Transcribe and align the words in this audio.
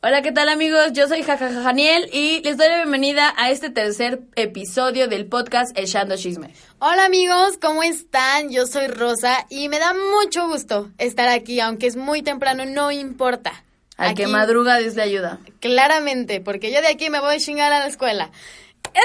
Hola, 0.00 0.22
¿qué 0.22 0.30
tal 0.30 0.48
amigos? 0.48 0.92
Yo 0.92 1.08
soy 1.08 1.24
Jajajaniel 1.24 2.08
y 2.12 2.40
les 2.44 2.56
doy 2.56 2.68
la 2.68 2.76
bienvenida 2.76 3.34
a 3.36 3.50
este 3.50 3.68
tercer 3.68 4.20
episodio 4.36 5.08
del 5.08 5.26
podcast 5.26 5.76
Echando 5.76 6.16
Chisme. 6.16 6.54
Hola 6.78 7.06
amigos, 7.06 7.58
¿cómo 7.60 7.82
están? 7.82 8.48
Yo 8.48 8.68
soy 8.68 8.86
Rosa 8.86 9.44
y 9.50 9.68
me 9.68 9.80
da 9.80 9.94
mucho 9.94 10.46
gusto 10.46 10.88
estar 10.98 11.26
aquí, 11.28 11.58
aunque 11.58 11.88
es 11.88 11.96
muy 11.96 12.22
temprano, 12.22 12.64
no 12.64 12.92
importa. 12.92 13.64
Al 13.96 14.14
que 14.14 14.28
madruga 14.28 14.78
Dios 14.78 14.94
le 14.94 15.02
ayuda. 15.02 15.40
Claramente, 15.58 16.40
porque 16.40 16.70
yo 16.72 16.80
de 16.80 16.86
aquí 16.86 17.10
me 17.10 17.18
voy 17.18 17.34
a 17.34 17.40
chingar 17.40 17.72
a 17.72 17.80
la 17.80 17.88
escuela. 17.88 18.30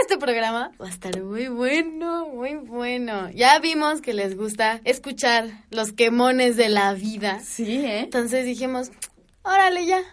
Este 0.03 0.19
programa 0.19 0.73
va 0.79 0.85
a 0.85 0.91
estar 0.91 1.19
muy 1.23 1.47
bueno, 1.47 2.27
muy 2.27 2.53
bueno. 2.53 3.31
Ya 3.31 3.57
vimos 3.57 3.99
que 4.01 4.13
les 4.13 4.37
gusta 4.37 4.79
escuchar 4.83 5.49
los 5.71 5.91
quemones 5.91 6.55
de 6.55 6.69
la 6.69 6.93
vida. 6.93 7.39
Sí, 7.43 7.83
¿eh? 7.83 8.01
Entonces 8.01 8.45
dijimos, 8.45 8.91
órale 9.41 9.87
ya, 9.87 10.03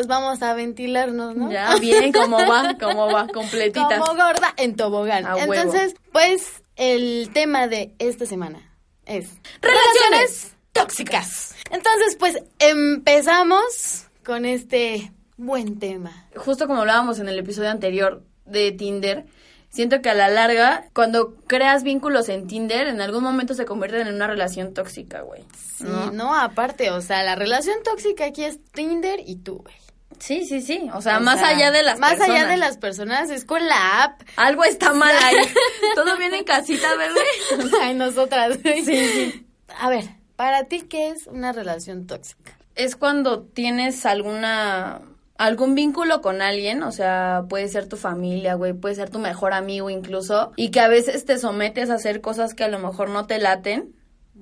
pues 0.00 0.08
vamos 0.08 0.40
a 0.40 0.54
ventilarnos, 0.54 1.36
¿no? 1.36 1.52
Ya, 1.52 1.76
bien, 1.76 2.10
¿cómo 2.10 2.38
va? 2.38 2.74
¿Cómo 2.80 3.12
va? 3.12 3.26
Completita. 3.28 3.98
Como 3.98 4.14
gorda 4.14 4.54
en 4.56 4.74
tobogán. 4.74 5.26
A 5.26 5.36
huevo. 5.36 5.52
Entonces, 5.52 5.94
pues 6.10 6.62
el 6.76 7.28
tema 7.34 7.68
de 7.68 7.94
esta 7.98 8.24
semana 8.24 8.62
es 9.04 9.28
Relaciones 9.60 10.56
tóxicas. 10.72 11.54
Entonces, 11.70 12.16
pues 12.18 12.42
empezamos 12.58 14.06
con 14.24 14.46
este 14.46 15.12
buen 15.36 15.78
tema. 15.78 16.26
Justo 16.34 16.66
como 16.66 16.80
hablábamos 16.80 17.18
en 17.18 17.28
el 17.28 17.38
episodio 17.38 17.68
anterior 17.68 18.24
de 18.46 18.72
Tinder, 18.72 19.26
siento 19.68 20.00
que 20.00 20.08
a 20.08 20.14
la 20.14 20.28
larga, 20.28 20.88
cuando 20.94 21.34
creas 21.46 21.82
vínculos 21.82 22.30
en 22.30 22.46
Tinder, 22.46 22.86
en 22.86 23.02
algún 23.02 23.22
momento 23.22 23.52
se 23.52 23.66
convierten 23.66 24.06
en 24.06 24.14
una 24.14 24.26
relación 24.26 24.72
tóxica, 24.72 25.20
güey. 25.20 25.44
Sí, 25.76 25.84
no, 26.12 26.34
aparte, 26.34 26.90
o 26.90 27.00
sea, 27.00 27.22
la 27.22 27.36
relación 27.36 27.76
tóxica 27.82 28.26
aquí 28.26 28.44
es 28.44 28.58
Tinder 28.72 29.20
y 29.24 29.36
tú, 29.36 29.58
güey. 29.58 29.74
Sí, 30.20 30.44
sí, 30.44 30.60
sí. 30.60 30.88
O 30.94 31.00
sea, 31.02 31.18
O 31.18 31.20
más 31.20 31.40
sea, 31.40 31.48
allá 31.48 31.70
de 31.72 31.82
las 31.82 31.98
Más 31.98 32.12
allá 32.12 32.26
personas. 32.26 32.48
de 32.50 32.56
las 32.58 32.76
personas, 32.76 33.30
es 33.30 33.44
con 33.44 33.66
la 33.66 34.04
app. 34.04 34.20
Algo 34.36 34.64
está 34.64 34.92
mal 34.94 35.14
ahí. 35.24 35.36
Todo 35.94 36.16
viene 36.18 36.38
en 36.38 36.44
casita, 36.44 36.88
bebé. 36.94 37.70
Ay, 37.82 37.94
nosotras. 37.94 38.58
Sí, 38.62 38.84
sí. 38.84 39.46
A 39.78 39.88
ver, 39.88 40.04
para 40.36 40.64
ti, 40.64 40.82
¿qué 40.82 41.08
es 41.08 41.26
una 41.26 41.52
relación 41.52 42.06
tóxica? 42.06 42.52
Es 42.76 42.96
cuando 42.96 43.42
tienes 43.42 44.06
alguna 44.06 45.02
algún 45.38 45.74
vínculo 45.74 46.20
con 46.20 46.42
alguien, 46.42 46.82
o 46.82 46.92
sea, 46.92 47.44
puede 47.48 47.66
ser 47.68 47.88
tu 47.88 47.96
familia, 47.96 48.54
güey, 48.56 48.74
puede 48.74 48.94
ser 48.94 49.08
tu 49.08 49.18
mejor 49.18 49.54
amigo 49.54 49.88
incluso, 49.88 50.52
y 50.54 50.70
que 50.70 50.80
a 50.80 50.88
veces 50.88 51.24
te 51.24 51.38
sometes 51.38 51.88
a 51.88 51.94
hacer 51.94 52.20
cosas 52.20 52.52
que 52.52 52.62
a 52.62 52.68
lo 52.68 52.78
mejor 52.78 53.08
no 53.08 53.26
te 53.26 53.38
laten 53.38 53.94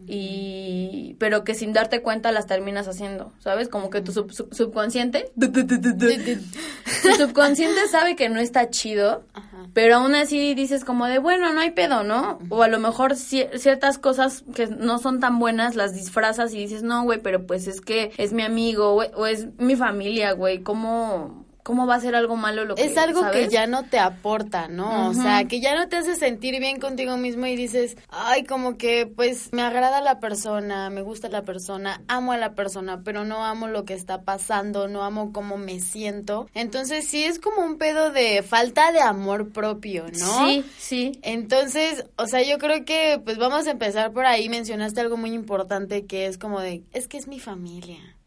y 0.08 1.16
pero 1.18 1.44
que 1.44 1.54
sin 1.54 1.72
darte 1.72 2.00
cuenta 2.02 2.32
las 2.32 2.46
terminas 2.46 2.88
haciendo, 2.88 3.32
¿sabes? 3.38 3.68
Como 3.68 3.90
que 3.90 4.00
tu 4.00 4.12
sub- 4.12 4.32
sub- 4.32 4.54
subconsciente 4.54 5.30
tu 5.36 7.12
subconsciente 7.16 7.86
sabe 7.90 8.16
que 8.16 8.28
no 8.28 8.40
está 8.40 8.70
chido, 8.70 9.24
Ajá. 9.34 9.66
pero 9.72 9.96
aún 9.96 10.14
así 10.14 10.54
dices 10.54 10.84
como 10.84 11.06
de, 11.06 11.18
bueno, 11.18 11.52
no 11.52 11.60
hay 11.60 11.70
pedo, 11.72 12.02
¿no? 12.04 12.38
O 12.48 12.62
a 12.62 12.68
lo 12.68 12.78
mejor 12.78 13.12
cier- 13.14 13.56
ciertas 13.58 13.98
cosas 13.98 14.44
que 14.54 14.66
no 14.66 14.98
son 14.98 15.20
tan 15.20 15.38
buenas 15.38 15.76
las 15.76 15.94
disfrazas 15.94 16.52
y 16.54 16.58
dices, 16.58 16.82
no, 16.82 17.04
güey, 17.04 17.20
pero 17.20 17.46
pues 17.46 17.66
es 17.68 17.80
que 17.80 18.12
es 18.16 18.32
mi 18.32 18.42
amigo 18.42 18.94
güey, 18.94 19.10
o 19.14 19.26
es 19.26 19.48
mi 19.58 19.76
familia, 19.76 20.32
güey, 20.32 20.60
¿cómo, 20.62 21.44
¿cómo 21.68 21.86
va 21.86 21.96
a 21.96 22.00
ser 22.00 22.14
algo 22.14 22.34
malo 22.34 22.64
lo 22.64 22.76
que 22.76 22.86
Es 22.86 22.96
algo 22.96 23.30
que 23.30 23.46
ya 23.48 23.66
no 23.66 23.84
te 23.84 23.98
aporta, 23.98 24.68
¿no? 24.68 25.10
O 25.10 25.12
sea, 25.12 25.44
que 25.44 25.60
ya 25.60 25.74
no 25.74 25.86
te 25.90 25.96
hace 25.96 26.16
sentir 26.16 26.58
bien 26.60 26.80
contigo 26.80 27.18
mismo 27.18 27.44
y 27.44 27.56
dices, 27.56 27.98
ay, 28.08 28.44
como 28.44 28.78
que 28.78 29.04
pues 29.04 29.52
me 29.52 29.60
agrada 29.60 30.00
la 30.00 30.18
persona, 30.18 30.88
me 30.88 31.02
gusta 31.02 31.28
la 31.28 31.42
persona, 31.42 32.00
amo 32.08 32.32
a 32.32 32.38
la 32.38 32.54
persona, 32.54 33.02
pero 33.04 33.26
no 33.26 33.44
amo 33.44 33.68
lo 33.68 33.84
que 33.84 33.92
está 33.92 34.22
pasando, 34.22 34.88
no 34.88 35.02
amo 35.02 35.30
cómo 35.34 35.58
me 35.58 35.80
siento. 35.80 36.48
Entonces 36.54 37.06
sí 37.06 37.22
es 37.22 37.38
como 37.38 37.60
un 37.60 37.76
pedo 37.76 38.12
de 38.12 38.42
falta 38.42 38.90
de 38.90 39.02
amor 39.02 39.50
propio, 39.50 40.06
¿no? 40.18 40.48
Sí, 40.48 40.64
sí. 40.78 41.18
Entonces, 41.20 42.06
o 42.16 42.26
sea, 42.26 42.42
yo 42.42 42.56
creo 42.56 42.86
que 42.86 43.20
pues 43.22 43.36
vamos 43.36 43.66
a 43.66 43.72
empezar 43.72 44.14
por 44.14 44.24
ahí. 44.24 44.48
Mencionaste 44.48 45.02
algo 45.02 45.18
muy 45.18 45.34
importante 45.34 46.06
que 46.06 46.24
es 46.28 46.38
como 46.38 46.60
de, 46.60 46.82
es 46.94 47.08
que 47.08 47.18
es 47.18 47.28
mi 47.28 47.40
familia. 47.40 48.17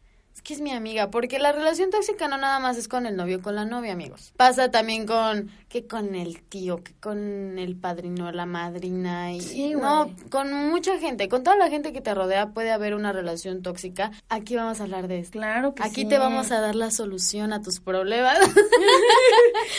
Es 0.42 0.48
que 0.48 0.54
es 0.54 0.60
mi 0.60 0.72
amiga, 0.72 1.08
porque 1.08 1.38
la 1.38 1.52
relación 1.52 1.90
tóxica 1.90 2.26
no 2.26 2.36
nada 2.36 2.58
más 2.58 2.76
es 2.76 2.88
con 2.88 3.06
el 3.06 3.14
novio, 3.14 3.40
con 3.40 3.54
la 3.54 3.64
novia, 3.64 3.92
amigos. 3.92 4.32
Pasa 4.36 4.72
también 4.72 5.06
con 5.06 5.52
que 5.68 5.86
con 5.86 6.16
el 6.16 6.42
tío, 6.42 6.82
que 6.82 6.94
con 6.98 7.60
el 7.60 7.76
padrino, 7.76 8.32
la 8.32 8.44
madrina 8.44 9.32
y 9.32 9.40
Sí, 9.40 9.70
no, 9.76 10.10
con 10.30 10.52
mucha 10.52 10.98
gente, 10.98 11.28
con 11.28 11.44
toda 11.44 11.56
la 11.56 11.68
gente 11.70 11.92
que 11.92 12.00
te 12.00 12.12
rodea 12.12 12.48
puede 12.48 12.72
haber 12.72 12.94
una 12.96 13.12
relación 13.12 13.62
tóxica. 13.62 14.10
Aquí 14.28 14.56
vamos 14.56 14.80
a 14.80 14.82
hablar 14.82 15.06
de 15.06 15.20
esto. 15.20 15.38
Claro 15.38 15.76
que 15.76 15.84
Aquí 15.84 16.02
sí. 16.02 16.08
te 16.08 16.18
vamos 16.18 16.50
a 16.50 16.60
dar 16.60 16.74
la 16.74 16.90
solución 16.90 17.52
a 17.52 17.62
tus 17.62 17.78
problemas. 17.78 18.36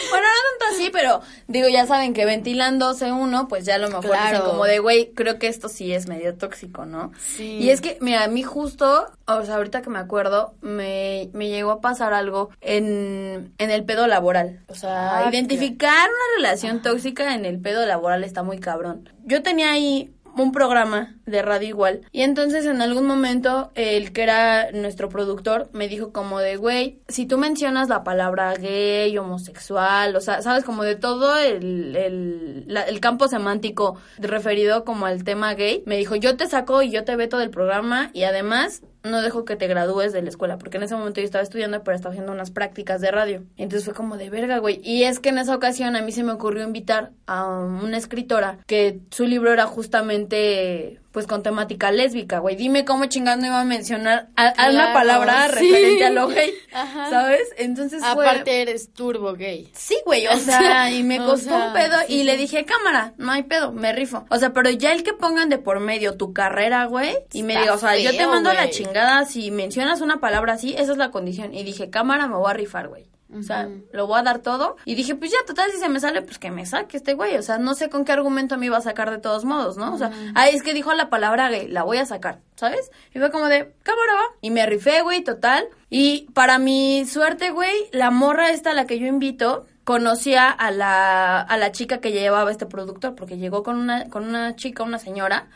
Bueno, 0.10 0.28
no 0.28 0.60
tanto 0.60 0.76
así, 0.76 0.90
pero 0.92 1.22
digo, 1.48 1.68
ya 1.68 1.86
saben 1.88 2.14
que 2.14 2.26
ventilándose 2.26 3.12
uno, 3.12 3.48
pues 3.48 3.66
ya 3.66 3.76
a 3.76 3.78
lo 3.80 3.88
mejor 3.88 4.06
Claro. 4.06 4.38
dicen 4.38 4.50
como 4.52 4.66
de, 4.66 4.80
güey, 4.80 5.12
creo 5.14 5.40
que 5.40 5.48
esto 5.48 5.70
sí 5.70 5.92
es 5.94 6.08
medio 6.08 6.36
tóxico, 6.36 6.86
¿no? 6.86 7.12
Sí. 7.20 7.58
Y 7.58 7.70
es 7.72 7.82
que, 7.82 7.98
mira, 8.00 8.24
a 8.24 8.28
mí 8.28 8.44
justo, 8.44 9.08
o 9.26 9.44
sea, 9.46 9.56
ahorita 9.56 9.82
que 9.82 9.90
me 9.90 10.00
acuerdo, 10.00 10.56
me, 10.62 11.30
me 11.34 11.50
llegó 11.50 11.72
a 11.72 11.82
pasar 11.82 12.14
algo 12.14 12.50
en, 12.62 13.54
en 13.58 13.72
el 13.72 13.84
pedo 13.86 14.08
laboral. 14.08 14.60
O 14.68 14.76
sea, 14.76 15.20
Ah, 15.26 15.30
identificar 15.30 16.08
una 16.10 16.38
relación 16.38 16.82
tóxica 16.82 17.34
en 17.36 17.46
el 17.46 17.60
pedo 17.60 17.86
laboral 17.86 18.24
está 18.24 18.44
muy 18.44 18.60
cabrón. 18.60 19.10
Yo 19.26 19.42
tenía 19.44 19.72
ahí 19.72 20.14
un 20.36 20.52
programa 20.52 21.16
de 21.28 21.44
radio 21.44 21.68
igual 21.68 22.02
y 22.12 22.24
entonces 22.24 22.66
en 22.66 22.82
algún 22.82 23.06
momento 23.06 23.72
el 23.76 24.12
que 24.14 24.24
era 24.24 24.72
nuestro 24.72 25.08
productor 25.08 25.70
me 25.74 25.88
dijo 25.88 26.12
como 26.12 26.40
de 26.40 26.56
güey 26.56 26.98
si 27.08 27.28
tú 27.28 27.38
mencionas 27.38 27.88
la 27.88 28.04
palabra 28.04 28.52
gay 28.56 29.16
homosexual 29.16 30.16
o 30.16 30.22
sea 30.22 30.42
sabes 30.42 30.64
como 30.64 30.82
de 30.82 30.96
todo 30.96 31.38
el, 31.38 31.96
el, 31.96 32.64
la- 32.68 32.82
el 32.82 33.00
campo 33.00 33.28
semántico 33.28 33.98
referido 34.18 34.84
como 34.86 35.06
al 35.06 35.24
tema 35.24 35.54
gay 35.54 35.84
me 35.86 35.98
dijo 35.98 36.16
yo 36.16 36.36
te 36.36 36.48
saco 36.48 36.82
y 36.82 36.90
yo 36.90 37.04
te 37.04 37.16
veto 37.16 37.38
del 37.38 37.52
programa 37.52 38.10
y 38.14 38.24
además 38.24 38.82
no 39.04 39.22
dejo 39.22 39.46
que 39.46 39.56
te 39.56 39.68
gradúes 39.68 40.14
de 40.14 40.22
la 40.22 40.30
escuela, 40.30 40.58
porque 40.58 40.78
en 40.78 40.84
ese 40.84 40.96
momento 40.96 41.20
yo 41.20 41.26
estaba 41.26 41.44
estudiando, 41.44 41.84
pero 41.84 41.96
estaba 41.96 42.14
haciendo 42.14 42.32
unas 42.32 42.52
prácticas 42.52 43.02
de 43.02 43.12
radio. 43.12 43.44
Entonces 43.58 43.86
fue 43.86 43.94
como 43.94 44.18
de 44.18 44.30
verga, 44.30 44.60
güey. 44.60 44.80
Y 44.84 45.04
es 45.04 45.20
que 45.20 45.30
en 45.30 45.38
esa 45.38 45.56
ocasión 45.56 45.96
a 45.96 46.02
mí 46.02 46.12
se 46.12 46.24
me 46.24 46.32
ocurrió 46.32 46.64
invitar 46.64 47.12
a 47.28 47.46
una 47.48 47.98
escritora 47.98 48.60
que 48.66 49.00
su 49.12 49.26
libro 49.26 49.52
era 49.52 49.66
justamente, 49.66 51.00
pues, 51.14 51.28
con 51.28 51.44
temática 51.44 51.92
lésbica, 51.92 52.40
güey. 52.40 52.56
Dime 52.56 52.86
cómo 52.86 53.06
chingando 53.06 53.46
iba 53.46 53.62
a 53.62 53.64
mencionar 53.64 54.30
a, 54.36 54.48
a 54.48 54.72
una 54.72 54.94
palabra 54.94 55.48
sí. 55.48 55.72
referente 55.72 56.06
a 56.06 56.10
lo 56.10 56.28
gay, 56.28 56.52
Ajá. 56.74 57.10
¿sabes? 57.10 57.48
Entonces 57.58 58.04
fue... 58.14 58.28
Aparte 58.28 58.64
eres 58.64 58.92
turbo 58.92 59.34
gay. 59.34 59.70
Sí, 59.76 59.96
güey, 60.06 60.26
o 60.26 60.36
sea, 60.40 60.92
y 60.92 61.04
me 61.04 61.20
O 61.20 61.26
costó 61.26 61.50
sea, 61.50 61.68
un 61.68 61.74
pedo 61.74 62.00
sí, 62.08 62.16
y 62.16 62.24
le 62.24 62.36
dije, 62.36 62.66
cámara, 62.66 63.14
no 63.18 63.32
hay 63.32 63.44
pedo, 63.44 63.72
me 63.72 63.94
rifo. 63.94 64.26
O 64.30 64.38
sea, 64.38 64.54
pero 64.54 64.72
ya 64.72 64.92
el 64.92 65.04
que 65.04 65.14
pongan 65.14 65.50
de 65.50 65.60
por 65.60 65.80
medio 65.80 66.18
tu 66.18 66.34
carrera, 66.34 66.86
güey, 66.86 67.16
y 67.32 67.44
me 67.44 67.54
Está 67.54 67.62
diga, 67.62 67.74
o 67.76 67.78
sea, 67.78 67.96
yo 67.96 68.12
te 68.12 68.26
mando 68.26 68.50
a 68.50 68.56
la 68.56 68.72
chingada 68.72 69.24
si 69.26 69.52
mencionas 69.52 70.02
una 70.02 70.20
palabra 70.20 70.54
así, 70.54 70.74
esa 70.74 70.94
es 70.94 70.98
la 70.98 71.12
condición. 71.12 71.54
Y 71.54 71.64
dije, 71.64 71.92
cámara, 71.92 72.28
me 72.28 72.38
voy 72.38 72.50
a 72.50 72.54
rifar, 72.54 72.88
güey. 72.88 73.13
O 73.38 73.44
sea, 73.44 73.70
lo 73.92 74.08
voy 74.08 74.20
a 74.20 74.24
dar 74.24 74.40
todo. 74.40 74.78
Y 74.86 74.96
dije, 74.96 75.16
pues 75.16 75.32
ya, 75.32 75.38
total, 75.46 75.72
si 75.72 75.78
se 75.78 75.90
me 75.90 76.00
sale, 76.00 76.22
pues 76.22 76.40
que 76.40 76.52
me 76.52 76.66
saque 76.66 76.98
este 76.98 77.14
güey. 77.14 77.38
O 77.38 77.42
sea, 77.42 77.58
no 77.58 77.74
sé 77.74 77.90
con 77.90 78.06
qué 78.06 78.12
argumento 78.12 78.58
me 78.58 78.68
iba 78.68 78.78
a 78.78 78.82
sacar 78.82 79.12
de 79.12 79.18
todos 79.18 79.46
modos, 79.46 79.78
¿no? 79.78 79.94
O 79.94 79.98
sea, 79.98 80.12
ay, 80.36 80.56
es 80.56 80.64
que 80.64 80.74
dijo 80.74 80.94
la 80.94 81.10
palabra 81.10 81.50
gay, 81.50 81.68
la 81.68 81.84
voy 81.84 81.98
a 81.98 82.06
sacar, 82.06 82.40
¿sabes? 82.56 82.92
Y 83.14 83.20
fue 83.20 83.32
como 83.32 83.48
de, 83.48 83.74
cámara, 83.84 84.14
va. 84.16 84.36
Y 84.42 84.52
me 84.52 84.66
rifé, 84.66 85.02
güey, 85.02 85.24
total. 85.24 85.68
Y 85.90 86.28
para 86.34 86.60
mi 86.60 87.06
suerte, 87.06 87.52
güey, 87.52 87.74
la 87.92 88.12
morra 88.12 88.52
esta 88.52 88.72
a 88.72 88.74
la 88.74 88.86
que 88.86 89.00
yo 89.00 89.08
invito, 89.08 89.66
conocía 89.84 90.50
a 90.50 90.72
la, 90.72 91.42
a 91.42 91.58
la 91.58 91.72
chica 91.72 92.00
que 92.00 92.12
llevaba 92.12 92.52
este 92.52 92.66
productor, 92.66 93.16
porque 93.16 93.38
llegó 93.38 93.64
con 93.64 93.78
una, 93.78 94.10
con 94.10 94.28
una 94.28 94.56
chica, 94.56 94.84
una 94.84 95.00
señora, 95.00 95.50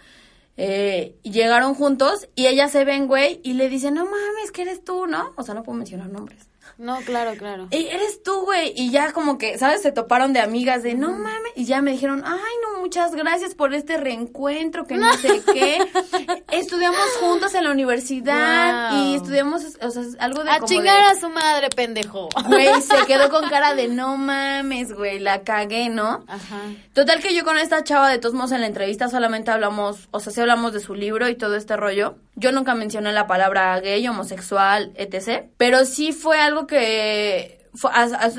eh, 0.57 1.15
y 1.23 1.31
llegaron 1.31 1.75
juntos, 1.75 2.27
y 2.35 2.47
ella 2.47 2.67
se 2.67 2.83
ven, 2.83 3.07
güey, 3.07 3.39
y 3.43 3.53
le 3.53 3.69
dice, 3.69 3.91
no 3.91 4.05
mames, 4.05 4.51
que 4.51 4.63
eres 4.63 4.83
tú, 4.83 5.05
¿no? 5.07 5.31
O 5.37 5.43
sea, 5.43 5.53
no 5.53 5.63
puedo 5.63 5.77
mencionar 5.77 6.09
nombres. 6.09 6.47
No, 6.77 6.99
claro, 7.01 7.35
claro. 7.37 7.67
"Ey, 7.71 7.87
eres 7.87 8.21
tú, 8.21 8.41
güey. 8.45 8.71
Y 8.75 8.91
ya 8.91 9.11
como 9.13 9.37
que, 9.37 9.57
¿sabes? 9.57 9.81
Se 9.81 9.91
toparon 9.91 10.33
de 10.33 10.39
amigas 10.41 10.83
de, 10.83 10.93
no 10.93 11.11
mames. 11.13 11.51
Y 11.55 11.65
ya 11.65 11.81
me 11.81 11.91
dijeron, 11.91 12.21
ay, 12.25 12.53
no, 12.61 12.76
muchas 12.87 13.13
gracias 13.15 13.53
por 13.53 13.73
este 13.73 13.97
reencuentro, 13.97 14.87
que 14.87 14.95
no 14.95 15.11
sé 15.17 15.41
qué. 15.53 15.77
Estudiamos 16.51 17.01
juntos 17.19 17.53
en 17.53 17.65
la 17.65 17.71
universidad 17.71 18.91
Wow. 18.93 18.99
y 19.11 19.15
estudiamos, 19.15 19.61
o 19.81 19.89
sea, 19.91 20.03
algo 20.19 20.45
de 20.45 20.51
A 20.51 20.55
como 20.59 20.67
chingar 20.67 20.97
de- 21.13 21.17
a 21.17 21.19
su 21.19 21.27
madre, 21.29 21.67
pendejo. 21.69 22.29
Güey, 22.45 22.81
se 22.81 22.95
quedó 23.07 23.29
con 23.29 23.49
cara 23.49 23.75
de, 23.75 23.89
no 23.89 24.15
mames, 24.15 24.93
güey, 24.93 25.19
la 25.19 25.41
cagué, 25.43 25.89
¿no? 25.89 26.23
Ajá. 26.29 26.61
Total 26.93 27.19
que 27.21 27.35
yo 27.35 27.43
con 27.43 27.57
esta 27.57 27.83
chava 27.83 28.09
de 28.09 28.19
todos 28.19 28.33
modos 28.33 28.53
en 28.53 28.61
la 28.61 28.67
entrevista 28.67 29.09
solamente 29.09 29.51
hablamos, 29.51 30.07
o 30.11 30.21
sea, 30.21 30.31
sí 30.31 30.39
hablamos 30.39 30.71
de 30.71 30.79
su 30.79 30.95
libro 30.95 31.27
y 31.27 31.35
todo 31.35 31.57
este 31.57 31.75
rollo. 31.75 32.15
Yo 32.35 32.53
nunca 32.53 32.73
mencioné 32.73 33.11
la 33.11 33.27
palabra 33.27 33.77
gay, 33.81 34.07
homosexual, 34.07 34.93
etc. 34.95 35.47
Pero 35.57 35.83
sí 35.83 36.13
fue 36.13 36.39
algo 36.39 36.67
que 36.67 37.56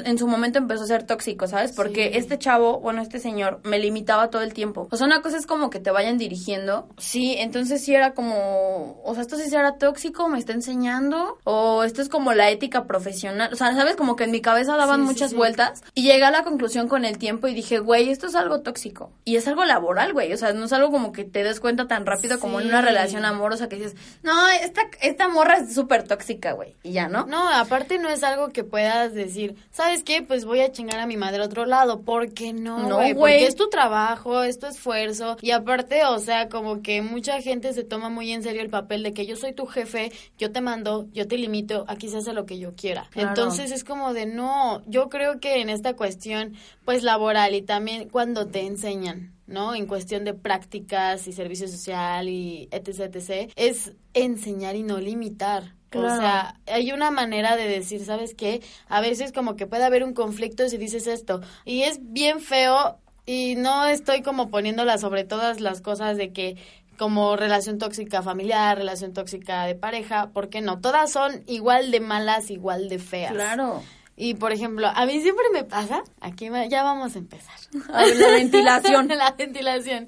en 0.04 0.18
su 0.18 0.26
momento 0.26 0.58
empezó 0.58 0.84
a 0.84 0.86
ser 0.86 1.04
tóxico, 1.04 1.46
¿sabes? 1.46 1.72
Porque 1.72 2.12
este 2.14 2.38
chavo, 2.38 2.80
bueno, 2.80 3.02
este 3.02 3.18
señor, 3.18 3.60
me 3.64 3.78
limitaba 3.78 4.30
todo 4.30 4.42
el 4.42 4.52
tiempo. 4.52 4.88
O 4.90 4.96
sea, 4.96 5.06
una 5.06 5.22
cosa 5.22 5.36
es 5.36 5.46
como 5.46 5.70
que 5.70 5.80
te 5.80 5.90
vayan 5.90 6.18
dirigiendo. 6.18 6.88
Sí, 6.98 7.36
entonces 7.38 7.84
sí 7.84 7.94
era 7.94 8.12
como, 8.14 9.00
o 9.04 9.14
sea, 9.14 9.22
esto 9.22 9.36
sí 9.36 9.48
será 9.48 9.76
tóxico, 9.76 10.28
me 10.28 10.38
está 10.38 10.52
enseñando, 10.52 11.38
o 11.44 11.84
esto 11.84 12.02
es 12.02 12.08
como 12.08 12.32
la 12.32 12.50
ética 12.50 12.84
profesional. 12.86 13.50
O 13.52 13.56
sea, 13.56 13.74
¿sabes? 13.74 13.96
Como 13.96 14.16
que 14.16 14.24
en 14.24 14.30
mi 14.30 14.40
cabeza 14.40 14.76
daban 14.76 15.02
muchas 15.02 15.34
vueltas 15.34 15.82
y 15.94 16.02
llegué 16.02 16.24
a 16.24 16.30
la 16.30 16.44
conclusión 16.44 16.88
con 16.88 17.04
el 17.04 17.18
tiempo 17.18 17.48
y 17.48 17.54
dije, 17.54 17.78
güey, 17.78 18.10
esto 18.10 18.26
es 18.26 18.34
algo 18.34 18.60
tóxico. 18.60 19.12
Y 19.24 19.36
es 19.36 19.46
algo 19.46 19.64
laboral, 19.64 20.12
güey. 20.12 20.32
O 20.32 20.36
sea, 20.36 20.52
no 20.52 20.64
es 20.64 20.72
algo 20.72 20.90
como 20.90 21.12
que 21.12 21.24
te 21.24 21.44
des 21.44 21.60
cuenta 21.60 21.86
tan 21.86 22.06
rápido 22.06 22.40
como 22.40 22.60
en 22.60 22.68
una 22.68 22.82
relación 22.82 23.24
amorosa 23.24 23.68
que 23.68 23.76
dices, 23.76 23.96
no, 24.22 24.48
esta, 24.48 24.82
esta 25.00 25.28
morra 25.28 25.58
es 25.58 25.74
súper 25.74 26.04
tóxica, 26.04 26.52
güey. 26.52 26.76
Y 26.82 26.92
ya, 26.92 27.08
¿no? 27.08 27.26
No, 27.26 27.48
aparte 27.48 27.98
no 27.98 28.08
es 28.08 28.22
algo 28.22 28.48
que 28.48 28.64
puedas 28.64 29.14
decir, 29.14 29.27
¿sabes 29.70 30.02
qué? 30.02 30.22
Pues 30.22 30.44
voy 30.44 30.60
a 30.60 30.72
chingar 30.72 30.98
a 31.00 31.06
mi 31.06 31.16
madre 31.16 31.42
a 31.42 31.46
otro 31.46 31.66
lado. 31.66 32.02
¿Por 32.02 32.32
qué 32.32 32.52
no, 32.52 32.88
no 32.88 32.96
güey? 32.96 33.14
Porque 33.14 33.46
es 33.46 33.56
tu 33.56 33.68
trabajo, 33.68 34.42
es 34.42 34.58
tu 34.58 34.66
esfuerzo. 34.66 35.36
Y 35.40 35.50
aparte, 35.50 36.04
o 36.04 36.18
sea, 36.18 36.48
como 36.48 36.82
que 36.82 37.02
mucha 37.02 37.40
gente 37.40 37.72
se 37.72 37.84
toma 37.84 38.08
muy 38.08 38.32
en 38.32 38.42
serio 38.42 38.62
el 38.62 38.70
papel 38.70 39.02
de 39.02 39.12
que 39.12 39.26
yo 39.26 39.36
soy 39.36 39.52
tu 39.52 39.66
jefe, 39.66 40.12
yo 40.38 40.52
te 40.52 40.60
mando, 40.60 41.08
yo 41.12 41.26
te 41.26 41.38
limito, 41.38 41.84
aquí 41.88 42.08
se 42.08 42.18
hace 42.18 42.32
lo 42.32 42.46
que 42.46 42.58
yo 42.58 42.74
quiera. 42.74 43.08
Entonces 43.14 43.70
es 43.70 43.84
como 43.84 44.12
de, 44.12 44.26
no, 44.26 44.82
yo 44.86 45.08
creo 45.08 45.40
que 45.40 45.60
en 45.60 45.68
esta 45.68 45.94
cuestión, 45.94 46.54
pues 46.84 47.02
laboral 47.02 47.54
y 47.54 47.62
también 47.62 48.08
cuando 48.08 48.46
te 48.46 48.66
enseñan, 48.66 49.34
¿no? 49.46 49.74
En 49.74 49.86
cuestión 49.86 50.24
de 50.24 50.34
prácticas 50.34 51.26
y 51.26 51.32
servicio 51.32 51.68
social 51.68 52.28
y 52.28 52.68
etc, 52.70 53.14
etc, 53.14 53.52
es 53.56 53.92
enseñar 54.14 54.76
y 54.76 54.82
no 54.82 54.98
limitar. 54.98 55.77
O 55.94 56.16
sea, 56.16 56.54
hay 56.66 56.92
una 56.92 57.10
manera 57.10 57.56
de 57.56 57.66
decir, 57.66 58.04
¿sabes 58.04 58.34
qué? 58.34 58.62
A 58.88 59.00
veces 59.00 59.32
como 59.32 59.56
que 59.56 59.66
puede 59.66 59.84
haber 59.84 60.04
un 60.04 60.12
conflicto 60.12 60.68
si 60.68 60.76
dices 60.76 61.06
esto. 61.06 61.40
Y 61.64 61.82
es 61.82 61.98
bien 62.02 62.40
feo 62.40 62.98
y 63.24 63.54
no 63.56 63.86
estoy 63.86 64.22
como 64.22 64.50
poniéndola 64.50 64.98
sobre 64.98 65.24
todas 65.24 65.60
las 65.60 65.80
cosas 65.80 66.16
de 66.16 66.32
que 66.32 66.56
como 66.98 67.36
relación 67.36 67.78
tóxica 67.78 68.22
familiar, 68.22 68.76
relación 68.76 69.14
tóxica 69.14 69.64
de 69.64 69.74
pareja, 69.74 70.30
porque 70.34 70.60
no, 70.60 70.80
todas 70.80 71.12
son 71.12 71.44
igual 71.46 71.90
de 71.90 72.00
malas, 72.00 72.50
igual 72.50 72.88
de 72.88 72.98
feas. 72.98 73.32
Claro. 73.32 73.82
Y 74.20 74.34
por 74.34 74.50
ejemplo, 74.50 74.88
a 74.92 75.06
mí 75.06 75.20
siempre 75.22 75.44
me 75.52 75.62
pasa, 75.62 76.02
aquí 76.20 76.48
ya 76.68 76.82
vamos 76.82 77.14
a 77.14 77.18
empezar. 77.18 77.54
la 77.88 78.30
ventilación. 78.30 79.08
la 79.16 79.30
ventilación. 79.30 80.06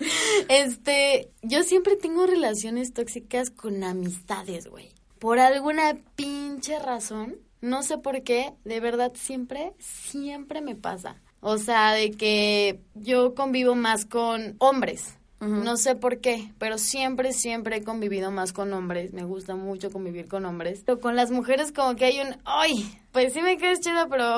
Este, 0.48 1.30
yo 1.42 1.62
siempre 1.62 1.94
tengo 1.94 2.26
relaciones 2.26 2.92
tóxicas 2.92 3.50
con 3.50 3.84
amistades, 3.84 4.66
güey. 4.66 4.89
Por 5.20 5.38
alguna 5.38 5.98
pinche 6.16 6.78
razón, 6.78 7.36
no 7.60 7.82
sé 7.82 7.98
por 7.98 8.22
qué, 8.22 8.54
de 8.64 8.80
verdad 8.80 9.12
siempre, 9.14 9.74
siempre 9.78 10.62
me 10.62 10.74
pasa. 10.74 11.20
O 11.40 11.58
sea, 11.58 11.92
de 11.92 12.10
que 12.10 12.80
yo 12.94 13.34
convivo 13.34 13.74
más 13.74 14.06
con 14.06 14.56
hombres. 14.58 15.14
No 15.40 15.78
sé 15.78 15.94
por 15.94 16.18
qué, 16.18 16.52
pero 16.58 16.76
siempre, 16.76 17.32
siempre 17.32 17.76
he 17.76 17.82
convivido 17.82 18.30
más 18.30 18.52
con 18.52 18.74
hombres. 18.74 19.14
Me 19.14 19.24
gusta 19.24 19.56
mucho 19.56 19.90
convivir 19.90 20.28
con 20.28 20.44
hombres. 20.44 20.82
Pero 20.84 21.00
con 21.00 21.16
las 21.16 21.30
mujeres 21.30 21.72
como 21.72 21.96
que 21.96 22.04
hay 22.04 22.20
un... 22.20 22.36
¡Ay! 22.44 22.98
Pues 23.10 23.32
sí 23.32 23.40
me 23.40 23.56
quedas 23.56 23.80
chido, 23.80 24.06
pero 24.10 24.29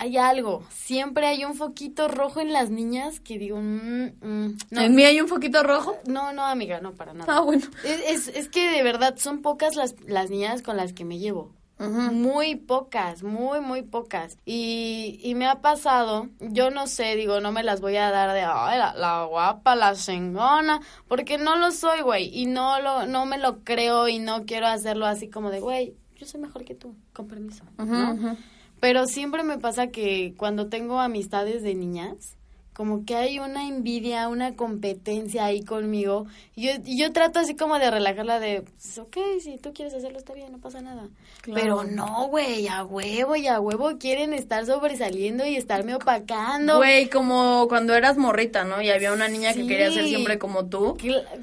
hay 0.00 0.16
algo. 0.16 0.62
Siempre 0.70 1.26
hay 1.26 1.44
un 1.44 1.54
foquito 1.54 2.08
rojo 2.08 2.40
en 2.40 2.54
las 2.54 2.70
niñas 2.70 3.20
que 3.20 3.38
digo... 3.38 3.58
Mm, 3.60 4.12
mm, 4.22 4.58
no. 4.70 4.80
¿En 4.80 4.94
mí 4.94 5.04
hay 5.04 5.20
un 5.20 5.28
foquito 5.28 5.62
rojo? 5.62 5.94
No, 6.06 6.32
no, 6.32 6.46
amiga, 6.46 6.80
no, 6.80 6.94
para 6.94 7.12
nada. 7.12 7.36
Ah, 7.36 7.40
bueno. 7.40 7.66
Es, 7.84 8.28
es, 8.28 8.34
es 8.34 8.48
que 8.48 8.70
de 8.70 8.82
verdad 8.82 9.16
son 9.18 9.42
pocas 9.42 9.76
las, 9.76 9.94
las 10.06 10.30
niñas 10.30 10.62
con 10.62 10.78
las 10.78 10.94
que 10.94 11.04
me 11.04 11.18
llevo. 11.18 11.52
Muy 11.78 12.56
pocas, 12.56 13.22
muy, 13.22 13.60
muy 13.60 13.82
pocas. 13.82 14.38
Y, 14.46 15.18
y 15.22 15.34
me 15.34 15.46
ha 15.46 15.60
pasado, 15.60 16.28
yo 16.38 16.70
no 16.70 16.86
sé, 16.86 17.16
digo, 17.16 17.40
no 17.40 17.52
me 17.52 17.62
las 17.62 17.80
voy 17.80 17.96
a 17.96 18.10
dar 18.10 18.34
de, 18.34 18.42
ay, 18.42 18.78
la, 18.78 19.24
guapa, 19.24 19.74
la 19.76 19.94
chingona, 19.94 20.80
porque 21.08 21.38
no 21.38 21.56
lo 21.56 21.72
soy, 21.72 22.02
güey, 22.02 22.38
y 22.38 22.44
no, 22.44 22.80
lo, 22.82 23.06
no 23.06 23.24
me 23.24 23.38
lo 23.38 23.64
creo 23.64 24.08
y 24.08 24.18
no 24.18 24.44
quiero 24.44 24.66
hacerlo 24.66 25.06
así 25.06 25.30
como 25.30 25.50
de, 25.50 25.60
güey, 25.60 25.94
yo 26.16 26.26
soy 26.26 26.42
mejor 26.42 26.66
que 26.66 26.74
tú, 26.74 26.94
con 27.14 27.26
permiso, 27.28 27.64
¿no? 27.78 28.36
Pero 28.80 29.06
siempre 29.06 29.42
me 29.42 29.58
pasa 29.58 29.88
que 29.88 30.34
cuando 30.36 30.68
tengo 30.68 31.00
amistades 31.00 31.62
de 31.62 31.74
niñas, 31.74 32.38
como 32.72 33.04
que 33.04 33.16
hay 33.16 33.38
una 33.38 33.66
envidia, 33.66 34.28
una 34.28 34.54
competencia 34.54 35.44
ahí 35.44 35.62
conmigo. 35.62 36.26
Y 36.54 36.66
yo, 36.66 36.72
yo 36.84 37.12
trato 37.12 37.38
así 37.38 37.54
como 37.54 37.78
de 37.78 37.90
relajarla 37.90 38.40
de, 38.40 38.62
pues, 38.62 38.98
ok, 38.98 39.16
si 39.42 39.58
tú 39.58 39.72
quieres 39.72 39.92
hacerlo 39.92 40.18
está 40.18 40.32
bien, 40.32 40.52
no 40.52 40.58
pasa 40.58 40.80
nada. 40.80 41.08
Pero 41.52 41.84
no, 41.84 42.28
güey, 42.28 42.68
a 42.68 42.84
huevo 42.84 43.34
y 43.36 43.48
a 43.48 43.60
huevo 43.60 43.98
quieren 43.98 44.34
estar 44.34 44.66
sobresaliendo 44.66 45.44
y 45.46 45.56
estarme 45.56 45.94
opacando. 45.94 46.76
Güey, 46.76 47.08
como 47.08 47.66
cuando 47.68 47.94
eras 47.94 48.18
morrita, 48.18 48.64
¿no? 48.64 48.80
Y 48.82 48.90
había 48.90 49.12
una 49.12 49.28
niña 49.28 49.52
que 49.52 49.66
quería 49.66 49.90
ser 49.90 50.06
siempre 50.06 50.38
como 50.38 50.66
tú. 50.66 50.96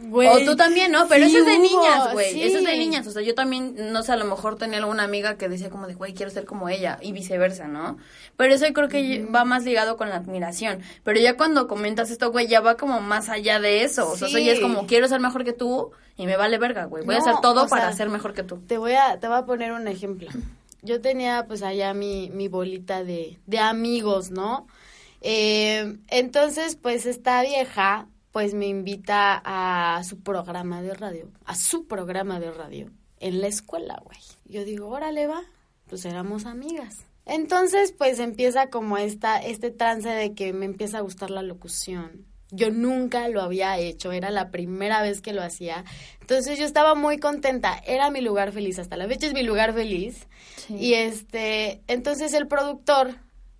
Güey. 0.04 0.30
O 0.30 0.46
tú 0.46 0.56
también, 0.56 0.92
¿no? 0.92 1.08
Pero 1.08 1.26
eso 1.26 1.40
es 1.40 1.46
de 1.46 1.60
niñas, 1.60 2.14
güey. 2.14 2.42
Eso 2.42 2.60
es 2.60 2.64
de 2.64 2.78
niñas. 2.78 3.06
O 3.08 3.12
sea, 3.12 3.22
yo 3.22 3.36
también, 3.36 3.76
no 3.92 4.04
sé, 4.04 4.12
a 4.12 4.18
lo 4.18 4.26
mejor 4.26 4.58
tenía 4.58 4.80
alguna 4.80 5.04
amiga 5.04 5.38
que 5.38 5.50
decía 5.50 5.70
como 5.70 5.88
de, 5.88 5.96
güey, 5.96 6.14
quiero 6.14 6.32
ser 6.32 6.46
como 6.46 6.70
ella. 6.70 7.00
Y 7.02 7.12
viceversa, 7.12 7.68
¿no? 7.68 7.98
Pero 8.38 8.54
eso 8.54 8.66
creo 8.74 8.88
que 8.88 9.26
va 9.26 9.46
más 9.46 9.66
ligado 9.66 9.98
con 9.98 10.10
la 10.10 10.18
admiración. 10.18 10.82
Pero 11.04 11.17
ya 11.18 11.38
cuando 11.38 11.68
comentas 11.68 12.10
esto, 12.12 12.32
güey, 12.32 12.48
ya 12.48 12.62
va 12.62 12.78
como 12.78 13.02
más 13.02 13.30
allá 13.30 13.60
de 13.60 13.84
eso. 13.84 14.12
O 14.12 14.16
sea, 14.16 14.28
ya 14.28 14.52
es 14.52 14.60
como, 14.60 14.88
quiero 14.88 15.08
ser 15.08 15.20
mejor 15.20 15.44
que 15.44 15.54
tú 15.54 15.92
y 16.16 16.26
me 16.26 16.38
vale 16.38 16.58
verga, 16.58 16.86
güey. 16.86 17.06
Voy 17.06 17.16
a 17.16 17.20
hacer 17.20 17.36
todo 17.42 17.68
para 17.68 17.92
ser 17.94 18.10
mejor 18.10 18.34
que 18.34 18.44
tú. 18.44 18.58
Te 18.60 18.78
voy 18.78 18.94
a, 18.94 19.20
te 19.20 19.28
voy 19.28 19.38
a 19.38 19.46
poner 19.46 19.72
un 19.72 19.88
ejemplo. 19.88 20.30
Yo 20.82 21.02
tenía 21.02 21.46
pues 21.48 21.64
allá 21.64 21.94
mi, 21.94 22.30
mi 22.30 22.48
bolita 22.48 23.04
de, 23.04 23.40
de 23.46 23.60
amigos, 23.60 24.32
¿no? 24.32 24.68
Eh, 25.22 25.98
entonces, 26.10 26.76
pues 26.76 27.06
esta 27.06 27.42
vieja, 27.42 28.08
pues 28.32 28.54
me 28.54 28.68
invita 28.68 29.42
a 29.44 30.04
su 30.04 30.20
programa 30.20 30.82
de 30.82 30.94
radio, 30.94 31.30
a 31.46 31.56
su 31.56 31.88
programa 31.88 32.40
de 32.40 32.52
radio 32.52 32.92
en 33.20 33.42
la 33.42 33.48
escuela, 33.48 34.00
güey. 34.04 34.20
Yo 34.46 34.64
digo, 34.64 34.88
órale, 34.88 35.28
va, 35.28 35.42
pues 35.88 36.06
éramos 36.06 36.46
amigas. 36.46 37.00
Entonces, 37.28 37.92
pues 37.92 38.20
empieza 38.20 38.70
como 38.70 38.98
esta, 38.98 39.38
este 39.38 39.70
trance 39.70 40.08
de 40.08 40.34
que 40.34 40.54
me 40.54 40.66
empieza 40.66 41.00
a 41.00 41.02
gustar 41.02 41.30
la 41.30 41.42
locución. 41.42 42.26
Yo 42.52 42.72
nunca 42.72 43.28
lo 43.28 43.42
había 43.42 43.78
hecho, 43.78 44.14
era 44.14 44.32
la 44.32 44.52
primera 44.52 45.02
vez 45.02 45.22
que 45.22 45.34
lo 45.34 45.44
hacía. 45.44 45.84
Entonces 46.22 46.58
yo 46.58 46.66
estaba 46.66 46.96
muy 46.96 47.18
contenta, 47.18 47.82
era 47.86 48.10
mi 48.10 48.22
lugar 48.22 48.54
feliz, 48.54 48.80
hasta 48.80 48.96
la 48.96 49.08
fecha 49.08 49.28
es 49.28 49.34
mi 49.34 49.44
lugar 49.44 49.74
feliz. 49.74 50.28
Y 50.70 50.94
este, 50.94 51.82
entonces 51.88 52.34
el 52.34 52.48
productor, 52.48 53.16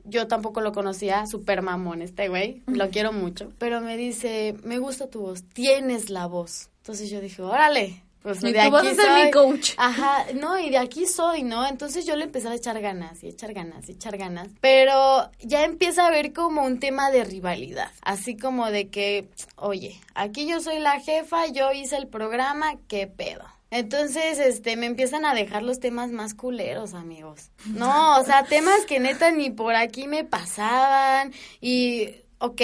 yo 0.06 0.28
tampoco 0.28 0.62
lo 0.62 0.72
conocía, 0.72 1.26
super 1.26 1.62
mamón 1.62 2.02
este 2.02 2.30
güey, 2.30 2.64
lo 2.68 2.90
quiero 2.90 3.12
mucho, 3.12 3.52
pero 3.58 3.82
me 3.82 3.98
dice, 3.98 4.56
me 4.64 4.78
gusta 4.78 5.10
tu 5.10 5.20
voz, 5.20 5.44
tienes 5.44 6.10
la 6.10 6.26
voz. 6.26 6.70
Entonces 6.78 7.10
yo 7.10 7.20
dije, 7.20 7.42
órale, 7.42 8.04
pues 8.28 8.44
y 8.44 8.52
de 8.52 8.62
tú 8.66 8.72
vas 8.72 8.86
a 8.86 8.94
ser 8.94 9.26
mi 9.26 9.32
coach. 9.32 9.72
Ajá, 9.78 10.26
no, 10.34 10.60
y 10.60 10.70
de 10.70 10.78
aquí 10.78 11.06
soy, 11.06 11.44
¿no? 11.44 11.66
Entonces 11.66 12.06
yo 12.06 12.18
le 12.18 12.26
empecé 12.26 12.50
a 12.50 12.56
echar 12.56 12.82
ganas 12.82 13.24
y 13.24 13.30
echar 13.30 13.54
ganas 13.54 13.88
y 13.88 13.94
echar 13.94 14.18
ganas. 14.18 14.50
Pero 14.60 15.32
ya 15.40 15.64
empieza 15.64 16.04
a 16.04 16.08
haber 16.08 16.34
como 16.34 16.66
un 16.66 16.82
tema 16.82 17.10
de 17.10 17.24
rivalidad. 17.24 17.90
Así 18.02 18.36
como 18.36 18.70
de 18.70 18.90
que, 18.90 19.30
oye, 19.56 20.02
aquí 20.14 20.46
yo 20.46 20.60
soy 20.60 20.80
la 20.80 21.00
jefa, 21.00 21.48
yo 21.48 21.72
hice 21.72 21.96
el 21.96 22.08
programa, 22.08 22.76
¿qué 22.90 23.08
pedo? 23.08 23.46
Entonces, 23.72 24.40
este, 24.40 24.76
me 24.76 24.88
empiezan 24.88 25.24
a 25.24 25.34
dejar 25.34 25.64
los 25.64 25.80
temas 25.80 26.12
más 26.12 26.34
culeros, 26.34 26.94
amigos. 26.94 27.52
No, 27.66 28.20
o 28.20 28.24
sea, 28.26 28.44
temas 28.44 28.86
que 28.86 29.00
neta 29.00 29.32
ni 29.32 29.52
por 29.52 29.76
aquí 29.76 30.08
me 30.08 30.26
pasaban. 30.26 31.32
Y, 31.62 32.10
ok, 32.40 32.62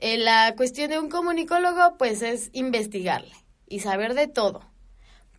eh, 0.00 0.18
la 0.18 0.54
cuestión 0.56 0.90
de 0.90 0.98
un 0.98 1.08
comunicólogo, 1.08 1.96
pues 1.98 2.22
es 2.22 2.50
investigarle 2.52 3.34
y 3.68 3.78
saber 3.78 4.14
de 4.14 4.26
todo 4.26 4.73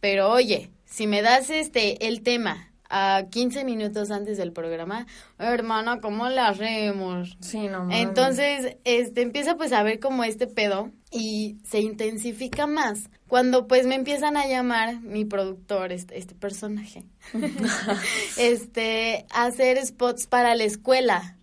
pero 0.06 0.30
oye, 0.30 0.70
si 0.86 1.08
me 1.08 1.24
das 1.24 1.50
este 1.50 2.06
el 2.08 2.22
tema 2.22 2.72
a 2.92 3.24
15 3.28 3.64
minutos 3.64 4.12
antes 4.12 4.38
del 4.38 4.52
programa, 4.52 5.08
hermana, 5.40 6.00
¿cómo 6.00 6.30
le 6.30 6.42
hacemos? 6.42 7.36
Sí, 7.40 7.70
no. 7.70 7.88
Entonces, 7.90 8.78
este 8.84 9.24
empieza 9.24 9.58
pues 9.58 9.74
a 9.74 9.82
ver 9.82 10.00
como 10.00 10.24
este 10.24 10.46
pedo 10.46 10.92
y 11.10 11.58
se 11.64 11.80
intensifica 11.80 12.68
más 12.68 13.10
cuando 13.28 13.66
pues 13.66 13.88
me 13.88 13.96
empiezan 13.96 14.38
a 14.38 14.46
llamar 14.46 15.02
mi 15.02 15.26
productor, 15.26 15.92
este, 15.92 16.20
este 16.20 16.36
personaje, 16.36 17.04
este, 18.38 19.26
a 19.32 19.46
hacer 19.46 19.84
spots 19.84 20.28
para 20.28 20.54
la 20.54 20.66
escuela. 20.66 21.36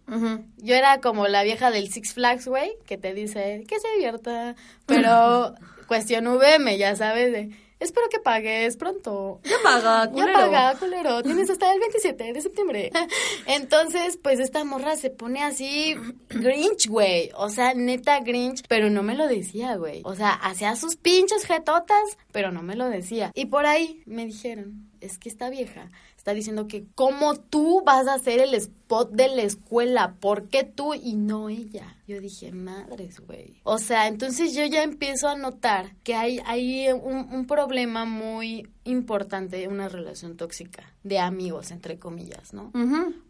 Yo 0.58 0.76
era 0.76 1.00
como 1.00 1.26
la 1.26 1.42
vieja 1.42 1.72
del 1.72 1.90
Six 1.90 2.14
Flags, 2.14 2.46
güey, 2.46 2.70
que 2.86 2.96
te 2.96 3.12
dice 3.12 3.64
que 3.66 3.80
se 3.80 3.88
divierta, 3.96 4.54
pero 4.86 5.54
cuestión 5.88 6.28
VM, 6.28 6.78
ya 6.78 6.94
sabes, 6.94 7.32
de 7.32 7.50
espero 7.82 8.08
que 8.08 8.18
pagues 8.18 8.76
pronto. 8.76 9.40
Ya 9.44 9.56
paga, 9.62 10.10
culero. 10.10 10.32
Ya 10.32 10.34
paga, 10.34 10.78
culero. 10.78 11.22
Tienes 11.22 11.50
hasta 11.50 11.72
el 11.72 11.80
27 11.80 12.32
de 12.32 12.40
septiembre. 12.40 12.90
Entonces, 13.46 14.18
pues 14.22 14.40
esta 14.40 14.64
morra 14.64 14.96
se 14.96 15.10
pone 15.10 15.42
así 15.42 15.94
grinch, 16.28 16.88
güey. 16.88 17.30
O 17.36 17.48
sea, 17.48 17.74
neta 17.74 18.20
grinch, 18.20 18.62
pero 18.68 18.90
no 18.90 19.02
me 19.02 19.14
lo 19.14 19.26
decía, 19.28 19.76
güey. 19.76 20.02
O 20.04 20.14
sea, 20.14 20.32
hacía 20.32 20.76
sus 20.76 20.96
pinches 20.96 21.44
jetotas, 21.44 22.16
pero 22.32 22.52
no 22.52 22.62
me 22.62 22.76
lo 22.76 22.88
decía. 22.88 23.30
Y 23.34 23.46
por 23.46 23.66
ahí 23.66 24.02
me 24.06 24.26
dijeron, 24.26 24.90
es 25.00 25.18
que 25.18 25.28
esta 25.28 25.50
vieja 25.50 25.90
está 26.22 26.34
diciendo 26.34 26.68
que 26.68 26.86
cómo 26.94 27.34
tú 27.34 27.82
vas 27.84 28.06
a 28.06 28.16
ser 28.20 28.38
el 28.38 28.54
spot 28.54 29.10
de 29.10 29.26
la 29.26 29.42
escuela, 29.42 30.14
¿por 30.20 30.48
qué 30.48 30.62
tú 30.62 30.94
y 30.94 31.16
no 31.16 31.48
ella? 31.48 31.96
Yo 32.06 32.20
dije, 32.20 32.52
madres, 32.52 33.18
güey. 33.26 33.60
O 33.64 33.78
sea, 33.78 34.06
entonces 34.06 34.54
yo 34.54 34.64
ya 34.66 34.84
empiezo 34.84 35.28
a 35.28 35.36
notar 35.36 35.96
que 36.04 36.14
hay, 36.14 36.38
hay 36.46 36.90
un, 36.92 37.28
un 37.28 37.46
problema 37.48 38.04
muy 38.04 38.68
importante, 38.84 39.66
una 39.66 39.88
relación 39.88 40.36
tóxica 40.36 40.84
de 41.02 41.18
amigos, 41.18 41.72
entre 41.72 41.98
comillas, 41.98 42.54
¿no? 42.54 42.70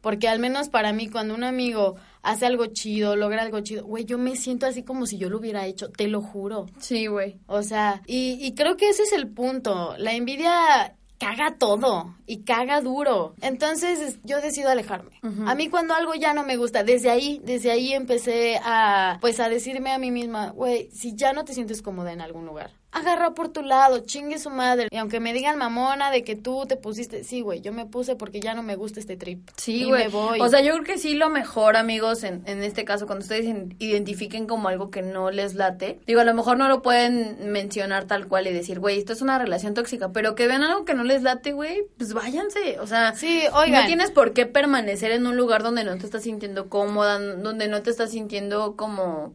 Porque 0.03 0.29
al 0.29 0.39
menos 0.39 0.69
para 0.69 0.93
mí, 0.93 1.09
cuando 1.09 1.35
un 1.35 1.45
amigo 1.45 1.97
hace 2.21 2.45
algo 2.45 2.67
chido, 2.67 3.17
logra 3.17 3.41
algo 3.41 3.61
chido, 3.61 3.87
güey, 3.87 4.05
yo 4.05 4.19
me 4.19 4.37
siento 4.37 4.67
así 4.67 4.83
como 4.83 5.07
si 5.07 5.17
yo 5.17 5.31
lo 5.31 5.39
hubiera 5.39 5.65
hecho, 5.65 5.89
te 5.89 6.09
lo 6.09 6.21
juro. 6.21 6.67
Sí, 6.79 7.07
güey. 7.07 7.39
O 7.47 7.63
sea, 7.63 8.03
y, 8.07 8.37
y 8.39 8.53
creo 8.53 8.77
que 8.77 8.91
ese 8.91 9.05
es 9.05 9.13
el 9.13 9.29
punto. 9.29 9.95
La 9.97 10.13
envidia 10.13 10.95
caga 11.23 11.57
todo 11.57 12.17
y 12.27 12.43
caga 12.43 12.81
duro. 12.81 13.35
Entonces 13.41 14.19
yo 14.25 14.41
decido 14.41 14.71
alejarme. 14.71 15.21
A 15.47 15.55
mí 15.55 15.69
cuando 15.69 15.95
algo 15.95 16.15
ya 16.15 16.35
no 16.35 16.43
me 16.45 16.57
gusta, 16.57 16.83
desde 16.83 17.11
ahí, 17.11 17.41
desde 17.45 17.71
ahí 17.71 17.93
empecé 17.93 18.59
a, 18.63 19.19
pues 19.21 19.39
a 19.39 19.49
decirme 19.49 19.93
a 19.93 19.99
mí 19.99 20.11
misma, 20.11 20.51
güey, 20.51 20.91
si 20.91 21.15
ya 21.15 21.33
no 21.33 21.45
te 21.45 21.55
sientes 21.55 21.81
cómoda 21.81 22.13
en 22.13 22.21
algún 22.21 22.45
lugar, 22.47 22.73
agarra 22.93 23.35
por 23.35 23.49
tu 23.49 23.63
lado, 23.63 24.01
chingue 24.01 24.39
su 24.39 24.51
madre. 24.51 24.89
Y 24.91 24.97
aunque 24.99 25.19
me 25.19 25.33
digan 25.33 25.59
mamona 25.59 26.11
de 26.11 26.23
que 26.23 26.37
tú 26.37 26.67
te 26.67 26.77
pusiste, 26.77 27.25
sí, 27.25 27.41
güey, 27.41 27.61
yo 27.61 27.73
me 27.73 27.87
puse 27.87 28.17
porque 28.17 28.41
ya 28.41 28.55
no 28.55 28.63
me 28.63 28.77
gusta 28.77 29.01
este 29.01 29.17
trip. 29.17 29.49
Sí, 29.57 29.85
güey. 29.85 30.09
O 30.13 30.49
sea, 30.49 30.61
yo 30.61 30.73
creo 30.75 30.85
que 30.85 30.99
sí 30.99 31.15
lo 31.15 31.31
mejor, 31.31 31.77
amigos, 31.77 32.23
en, 32.23 32.43
en 32.47 32.63
este 32.63 32.85
caso, 32.85 33.07
cuando 33.07 33.23
ustedes 33.23 33.47
identifiquen 33.79 34.47
como 34.47 34.69
algo 34.69 34.91
que 34.91 35.03
no 35.03 35.31
les 35.31 35.55
late, 35.55 36.01
digo, 36.07 36.21
a 36.21 36.25
lo 36.25 36.35
mejor 36.35 36.59
no 36.59 36.69
lo 36.69 36.83
pueden 36.83 37.51
mencionar 37.51 38.05
tal 38.05 38.29
cual 38.29 38.47
y 38.47 38.53
decir, 38.53 38.79
güey, 38.79 38.99
esto 38.99 39.15
es 39.15 39.23
una 39.23 39.39
relación 39.39 39.75
tóxica, 39.75 40.13
pero 40.13 40.35
que 40.35 40.47
vean 40.47 40.63
algo 40.63 40.85
que 40.85 40.95
no 40.95 41.05
les 41.05 41.23
late, 41.23 41.53
güey, 41.53 41.85
pues 41.97 42.13
váyanse. 42.13 42.79
O 42.81 42.87
sea, 42.87 43.15
sí, 43.15 43.43
oigan. 43.55 43.83
no 43.83 43.87
tienes 43.87 44.11
por 44.11 44.33
qué 44.33 44.47
permanecer 44.47 45.13
en 45.13 45.27
un 45.27 45.37
lugar 45.37 45.63
donde 45.63 45.85
no 45.85 45.97
te 45.97 46.05
estás 46.05 46.25
sintiendo 46.25 46.69
cómoda, 46.69 47.19
donde 47.19 47.69
no 47.69 47.83
te 47.83 47.91
estás 47.91 48.11
sintiendo 48.11 48.77
como 48.77 49.33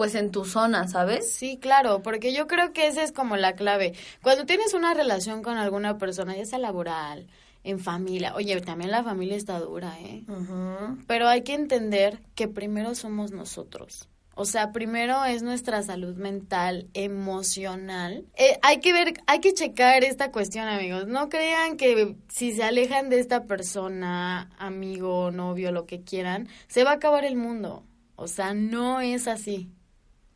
pues 0.00 0.14
en 0.14 0.30
tu 0.30 0.46
zona, 0.46 0.88
¿sabes? 0.88 1.30
Sí, 1.30 1.58
claro, 1.58 2.00
porque 2.00 2.32
yo 2.32 2.46
creo 2.46 2.72
que 2.72 2.86
esa 2.86 3.02
es 3.02 3.12
como 3.12 3.36
la 3.36 3.52
clave. 3.52 3.92
Cuando 4.22 4.46
tienes 4.46 4.72
una 4.72 4.94
relación 4.94 5.42
con 5.42 5.58
alguna 5.58 5.98
persona, 5.98 6.34
ya 6.34 6.46
sea 6.46 6.58
laboral, 6.58 7.26
en 7.64 7.78
familia, 7.78 8.34
oye, 8.34 8.58
también 8.62 8.92
la 8.92 9.04
familia 9.04 9.36
está 9.36 9.60
dura, 9.60 10.00
¿eh? 10.00 10.24
Pero 11.06 11.28
hay 11.28 11.42
que 11.42 11.52
entender 11.52 12.22
que 12.34 12.48
primero 12.48 12.94
somos 12.94 13.32
nosotros. 13.32 14.08
O 14.34 14.46
sea, 14.46 14.72
primero 14.72 15.22
es 15.26 15.42
nuestra 15.42 15.82
salud 15.82 16.16
mental, 16.16 16.88
emocional. 16.94 18.24
Eh, 18.38 18.58
hay 18.62 18.80
que 18.80 18.94
ver, 18.94 19.12
hay 19.26 19.40
que 19.40 19.52
checar 19.52 20.02
esta 20.02 20.32
cuestión, 20.32 20.66
amigos. 20.66 21.08
No 21.08 21.28
crean 21.28 21.76
que 21.76 22.16
si 22.28 22.52
se 22.54 22.62
alejan 22.62 23.10
de 23.10 23.20
esta 23.20 23.44
persona, 23.44 24.48
amigo, 24.56 25.30
novio, 25.30 25.72
lo 25.72 25.84
que 25.84 26.00
quieran, 26.00 26.48
se 26.68 26.84
va 26.84 26.92
a 26.92 26.94
acabar 26.94 27.26
el 27.26 27.36
mundo. 27.36 27.84
O 28.16 28.28
sea, 28.28 28.54
no 28.54 29.02
es 29.02 29.28
así. 29.28 29.68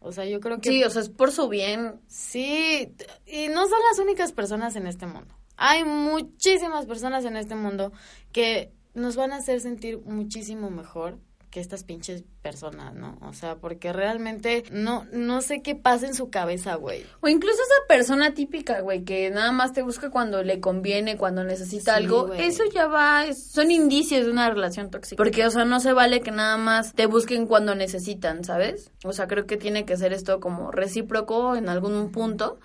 O 0.05 0.13
sea, 0.13 0.27
yo 0.27 0.39
creo 0.41 0.61
que... 0.61 0.69
Sí, 0.69 0.85
o 0.85 0.91
sea, 0.91 1.01
es 1.01 1.09
por 1.09 1.33
su 1.33 1.49
bien. 1.49 1.99
Sí, 2.09 2.95
y 3.27 3.49
no 3.49 3.67
son 3.67 3.79
las 3.91 3.99
únicas 3.99 4.33
personas 4.33 4.77
en 4.77 4.87
este 4.87 5.07
mundo. 5.07 5.35
Hay 5.57 5.83
muchísimas 5.85 6.85
personas 6.85 7.25
en 7.25 7.37
este 7.37 7.55
mundo 7.55 7.91
que 8.31 8.71
nos 8.93 9.17
van 9.17 9.33
a 9.33 9.37
hacer 9.37 9.61
sentir 9.61 10.01
muchísimo 10.01 10.69
mejor 10.69 11.19
que 11.55 11.61
estas 11.61 11.85
pinches 11.85 12.25
personas, 12.43 12.95
¿no? 12.95 13.17
O 13.21 13.33
sea, 13.33 13.59
porque 13.59 13.93
realmente 13.93 14.65
no, 14.73 15.07
no 15.13 15.41
sé 15.41 15.63
qué 15.63 15.77
pasa 15.77 16.05
en 16.09 16.15
su 16.15 16.29
cabeza, 16.29 16.75
güey. 16.75 17.07
O 17.21 17.29
incluso 17.29 17.55
esa 17.63 17.87
persona 17.87 18.35
típica, 18.35 18.81
güey, 18.81 19.05
que 19.05 19.31
nada 19.31 19.53
más 19.53 19.73
te 19.73 19.83
busca 19.83 20.11
cuando 20.11 20.43
le 20.43 20.59
conviene, 20.59 21.17
cuando 21.17 21.45
necesita 21.45 21.95
algo, 21.95 22.35
eso 22.35 22.65
ya 22.75 22.89
va, 22.89 23.33
son 23.35 23.71
indicios 23.71 24.27
de 24.27 24.33
una 24.33 24.51
relación 24.51 24.91
tóxica. 24.91 25.17
Porque, 25.17 25.47
o 25.47 25.51
sea, 25.51 25.65
no 25.65 25.79
se 25.79 25.93
vale 25.93 26.23
que 26.23 26.33
nada 26.33 26.57
más 26.57 26.93
te 26.93 27.07
busquen 27.07 27.47
cuando 27.47 27.77
necesitan, 27.77 28.43
¿sabes? 28.43 28.91
O 29.05 29.13
sea, 29.13 29.29
creo 29.29 29.47
que 29.47 29.57
tiene 29.57 29.85
que 29.85 29.97
ser 29.97 30.13
esto 30.13 30.41
como 30.41 30.73
recíproco 30.73 31.55
en 31.55 31.69
algún 31.69 32.11
punto 32.11 32.59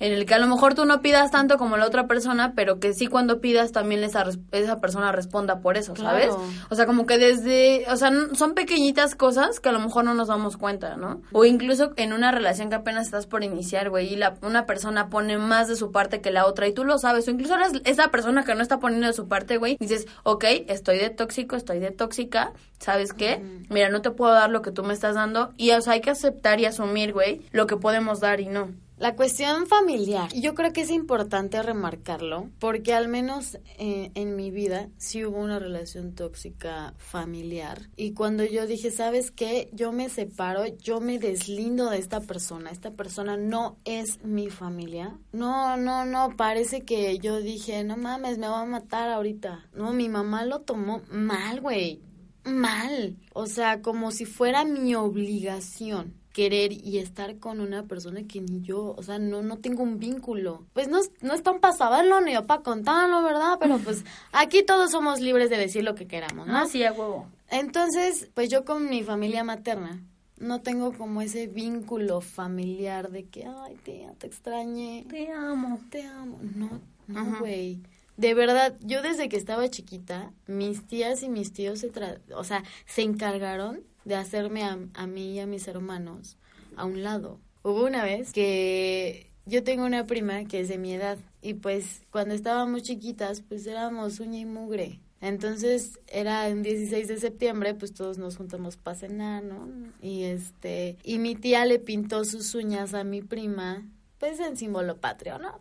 en 0.00 0.12
el 0.12 0.24
que 0.26 0.34
a 0.34 0.38
lo 0.38 0.46
mejor 0.46 0.74
tú 0.74 0.86
no 0.86 1.02
pidas 1.02 1.30
tanto 1.30 1.58
como 1.58 1.76
la 1.76 1.86
otra 1.86 2.06
persona, 2.06 2.54
pero 2.56 2.80
que 2.80 2.94
sí 2.94 3.06
cuando 3.06 3.40
pidas 3.40 3.70
también 3.70 4.02
esa, 4.02 4.24
esa 4.50 4.80
persona 4.80 5.12
responda 5.12 5.60
por 5.60 5.76
eso, 5.76 5.94
¿sabes? 5.94 6.30
O 6.70 6.74
sea, 6.74 6.86
como 6.86 7.06
que 7.06 7.18
desde, 7.18 7.84
o 7.90 7.96
sea, 7.96 8.10
son 8.34 8.54
pequeñitas 8.54 9.14
cosas 9.14 9.60
que 9.60 9.68
a 9.68 9.72
lo 9.72 9.78
mejor 9.78 10.04
no 10.04 10.14
nos 10.14 10.28
damos 10.28 10.56
cuenta, 10.56 10.96
¿no? 10.96 11.20
O 11.32 11.44
incluso 11.44 11.92
en 11.96 12.14
una 12.14 12.32
relación 12.32 12.70
que 12.70 12.76
apenas 12.76 13.06
estás 13.06 13.26
por 13.26 13.44
iniciar, 13.44 13.90
güey, 13.90 14.14
y 14.14 14.16
la, 14.16 14.36
una 14.42 14.64
persona 14.64 15.10
pone 15.10 15.36
más 15.36 15.68
de 15.68 15.76
su 15.76 15.92
parte 15.92 16.22
que 16.22 16.30
la 16.30 16.46
otra 16.46 16.66
y 16.66 16.72
tú 16.72 16.84
lo 16.84 16.98
sabes, 16.98 17.28
o 17.28 17.30
incluso 17.30 17.54
eres 17.54 17.72
esa 17.84 18.08
persona 18.08 18.42
que 18.44 18.54
no 18.54 18.62
está 18.62 18.78
poniendo 18.78 19.06
de 19.06 19.12
su 19.12 19.28
parte, 19.28 19.58
güey, 19.58 19.76
dices, 19.78 20.06
ok, 20.22 20.44
estoy 20.68 20.98
de 20.98 21.10
tóxico, 21.10 21.56
estoy 21.56 21.78
de 21.78 21.90
tóxica, 21.90 22.52
¿sabes 22.78 23.12
qué? 23.12 23.42
Mira, 23.68 23.90
no 23.90 24.00
te 24.00 24.10
puedo 24.10 24.32
dar 24.32 24.48
lo 24.48 24.62
que 24.62 24.72
tú 24.72 24.82
me 24.82 24.94
estás 24.94 25.14
dando 25.14 25.52
y, 25.58 25.72
o 25.72 25.80
sea, 25.82 25.92
hay 25.92 26.00
que 26.00 26.10
aceptar 26.10 26.58
y 26.58 26.64
asumir, 26.64 27.12
güey, 27.12 27.42
lo 27.52 27.66
que 27.66 27.76
podemos 27.76 28.20
dar 28.20 28.40
y 28.40 28.46
no. 28.46 28.70
La 29.00 29.16
cuestión 29.16 29.66
familiar, 29.66 30.30
yo 30.34 30.54
creo 30.54 30.74
que 30.74 30.82
es 30.82 30.90
importante 30.90 31.62
remarcarlo, 31.62 32.50
porque 32.58 32.92
al 32.92 33.08
menos 33.08 33.56
eh, 33.78 34.10
en 34.14 34.36
mi 34.36 34.50
vida 34.50 34.90
sí 34.98 35.24
hubo 35.24 35.38
una 35.38 35.58
relación 35.58 36.14
tóxica 36.14 36.92
familiar. 36.98 37.88
Y 37.96 38.12
cuando 38.12 38.44
yo 38.44 38.66
dije, 38.66 38.90
¿sabes 38.90 39.30
qué? 39.30 39.70
Yo 39.72 39.90
me 39.90 40.10
separo, 40.10 40.66
yo 40.66 41.00
me 41.00 41.18
deslindo 41.18 41.88
de 41.88 41.96
esta 41.96 42.20
persona, 42.20 42.68
esta 42.68 42.90
persona 42.90 43.38
no 43.38 43.78
es 43.86 44.22
mi 44.22 44.50
familia. 44.50 45.18
No, 45.32 45.78
no, 45.78 46.04
no, 46.04 46.36
parece 46.36 46.82
que 46.82 47.18
yo 47.20 47.40
dije, 47.40 47.82
no 47.84 47.96
mames, 47.96 48.36
me 48.36 48.48
va 48.48 48.60
a 48.60 48.66
matar 48.66 49.08
ahorita. 49.08 49.66
No, 49.72 49.94
mi 49.94 50.10
mamá 50.10 50.44
lo 50.44 50.60
tomó 50.60 51.00
mal, 51.10 51.62
güey. 51.62 52.02
Mal. 52.44 53.16
O 53.32 53.46
sea, 53.46 53.80
como 53.80 54.10
si 54.10 54.26
fuera 54.26 54.66
mi 54.66 54.94
obligación 54.94 56.19
querer 56.32 56.72
y 56.72 56.98
estar 56.98 57.38
con 57.38 57.60
una 57.60 57.84
persona 57.84 58.22
que 58.22 58.40
ni 58.40 58.60
yo, 58.62 58.94
o 58.96 59.02
sea, 59.02 59.18
no, 59.18 59.42
no 59.42 59.58
tengo 59.58 59.82
un 59.82 59.98
vínculo. 59.98 60.64
Pues 60.72 60.88
no, 60.88 61.00
no 61.20 61.34
están 61.34 61.60
para 61.60 61.74
saberlo 61.74 62.20
ni 62.20 62.34
para 62.46 62.62
contarlo, 62.62 63.22
¿verdad? 63.22 63.56
Pero 63.58 63.78
pues 63.78 64.04
aquí 64.32 64.62
todos 64.62 64.90
somos 64.90 65.20
libres 65.20 65.50
de 65.50 65.56
decir 65.56 65.84
lo 65.84 65.94
que 65.94 66.06
queramos, 66.06 66.46
¿no? 66.46 66.56
Ah, 66.56 66.66
sí, 66.66 66.84
a 66.84 66.92
huevo. 66.92 67.26
Entonces, 67.48 68.30
pues 68.34 68.48
yo 68.48 68.64
con 68.64 68.88
mi 68.88 69.02
familia 69.02 69.42
materna 69.44 70.02
no 70.38 70.62
tengo 70.62 70.92
como 70.92 71.20
ese 71.20 71.46
vínculo 71.46 72.20
familiar 72.20 73.10
de 73.10 73.24
que, 73.24 73.44
ay, 73.44 73.76
tía, 73.82 74.12
te 74.18 74.26
extrañé. 74.26 75.04
Te 75.08 75.30
amo. 75.30 75.80
Te 75.90 76.02
amo. 76.02 76.38
No, 76.54 76.80
no, 77.06 77.38
güey. 77.38 77.82
De 78.16 78.34
verdad, 78.34 78.76
yo 78.80 79.02
desde 79.02 79.28
que 79.28 79.36
estaba 79.36 79.68
chiquita, 79.68 80.32
mis 80.46 80.86
tías 80.86 81.22
y 81.22 81.28
mis 81.28 81.52
tíos 81.52 81.80
se, 81.80 81.90
o 82.34 82.44
sea, 82.44 82.64
se 82.86 83.02
encargaron 83.02 83.82
de 84.04 84.16
hacerme 84.16 84.64
a, 84.64 84.78
a 84.94 85.06
mí 85.06 85.34
y 85.34 85.40
a 85.40 85.46
mis 85.46 85.68
hermanos 85.68 86.36
a 86.76 86.84
un 86.84 87.02
lado. 87.02 87.38
Hubo 87.62 87.84
una 87.84 88.04
vez 88.04 88.32
que 88.32 89.30
yo 89.46 89.62
tengo 89.62 89.84
una 89.84 90.06
prima 90.06 90.44
que 90.44 90.60
es 90.60 90.68
de 90.68 90.78
mi 90.78 90.94
edad 90.94 91.18
y 91.42 91.54
pues 91.54 92.02
cuando 92.10 92.34
estábamos 92.34 92.82
chiquitas 92.82 93.42
pues 93.42 93.66
éramos 93.66 94.20
uña 94.20 94.38
y 94.38 94.44
mugre. 94.46 95.00
Entonces 95.20 96.00
era 96.06 96.48
el 96.48 96.62
16 96.62 97.08
de 97.08 97.18
septiembre, 97.18 97.74
pues 97.74 97.92
todos 97.92 98.16
nos 98.16 98.36
juntamos 98.38 98.76
para 98.76 98.96
cenar, 98.96 99.42
¿no? 99.42 99.68
Y 100.00 100.22
este, 100.22 100.96
y 101.04 101.18
mi 101.18 101.34
tía 101.34 101.66
le 101.66 101.78
pintó 101.78 102.24
sus 102.24 102.54
uñas 102.54 102.94
a 102.94 103.04
mi 103.04 103.20
prima, 103.20 103.86
pues 104.18 104.40
en 104.40 104.56
símbolo 104.56 104.96
patrio, 104.96 105.38
¿no? 105.38 105.58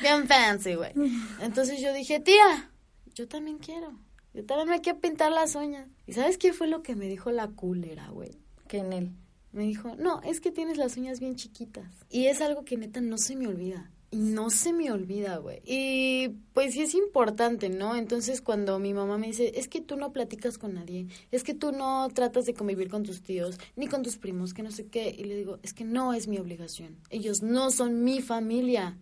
bien 0.00 0.26
fancy, 0.26 0.74
güey. 0.74 0.92
Entonces 1.40 1.80
yo 1.82 1.92
dije, 1.92 2.20
tía, 2.20 2.70
yo 3.14 3.28
también 3.28 3.58
quiero. 3.58 3.92
Yo 4.34 4.44
también 4.44 4.68
me 4.68 4.80
quiero 4.80 5.00
pintar 5.00 5.30
las 5.30 5.54
uñas. 5.54 5.88
¿Y 6.06 6.14
sabes 6.14 6.38
qué 6.38 6.52
fue 6.52 6.66
lo 6.66 6.82
que 6.82 6.96
me 6.96 7.08
dijo 7.08 7.30
la 7.30 7.48
culera, 7.48 8.08
güey? 8.08 8.30
Que 8.66 8.78
en 8.78 8.92
él. 8.92 9.12
Me 9.52 9.64
dijo, 9.64 9.94
no, 9.96 10.22
es 10.22 10.40
que 10.40 10.50
tienes 10.50 10.78
las 10.78 10.96
uñas 10.96 11.20
bien 11.20 11.36
chiquitas. 11.36 11.86
Y 12.08 12.26
es 12.26 12.40
algo 12.40 12.64
que 12.64 12.78
neta 12.78 13.02
no 13.02 13.18
se 13.18 13.36
me 13.36 13.46
olvida. 13.46 13.90
Y 14.10 14.16
no 14.16 14.50
se 14.50 14.72
me 14.72 14.90
olvida, 14.90 15.36
güey. 15.38 15.60
Y 15.64 16.28
pues 16.54 16.74
sí 16.74 16.82
es 16.82 16.94
importante, 16.94 17.68
¿no? 17.68 17.96
Entonces 17.96 18.40
cuando 18.40 18.78
mi 18.78 18.94
mamá 18.94 19.18
me 19.18 19.28
dice, 19.28 19.52
es 19.56 19.68
que 19.68 19.80
tú 19.80 19.96
no 19.96 20.12
platicas 20.12 20.58
con 20.58 20.74
nadie, 20.74 21.06
es 21.30 21.44
que 21.44 21.54
tú 21.54 21.72
no 21.72 22.08
tratas 22.12 22.44
de 22.44 22.54
convivir 22.54 22.90
con 22.90 23.04
tus 23.04 23.22
tíos, 23.22 23.58
ni 23.76 23.86
con 23.86 24.02
tus 24.02 24.18
primos, 24.18 24.52
que 24.52 24.62
no 24.62 24.70
sé 24.70 24.86
qué. 24.86 25.14
Y 25.16 25.24
le 25.24 25.36
digo, 25.36 25.58
es 25.62 25.74
que 25.74 25.84
no 25.84 26.14
es 26.14 26.28
mi 26.28 26.38
obligación. 26.38 26.96
Ellos 27.10 27.42
no 27.42 27.70
son 27.70 28.04
mi 28.04 28.20
familia. 28.20 28.98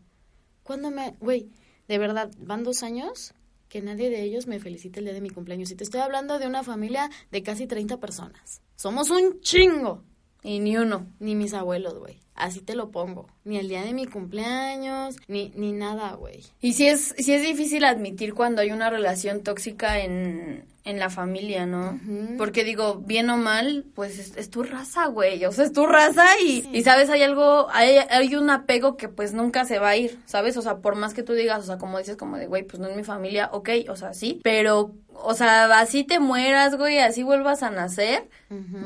Cuando 0.64 0.90
me, 0.90 1.16
güey, 1.20 1.48
de 1.88 1.98
verdad, 1.98 2.30
van 2.38 2.62
dos 2.62 2.84
años 2.84 3.34
que 3.70 3.80
nadie 3.80 4.10
de 4.10 4.22
ellos 4.22 4.48
me 4.48 4.58
felicite 4.58 4.98
el 4.98 5.06
día 5.06 5.14
de 5.14 5.20
mi 5.20 5.30
cumpleaños. 5.30 5.70
Y 5.70 5.76
te 5.76 5.84
estoy 5.84 6.00
hablando 6.00 6.38
de 6.38 6.46
una 6.46 6.62
familia 6.64 7.08
de 7.30 7.42
casi 7.42 7.66
30 7.66 8.00
personas. 8.00 8.60
Somos 8.74 9.10
un 9.10 9.40
chingo. 9.40 10.04
Y 10.42 10.58
ni 10.58 10.76
uno. 10.76 11.06
Ni 11.18 11.34
mis 11.34 11.54
abuelos, 11.54 11.98
güey. 11.98 12.18
Así 12.34 12.60
te 12.60 12.74
lo 12.74 12.90
pongo. 12.90 13.26
Ni 13.44 13.58
el 13.58 13.68
día 13.68 13.82
de 13.82 13.92
mi 13.92 14.06
cumpleaños, 14.06 15.16
ni, 15.28 15.52
ni 15.54 15.72
nada, 15.72 16.14
güey. 16.14 16.42
Y 16.60 16.72
sí 16.72 16.86
es, 16.86 17.14
sí 17.18 17.34
es 17.34 17.42
difícil 17.42 17.84
admitir 17.84 18.32
cuando 18.32 18.62
hay 18.62 18.72
una 18.72 18.88
relación 18.88 19.42
tóxica 19.42 20.00
en, 20.00 20.64
en 20.84 20.98
la 20.98 21.10
familia, 21.10 21.66
¿no? 21.66 22.00
Porque 22.38 22.64
digo, 22.64 22.96
bien 22.96 23.28
o 23.28 23.36
mal, 23.36 23.84
pues 23.94 24.18
es, 24.18 24.36
es 24.36 24.48
tu 24.48 24.62
raza, 24.62 25.06
güey. 25.06 25.44
O 25.44 25.52
sea, 25.52 25.64
es 25.64 25.72
tu 25.72 25.84
raza 25.86 26.24
y, 26.42 26.66
y 26.72 26.82
sabes, 26.82 27.10
hay 27.10 27.22
algo, 27.22 27.68
hay, 27.70 27.96
hay 28.08 28.34
un 28.34 28.48
apego 28.48 28.96
que 28.96 29.08
pues 29.08 29.34
nunca 29.34 29.66
se 29.66 29.78
va 29.78 29.90
a 29.90 29.96
ir, 29.96 30.18
¿sabes? 30.24 30.56
O 30.56 30.62
sea, 30.62 30.78
por 30.78 30.96
más 30.96 31.12
que 31.12 31.22
tú 31.22 31.34
digas, 31.34 31.60
o 31.60 31.66
sea, 31.66 31.76
como 31.78 31.98
dices, 31.98 32.16
como 32.16 32.38
de, 32.38 32.46
güey, 32.46 32.62
pues 32.62 32.80
no 32.80 32.88
es 32.88 32.96
mi 32.96 33.04
familia, 33.04 33.50
ok, 33.52 33.68
o 33.88 33.96
sea, 33.96 34.14
sí, 34.14 34.40
pero 34.42 34.94
o 35.22 35.34
sea, 35.34 35.78
así 35.78 36.04
te 36.04 36.18
mueras, 36.18 36.76
güey, 36.76 36.98
así 36.98 37.22
vuelvas 37.22 37.62
a 37.62 37.70
nacer, 37.70 38.28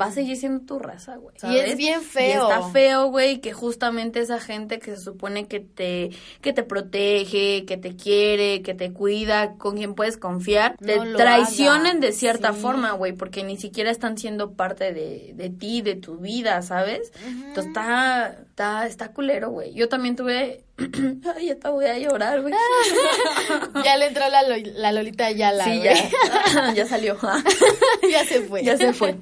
va 0.01 0.07
a 0.07 0.11
seguir 0.11 0.37
siendo 0.37 0.65
tu 0.65 0.79
raza, 0.79 1.17
güey. 1.17 1.35
Y 1.43 1.59
es 1.59 1.77
bien 1.77 2.03
feo. 2.03 2.27
Y 2.27 2.53
está 2.53 2.69
feo, 2.71 3.07
güey, 3.07 3.41
que 3.41 3.53
justamente 3.53 4.21
esa 4.21 4.41
gente 4.41 4.79
que 4.79 4.97
se 4.97 5.03
supone 5.03 5.47
que 5.47 5.61
te, 5.61 6.11
que 6.41 6.53
te 6.53 6.63
protege, 6.63 7.65
que 7.65 7.77
te 7.77 7.97
quiere, 7.97 8.63
que 8.63 8.75
te 8.75 8.93
cuida, 8.93 9.55
con 9.55 9.77
quien 9.77 9.95
puedes 9.95 10.17
confiar, 10.17 10.77
te 10.79 10.99
traicionen 11.17 12.01
de 12.01 12.13
cierta 12.13 12.53
forma, 12.53 12.93
güey, 12.93 13.13
porque 13.13 13.45
ni 13.45 13.57
siquiera 13.57 13.91
están 13.91 14.19
siendo 14.19 14.53
parte 14.53 14.93
de, 14.93 15.33
de 15.35 15.51
ti, 15.51 15.83
de 15.83 15.95
tu 15.95 16.19
vida, 16.19 16.61
¿sabes? 16.63 17.13
Entonces 17.27 17.67
está, 17.67 18.39
está, 18.47 18.87
está 18.87 19.13
culero, 19.13 19.51
güey. 19.51 19.73
Yo 19.75 19.89
también 19.89 20.17
tuve 20.17 20.64
Ay, 21.37 21.47
ya 21.47 21.55
te 21.57 21.69
voy 21.69 21.85
a 21.85 21.99
llorar, 21.99 22.43
güey. 22.43 22.53
ya 23.85 23.97
le 23.97 24.07
entró 24.07 24.29
la, 24.29 24.43
la 24.43 24.93
Lolita 24.93 25.31
Yala, 25.31 25.65
Sí, 25.65 25.81
ya. 25.83 25.95
ya 26.75 26.87
salió. 26.87 27.17
ya 28.11 28.25
se 28.25 28.41
fue. 28.43 28.65
Ya 28.65 28.77
se 28.77 28.93
fue. 28.93 29.17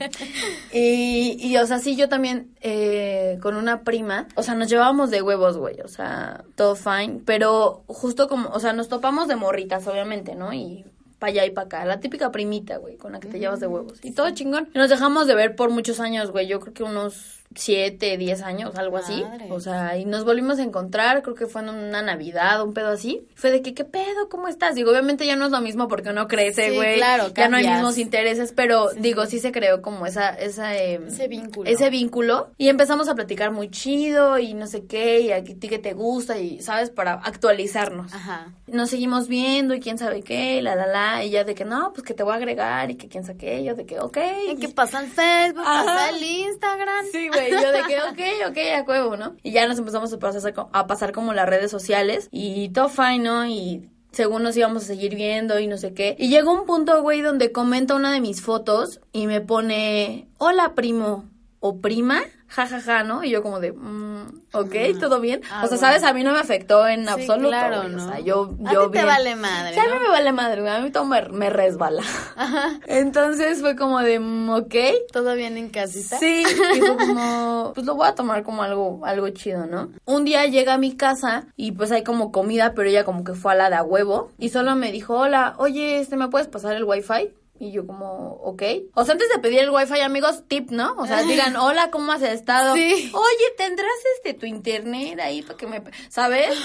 Y, 0.73 1.37
y 1.39 1.57
o 1.59 1.67
sea, 1.67 1.79
sí, 1.79 1.95
yo 1.95 2.09
también 2.09 2.55
eh, 2.61 3.39
con 3.43 3.57
una 3.57 3.83
prima, 3.83 4.29
o 4.35 4.43
sea, 4.43 4.55
nos 4.55 4.71
llevábamos 4.71 5.11
de 5.11 5.21
huevos, 5.21 5.59
güey, 5.59 5.81
o 5.81 5.89
sea, 5.89 6.45
todo 6.57 6.75
fine, 6.75 7.21
pero 7.27 7.85
justo 7.87 8.29
como, 8.29 8.49
o 8.49 8.61
sea, 8.61 8.73
nos 8.73 8.89
topamos 8.89 9.29
de 9.29 9.37
morritas, 9.37 9.87
obviamente, 9.87 10.35
¿no? 10.35 10.55
Y 10.55 10.87
para 11.19 11.31
allá 11.31 11.47
y 11.47 11.51
para 11.51 11.67
acá. 11.67 11.85
La 11.85 12.01
típica 12.01 12.33
primita, 12.33 12.79
güey, 12.79 12.97
con 12.97 13.13
la 13.13 13.21
que 13.21 13.29
te 13.29 13.39
llevas 13.39 13.61
de 13.61 13.69
huevos. 13.69 14.01
Y 14.03 14.11
todo 14.11 14.29
chingón. 14.31 14.71
Y 14.75 14.79
nos 14.79 14.91
dejamos 14.91 15.29
de 15.29 15.37
ver 15.37 15.55
por 15.55 15.71
muchos 15.71 16.01
años, 16.01 16.33
güey. 16.33 16.49
Yo 16.49 16.59
creo 16.59 16.75
que 16.75 16.83
unos 16.83 17.42
siete, 17.55 18.17
diez 18.17 18.43
años, 18.43 18.75
algo 18.77 18.97
así. 18.97 19.25
O 19.51 19.61
sea, 19.61 19.97
y 19.97 20.05
nos 20.05 20.25
volvimos 20.25 20.59
a 20.59 20.63
encontrar, 20.63 21.23
creo 21.23 21.35
que 21.35 21.47
fue 21.47 21.63
en 21.63 21.71
una 21.71 22.03
Navidad, 22.03 22.63
un 22.63 22.75
pedo 22.75 22.89
así. 22.89 23.27
Fue 23.35 23.51
de 23.51 23.63
que, 23.63 23.75
¿qué 23.75 23.85
pedo? 23.85 24.29
¿Cómo 24.31 24.49
estás? 24.49 24.75
Digo, 24.75 24.91
obviamente 24.91 25.27
ya 25.27 25.37
no 25.37 25.47
es 25.47 25.51
lo 25.53 25.61
mismo 25.61 25.89
porque 25.89 26.11
uno 26.11 26.29
crece, 26.29 26.75
güey. 26.75 26.97
claro, 26.97 27.29
Ya 27.35 27.49
no 27.49 27.57
hay 27.57 27.69
mismos 27.69 27.99
intereses, 27.99 28.53
pero 28.55 28.91
digo, 28.97 29.27
sí. 29.27 29.39
se 29.39 29.53
creó 29.53 29.83
como 29.83 30.07
esa, 30.07 30.31
esa, 30.31 30.77
em, 30.77 31.07
ese 31.09 31.29
vínculo. 31.29 31.69
Ese 31.71 31.91
vínculo. 31.91 32.51
Y 32.59 32.69
empezamos 32.69 33.09
a 33.09 33.15
platicar 33.15 33.51
muy 33.51 33.71
chido 33.71 34.39
y 34.39 34.55
no 34.55 34.67
sé 34.67 34.87
qué, 34.87 35.21
y 35.21 35.33
a 35.33 35.43
ti 35.43 35.55
que 35.69 35.79
te 35.79 35.93
gusta, 35.95 36.39
y, 36.39 36.61
¿sabes? 36.61 36.91
Para 36.91 37.15
actualizarnos. 37.15 38.13
Ajá. 38.13 38.53
Nos 38.67 38.91
seguimos 38.91 39.29
viendo 39.29 39.75
y 39.75 39.81
quién 39.81 39.99
sabe 39.99 40.23
qué, 40.23 40.63
la, 40.63 40.75
la, 40.77 40.87
la. 40.87 41.25
Y 41.25 41.31
ya 41.31 41.45
de 41.45 41.55
que 41.55 41.65
no, 41.65 41.93
pues 41.93 42.05
que 42.05 42.15
te 42.15 42.23
voy 42.23 42.33
a 42.33 42.37
agregar 42.37 42.91
y 42.91 42.97
que 42.97 43.09
quién 43.09 43.25
sabe 43.25 43.39
qué. 43.39 43.65
Yo 43.65 43.75
de 43.75 43.85
que, 43.85 43.99
ok. 44.01 44.19
Y 44.53 44.57
que 44.57 44.69
pasa 44.69 45.01
el 45.01 45.09
Facebook, 45.09 45.65
pasa 45.65 46.11
el 46.11 46.23
Instagram. 46.23 47.05
Sí, 47.11 47.29
güey. 47.29 47.42
Yo 47.51 47.73
de 47.73 47.83
que, 47.87 47.99
ok, 48.01 48.51
ok, 48.51 48.59
a 48.77 48.83
huevo, 48.83 49.17
¿no? 49.17 49.37
Y 49.43 49.53
ya 49.53 49.67
nos 49.67 49.79
empezamos 49.79 50.13
a 50.13 50.19
pasar, 50.19 50.55
a 50.73 50.87
pasar 50.87 51.13
como 51.13 51.33
las 51.33 51.49
redes 51.49 51.71
sociales 51.71 52.29
y 52.31 52.69
todo 52.71 52.89
fine, 52.89 53.19
¿no? 53.21 53.47
Y 53.47 53.89
según 54.13 54.43
nos 54.43 54.57
íbamos 54.57 54.85
a 54.85 54.87
seguir 54.87 55.15
viendo 55.15 55.59
y 55.59 55.67
no 55.67 55.77
sé 55.79 55.95
qué. 55.95 56.17
Y 56.19 56.29
llegó 56.29 56.53
un 56.53 56.67
punto, 56.67 57.03
güey, 57.03 57.23
donde 57.23 57.53
comenta 57.53 57.95
una 57.95 58.13
de 58.13 58.21
mis 58.21 58.43
fotos 58.43 59.01
y 59.13 59.27
me 59.27 59.41
pone, 59.41 60.29
hola 60.39 60.75
primo 60.75 61.32
o 61.63 61.81
prima 61.81 62.23
jajaja, 62.49 62.81
ja, 62.81 62.99
ja, 62.99 63.05
¿no? 63.05 63.25
Y 63.25 63.31
yo 63.31 63.43
como 63.43 63.61
de, 63.61 63.73
mm, 63.73 64.43
ok, 64.53 64.75
todo 65.01 65.21
bien. 65.21 65.41
Ah, 65.51 65.63
o 65.65 65.69
sea, 65.69 65.79
¿sabes? 65.79 66.03
A 66.03 66.13
mí 66.13 66.23
no 66.23 66.33
me 66.33 66.41
afectó 66.41 66.87
en 66.87 67.09
absoluto. 67.09 67.49
Claro, 67.49 67.89
¿no? 67.89 68.05
O 68.05 68.09
sea, 68.09 68.21
yo, 68.21 68.55
a 68.67 68.73
yo 68.73 68.91
ti 68.91 68.99
te 68.99 69.05
vale 69.05 69.37
madre, 69.37 69.77
¿no? 69.77 69.83
a 69.83 69.87
mí 69.87 70.01
me 70.03 70.09
vale 70.09 70.33
madre. 70.33 70.69
A 70.69 70.81
mí 70.81 70.91
todo 70.91 71.05
me, 71.05 71.23
me 71.29 71.51
resbala. 71.51 72.03
Ajá. 72.37 72.81
Entonces 72.87 73.61
fue 73.61 73.77
como 73.77 74.01
de, 74.01 74.19
mm, 74.19 74.51
ok. 74.51 74.75
¿Todo 75.13 75.35
bien 75.35 75.57
en 75.57 75.71
casita? 75.71 76.19
Sí. 76.19 76.43
Y 76.75 76.81
fue 76.81 76.97
como, 77.07 77.73
pues 77.75 77.87
lo 77.87 77.95
voy 77.95 78.09
a 78.09 78.15
tomar 78.15 78.43
como 78.43 78.65
algo, 78.65 79.01
algo 79.05 79.29
chido, 79.31 79.67
¿no? 79.67 79.91
Un 80.05 80.25
día 80.25 80.45
llega 80.47 80.75
a 80.75 80.79
mi 80.79 80.97
casa 80.97 81.47
y 81.57 81.73
pues 81.73 81.93
hay 81.93 82.03
como 82.03 82.33
comida, 82.33 82.75
pero 82.75 82.89
ella 82.89 83.05
como 83.05 83.25
que 83.25 83.35
fue 83.35 83.53
a 83.53 83.55
la 83.55 83.71
de 83.71 83.77
a 83.77 83.83
huevo. 83.85 84.33
Y 84.39 84.49
solo 84.49 84.75
me 84.75 84.93
dijo, 84.93 85.15
hola, 85.15 85.55
oye, 85.59 86.01
este, 86.01 86.17
¿me 86.17 86.29
puedes 86.29 86.49
pasar 86.49 86.75
el 86.75 86.85
wifi? 86.85 87.31
Y 87.63 87.71
yo 87.71 87.87
como, 87.87 88.41
ok. 88.43 88.61
O 88.95 89.05
sea, 89.05 89.13
antes 89.13 89.29
de 89.29 89.39
pedir 89.39 89.61
el 89.61 89.71
wifi, 89.71 90.01
amigos, 90.01 90.43
tip, 90.49 90.73
¿no? 90.73 90.97
O 90.99 91.07
sea, 91.07 91.23
digan, 91.23 91.55
hola, 91.57 91.93
¿cómo 91.93 92.11
has 92.11 92.23
estado? 92.23 92.75
Sí. 92.75 93.13
Oye, 93.15 93.55
¿tendrás 93.57 93.89
este 94.17 94.35
tu 94.35 94.47
internet 94.47 95.21
ahí 95.21 95.43
para 95.43 95.57
que 95.57 95.69
me... 95.69 95.81
¿Sabes? 96.09 96.59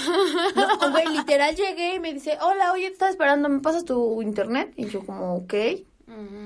No, 0.56 0.90
güey, 0.90 1.06
literal 1.06 1.54
llegué 1.54 1.94
y 1.94 2.00
me 2.00 2.12
dice, 2.12 2.36
hola, 2.40 2.72
oye, 2.72 2.88
te 2.88 2.94
estaba 2.94 3.12
esperando, 3.12 3.48
¿me 3.48 3.60
pasas 3.60 3.84
tu 3.84 4.20
internet? 4.22 4.72
Y 4.74 4.86
yo 4.88 5.06
como, 5.06 5.36
ok. 5.36 5.54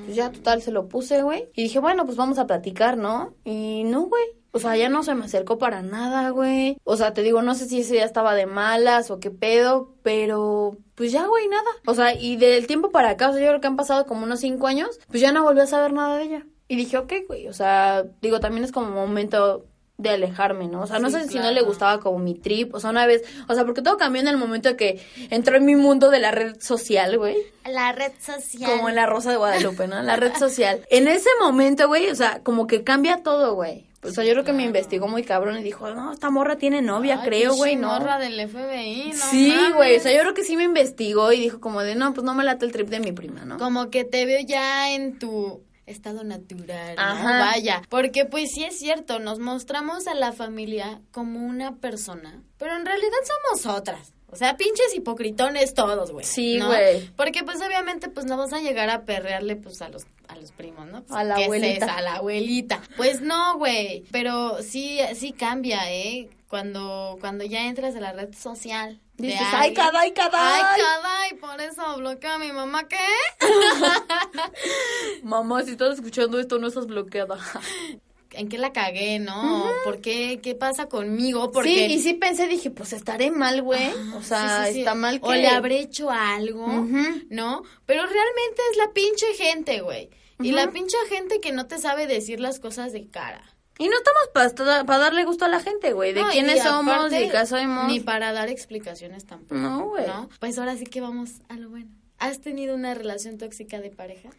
Pues 0.04 0.16
ya, 0.16 0.30
total, 0.30 0.61
se 0.61 0.71
lo 0.71 0.87
puse, 0.87 1.23
güey. 1.23 1.49
Y 1.54 1.62
dije, 1.62 1.78
bueno, 1.78 2.04
pues 2.04 2.18
vamos 2.18 2.38
a 2.38 2.47
platicar, 2.47 2.99
¿no? 2.99 3.32
Y 3.44 3.85
no, 3.85 4.02
güey. 4.02 4.23
O 4.52 4.59
sea, 4.59 4.77
ya 4.77 4.88
no 4.90 5.03
se 5.03 5.14
me 5.14 5.24
acercó 5.24 5.59
para 5.59 5.83
nada, 5.83 6.29
güey. 6.31 6.77
O 6.85 6.96
sea, 6.96 7.14
te 7.14 7.22
digo, 7.22 7.40
no 7.42 7.55
sé 7.55 7.66
si 7.66 7.81
ese 7.81 7.94
día 7.94 8.05
estaba 8.05 8.35
de 8.35 8.46
malas 8.46 9.11
o 9.11 9.18
qué 9.18 9.31
pedo, 9.31 9.94
pero 10.03 10.77
pues 10.94 11.11
ya, 11.11 11.27
güey, 11.27 11.48
nada. 11.48 11.70
O 11.87 11.94
sea, 11.94 12.14
y 12.14 12.37
del 12.37 12.66
tiempo 12.66 12.90
para 12.90 13.11
acá, 13.11 13.31
o 13.31 13.33
sea, 13.33 13.40
yo 13.40 13.48
creo 13.48 13.61
que 13.61 13.66
han 13.66 13.77
pasado 13.77 14.07
como 14.07 14.24
unos 14.24 14.40
cinco 14.40 14.66
años, 14.66 15.00
pues 15.09 15.20
ya 15.22 15.33
no 15.33 15.42
volví 15.42 15.61
a 15.61 15.66
saber 15.66 15.92
nada 15.92 16.18
de 16.18 16.24
ella. 16.24 16.46
Y 16.68 16.77
dije, 16.77 16.98
ok, 16.98 17.12
güey, 17.29 17.48
o 17.48 17.53
sea, 17.53 18.05
digo, 18.20 18.40
también 18.40 18.64
es 18.64 18.72
como 18.72 18.88
un 18.88 18.94
momento 18.94 19.66
de 20.03 20.11
alejarme, 20.11 20.69
¿no? 20.69 20.83
O 20.83 20.87
sea, 20.87 20.99
no 20.99 21.11
sé 21.11 21.29
si 21.29 21.38
no 21.38 21.51
le 21.51 21.62
gustaba 21.62 22.01
como 22.01 22.19
mi 22.19 22.35
trip, 22.35 22.75
o 22.75 22.81
sea, 22.81 22.91
una 22.91 23.07
vez, 23.07 23.23
o 23.49 23.55
sea, 23.55 23.65
porque 23.65 23.83
todo 23.83 23.97
cambió 23.97 24.21
en 24.21 24.29
el 24.29 24.37
momento 24.37 24.69
de 24.71 24.77
que 24.77 25.01
entró 25.31 25.57
en 25.57 25.65
mi 25.65 25.77
mundo 25.77 26.11
de 26.11 26.19
la 26.19 26.31
red 26.31 26.61
social, 26.61 27.19
güey. 27.19 27.37
La 27.65 27.93
red 27.93 28.12
social. 28.21 28.71
Como 28.71 28.88
en 28.88 28.97
la 28.97 29.07
Rosa 29.07 29.31
de 29.31 29.37
Guadalupe, 29.37 29.87
¿no? 29.87 30.03
La 30.03 30.17
red 30.17 30.35
social. 30.37 30.87
En 30.91 31.09
ese 31.09 31.31
momento, 31.41 31.88
güey, 31.88 32.11
o 32.11 32.15
sea, 32.15 32.41
como 32.43 32.67
que 32.67 32.83
cambia 32.85 33.23
todo, 33.23 33.55
güey. 33.55 33.87
O 34.05 34.11
sea, 34.11 34.25
yo 34.25 34.33
creo 34.33 34.45
que 34.45 34.53
me 34.53 34.65
investigó 34.65 35.07
muy 35.07 35.23
cabrón 35.23 35.57
y 35.59 35.62
dijo, 35.62 35.88
no, 35.95 36.12
esta 36.12 36.29
morra 36.29 36.57
tiene 36.57 36.83
novia, 36.83 37.21
creo, 37.23 37.55
güey, 37.55 37.77
¿no? 37.77 37.87
morra 37.87 38.19
del 38.19 38.49
FBI, 38.49 39.12
¿no? 39.12 39.27
Sí, 39.31 39.57
güey, 39.77 39.97
o 39.97 40.01
sea, 40.01 40.12
yo 40.12 40.23
creo 40.23 40.35
que 40.35 40.43
sí 40.43 40.57
me 40.57 40.65
investigó 40.65 41.31
y 41.31 41.38
dijo 41.38 41.61
como 41.61 41.83
de, 41.83 41.95
no, 41.95 42.12
pues 42.12 42.25
no 42.25 42.35
me 42.35 42.43
late 42.43 42.67
el 42.67 42.73
trip 42.73 42.88
de 42.88 42.99
mi 42.99 43.12
prima, 43.12 43.45
¿no? 43.45 43.59
Como 43.59 43.91
que 43.91 44.03
te 44.03 44.27
veo 44.27 44.41
ya 44.45 44.93
en 44.93 45.21
tu 45.21 45.62
estado 45.87 46.25
natural, 46.25 46.97
¿no? 46.97 47.25
Vaya, 47.25 47.83
porque 47.88 48.25
pues 48.25 48.51
sí 48.53 48.64
es 48.64 48.79
cierto, 48.79 49.18
nos 49.18 49.38
mostramos 49.38 50.07
a 50.07 50.14
la 50.14 50.33
familia 50.33 51.01
como 51.11 51.40
una 51.40 51.77
persona, 51.77 52.42
pero 52.59 52.77
en 52.77 52.87
realidad 52.87 53.18
somos 53.51 53.79
otras. 53.79 54.12
O 54.31 54.37
sea, 54.37 54.57
pinches 54.57 54.95
hipocritones 54.95 55.75
todos, 55.75 56.11
güey. 56.11 56.25
Sí, 56.25 56.59
güey. 56.59 57.07
Porque 57.16 57.45
pues 57.45 57.61
obviamente 57.61 58.09
pues 58.09 58.25
no 58.25 58.38
vas 58.38 58.55
a 58.55 58.61
llegar 58.61 58.88
a 58.88 59.05
perrearle 59.05 59.57
pues 59.57 59.83
a 59.83 59.90
los 59.90 60.07
a 60.27 60.37
los 60.37 60.53
primos, 60.53 60.87
¿no? 60.87 61.03
Pues, 61.03 61.18
a 61.18 61.25
la 61.25 61.35
abuelita. 61.37 61.95
a 61.95 62.01
la 62.01 62.14
abuelita. 62.14 62.83
Pues 62.97 63.21
no, 63.21 63.59
güey. 63.59 64.05
Pero 64.11 64.62
sí, 64.62 64.99
sí 65.14 65.33
cambia, 65.33 65.92
¿eh? 65.92 66.31
Cuando, 66.49 67.18
cuando 67.21 67.45
ya 67.45 67.66
entras 67.66 67.95
a 67.95 68.01
la 68.01 68.12
red 68.12 68.35
social. 68.35 69.01
Dices, 69.16 69.40
ay, 69.53 69.75
caday, 69.75 70.12
caday. 70.12 70.61
Ay, 70.62 70.81
caday, 70.81 71.38
por 71.38 71.61
eso 71.61 71.96
bloquea 71.98 72.35
a 72.35 72.38
mi 72.38 72.53
mamá, 72.53 72.88
¿qué? 72.88 72.96
mamá, 75.22 75.62
si 75.62 75.72
estás 75.72 75.96
escuchando 75.96 76.40
esto, 76.40 76.59
no 76.59 76.68
estás 76.68 76.87
bloqueada. 76.87 77.38
¿en 78.35 78.48
qué 78.48 78.59
la 78.59 78.72
cagué, 78.72 79.18
no? 79.18 79.70
¿Por 79.85 80.01
qué? 80.01 80.40
¿Qué 80.42 80.55
pasa 80.55 80.87
conmigo? 80.87 81.51
Porque... 81.53 81.88
Sí, 81.88 81.94
y 81.94 81.98
sí 82.01 82.14
pensé, 82.14 82.48
dije, 82.48 82.70
pues 82.70 82.92
estaré 82.92 83.31
mal, 83.31 83.62
güey. 83.62 83.90
o 84.14 84.22
sea, 84.22 84.68
está 84.68 84.94
mal 84.94 85.20
que... 85.20 85.27
O 85.27 85.33
le 85.33 85.48
habré 85.48 85.81
hecho 85.81 86.11
algo, 86.11 86.66
¿no? 86.66 87.62
Pero 87.87 88.03
realmente 88.03 88.62
es 88.70 88.77
la 88.77 88.92
pinche 88.92 89.35
gente, 89.35 89.81
güey. 89.81 90.11
Y 90.40 90.53
la 90.53 90.70
pinche 90.70 90.96
gente 91.09 91.40
que 91.40 91.53
no 91.53 91.66
te 91.66 91.79
sabe 91.79 92.07
decir 92.07 92.40
las 92.40 92.59
cosas 92.59 92.92
de 92.92 93.09
cara. 93.09 93.44
Y 93.83 93.88
no 93.88 93.97
estamos 93.97 94.85
para 94.87 94.99
darle 94.99 95.25
gusto 95.25 95.45
a 95.45 95.49
la 95.49 95.59
gente, 95.59 95.92
güey, 95.92 96.12
de 96.12 96.23
quiénes 96.31 96.62
somos, 96.62 97.11
de 97.11 97.29
qué 97.29 97.47
somos. 97.47 97.88
Ni 97.88 97.99
para 97.99 98.33
dar 98.33 98.49
explicaciones 98.49 99.27
tampoco. 99.27 99.57
No, 99.57 99.88
güey. 99.88 100.07
Pues 100.38 100.57
ahora 100.59 100.77
sí 100.77 100.85
que 100.85 101.01
vamos 101.01 101.40
a 101.49 101.57
lo 101.57 101.68
bueno. 101.68 101.90
¿Has 102.18 102.40
tenido 102.40 102.77
una 102.77 102.95
relación 102.95 103.38
tóxica 103.38 103.81
de 103.81 103.90
pareja? 103.90 104.31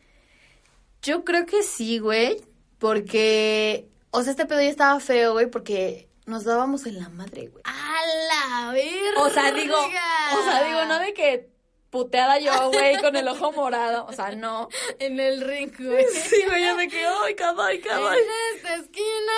Yo 1.01 1.25
creo 1.25 1.45
que 1.45 1.61
sí, 1.61 1.99
güey. 1.99 2.41
Porque, 2.79 3.89
o 4.11 4.23
sea, 4.23 4.31
este 4.31 4.45
pedo 4.45 4.61
ya 4.61 4.69
estaba 4.69 4.97
feo, 5.01 5.33
güey, 5.33 5.47
porque 5.47 6.07
nos 6.25 6.45
dábamos 6.45 6.85
en 6.85 6.99
la 6.99 7.09
madre, 7.09 7.47
güey. 7.47 7.63
¡A 7.65 8.63
la 8.63 8.71
verga! 8.71 9.23
O 9.23 9.29
sea, 9.29 9.51
digo, 9.51 9.75
o 9.75 10.43
sea, 10.43 10.63
digo, 10.63 10.85
no 10.85 10.99
de 10.99 11.13
que 11.13 11.49
puteada 11.93 12.39
yo, 12.39 12.71
güey, 12.71 12.97
con 12.97 13.15
el 13.15 13.27
ojo 13.27 13.51
morado. 13.51 14.07
O 14.07 14.13
sea, 14.13 14.31
no. 14.31 14.67
En 14.97 15.19
el 15.19 15.41
ring, 15.41 15.71
güey. 15.77 16.05
Sí, 16.11 16.43
güey, 16.47 16.65
yo 16.65 16.75
me 16.75 16.87
quedo, 16.87 17.21
ay, 17.23 17.35
cabay, 17.35 17.79
cabay. 17.79 18.17
En 18.19 18.57
esta 18.57 18.75
esquina. 18.77 19.33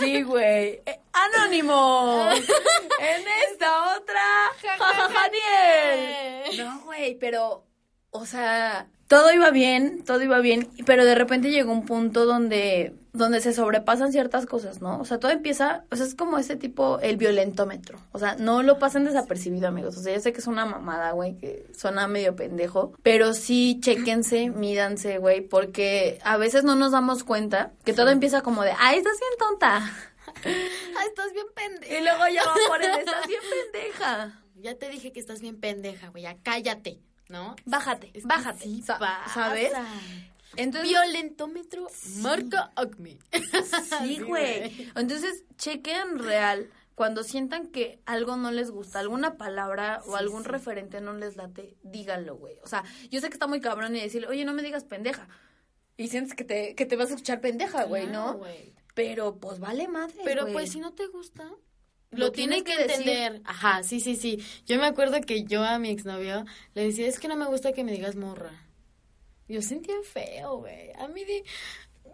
Sí, 0.00 0.22
güey. 0.22 0.80
Eh, 0.86 0.98
anónimo. 1.12 2.30
en 2.32 3.24
esta 3.50 3.98
otra. 3.98 4.22
Daniel. 5.12 6.56
No, 6.66 6.80
güey, 6.86 7.16
pero, 7.16 7.66
o 8.12 8.24
sea, 8.24 8.88
todo 9.06 9.30
iba 9.30 9.50
bien, 9.50 10.04
todo 10.04 10.22
iba 10.22 10.38
bien, 10.40 10.70
pero 10.86 11.04
de 11.04 11.14
repente 11.14 11.50
llegó 11.50 11.70
un 11.70 11.84
punto 11.84 12.24
donde 12.24 12.94
donde 13.16 13.40
se 13.40 13.52
sobrepasan 13.52 14.12
ciertas 14.12 14.46
cosas, 14.46 14.80
¿no? 14.80 15.00
O 15.00 15.04
sea, 15.04 15.18
todo 15.18 15.30
empieza, 15.30 15.84
o 15.90 15.96
sea, 15.96 16.06
es 16.06 16.14
como 16.14 16.38
ese 16.38 16.56
tipo, 16.56 16.98
el 17.00 17.16
violentómetro. 17.16 17.98
O 18.12 18.18
sea, 18.18 18.36
no 18.36 18.62
lo 18.62 18.78
pasen 18.78 19.04
desapercibido, 19.04 19.68
amigos. 19.68 19.96
O 19.96 20.02
sea, 20.02 20.14
yo 20.14 20.20
sé 20.20 20.32
que 20.32 20.40
es 20.40 20.46
una 20.46 20.66
mamada, 20.66 21.12
güey, 21.12 21.36
que 21.36 21.66
suena 21.76 22.06
medio 22.08 22.36
pendejo, 22.36 22.92
pero 23.02 23.32
sí, 23.34 23.78
chequense, 23.80 24.50
mídanse, 24.54 25.18
güey, 25.18 25.40
porque 25.40 26.18
a 26.24 26.36
veces 26.36 26.64
no 26.64 26.76
nos 26.76 26.92
damos 26.92 27.24
cuenta 27.24 27.72
que 27.84 27.92
todo 27.92 28.10
empieza 28.10 28.42
como 28.42 28.62
de, 28.62 28.72
ay, 28.78 28.98
estás 28.98 29.18
bien 29.18 29.38
tonta. 29.38 29.92
Ay, 30.44 31.06
estás 31.08 31.32
bien 31.32 31.46
pendeja. 31.54 31.98
Y 31.98 32.02
luego 32.02 32.28
ya 32.28 32.44
va 32.44 32.54
por 32.68 32.82
el, 32.82 32.90
estás 32.90 33.26
bien 33.26 33.40
pendeja. 33.72 34.40
Ya 34.56 34.74
te 34.76 34.88
dije 34.90 35.10
que 35.12 35.20
estás 35.20 35.40
bien 35.40 35.58
pendeja, 35.58 36.08
güey, 36.08 36.24
ya 36.24 36.36
cállate, 36.42 37.00
¿no? 37.28 37.56
Bájate, 37.64 38.08
Es 38.12 38.22
que 38.22 38.28
bájate. 38.28 38.64
sí. 38.64 38.84
¿Sabes? 39.32 39.72
Entonces, 40.56 40.88
Violentómetro 40.90 41.86
marca 42.18 42.72
Acme. 42.76 43.18
Sí, 44.02 44.18
güey. 44.26 44.90
Entonces, 44.94 45.44
chequen 45.56 46.18
real. 46.18 46.70
Cuando 46.94 47.22
sientan 47.24 47.66
que 47.66 48.00
algo 48.06 48.36
no 48.36 48.50
les 48.50 48.70
gusta, 48.70 49.00
alguna 49.00 49.36
palabra 49.36 50.00
o 50.06 50.16
algún 50.16 50.44
referente 50.44 51.02
no 51.02 51.12
les 51.12 51.36
late, 51.36 51.76
díganlo, 51.82 52.36
güey. 52.36 52.56
O 52.62 52.68
sea, 52.68 52.84
yo 53.10 53.20
sé 53.20 53.28
que 53.28 53.34
está 53.34 53.46
muy 53.46 53.60
cabrón 53.60 53.94
y 53.94 54.00
decirle, 54.00 54.28
oye, 54.28 54.46
no 54.46 54.54
me 54.54 54.62
digas 54.62 54.84
pendeja. 54.84 55.28
Y 55.98 56.08
sientes 56.08 56.34
que 56.34 56.44
te, 56.44 56.74
que 56.74 56.86
te 56.86 56.96
vas 56.96 57.08
a 57.10 57.14
escuchar 57.14 57.42
pendeja, 57.42 57.84
güey, 57.84 58.06
Claro, 58.06 58.38
¿no? 58.38 58.44
Pero 58.94 59.36
pues 59.36 59.58
vale 59.60 59.88
madre. 59.88 60.14
Pero 60.24 60.46
pues 60.52 60.72
si 60.72 60.80
no 60.80 60.94
te 60.94 61.06
gusta, 61.08 61.44
Lo 62.12 62.18
lo 62.18 62.32
tienes 62.32 62.64
tienes 62.64 62.78
que 62.78 62.86
que 62.86 62.88
decir. 62.94 63.08
entender. 63.10 63.42
Ajá, 63.44 63.82
sí, 63.82 64.00
sí, 64.00 64.16
sí. 64.16 64.42
Yo 64.64 64.78
me 64.78 64.86
acuerdo 64.86 65.20
que 65.20 65.44
yo 65.44 65.64
a 65.64 65.78
mi 65.78 65.90
exnovio 65.90 66.46
le 66.72 66.84
decía, 66.84 67.06
es 67.08 67.18
que 67.20 67.28
no 67.28 67.36
me 67.36 67.44
gusta 67.46 67.72
que 67.74 67.84
me 67.84 67.92
digas 67.92 68.16
morra. 68.16 68.52
Yo 69.48 69.62
sentía 69.62 69.94
feo, 70.02 70.58
güey. 70.58 70.92
A 70.98 71.08
mí 71.08 71.24
di, 71.24 71.42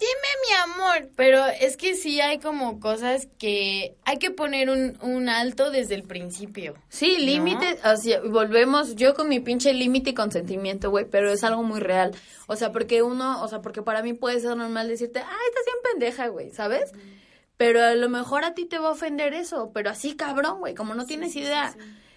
dime 0.03 0.31
mi 0.47 0.73
amor. 0.73 1.11
Pero 1.17 1.45
es 1.47 1.77
que 1.77 1.95
sí 1.95 2.21
hay 2.21 2.39
como 2.39 2.81
cosas 2.81 3.29
que 3.39 3.97
hay 4.05 4.19
que 4.19 4.31
poner 4.31 4.71
un, 4.71 4.99
un 5.01 5.29
alto 5.29 5.71
desde 5.71 5.95
el 5.95 6.03
principio. 6.03 6.75
Sí, 6.89 7.19
límite, 7.19 7.79
así, 7.83 8.15
volvemos, 8.29 8.97
yo 8.97 9.15
con 9.15 9.29
mi 9.29 9.41
pinche 9.41 9.73
límite 9.73 10.11
y 10.11 10.15
consentimiento, 10.15 10.91
güey, 10.91 11.07
pero 11.07 11.31
es 11.31 11.45
algo 11.45 11.63
muy 11.63 11.81
real. 11.81 12.15
O 12.47 12.57
sea, 12.57 12.73
porque 12.73 13.03
uno, 13.03 13.43
o 13.43 13.49
sea, 13.49 13.63
porque 13.63 13.83
para 13.83 14.03
mí 14.03 14.13
puede 14.13 14.41
ser 14.41 14.57
normal 14.57 14.89
decirte, 14.89 15.21
ay, 15.21 15.49
estás 15.49 15.65
bien 15.65 15.77
pendeja, 15.93 16.27
güey, 16.29 16.51
¿sabes? 16.51 16.93
Pero 17.57 17.83
a 17.83 17.95
lo 17.95 18.09
mejor 18.09 18.45
a 18.45 18.55
ti 18.55 18.65
te 18.67 18.79
va 18.79 18.89
a 18.89 18.93
ofender 18.93 19.35
eso, 19.35 19.71
pero 19.73 19.91
así 19.91 20.17
cabrón, 20.17 20.59
güey, 20.59 20.75
como 20.75 20.95
no 20.95 21.07
tienes 21.07 21.37
idea. 21.37 21.75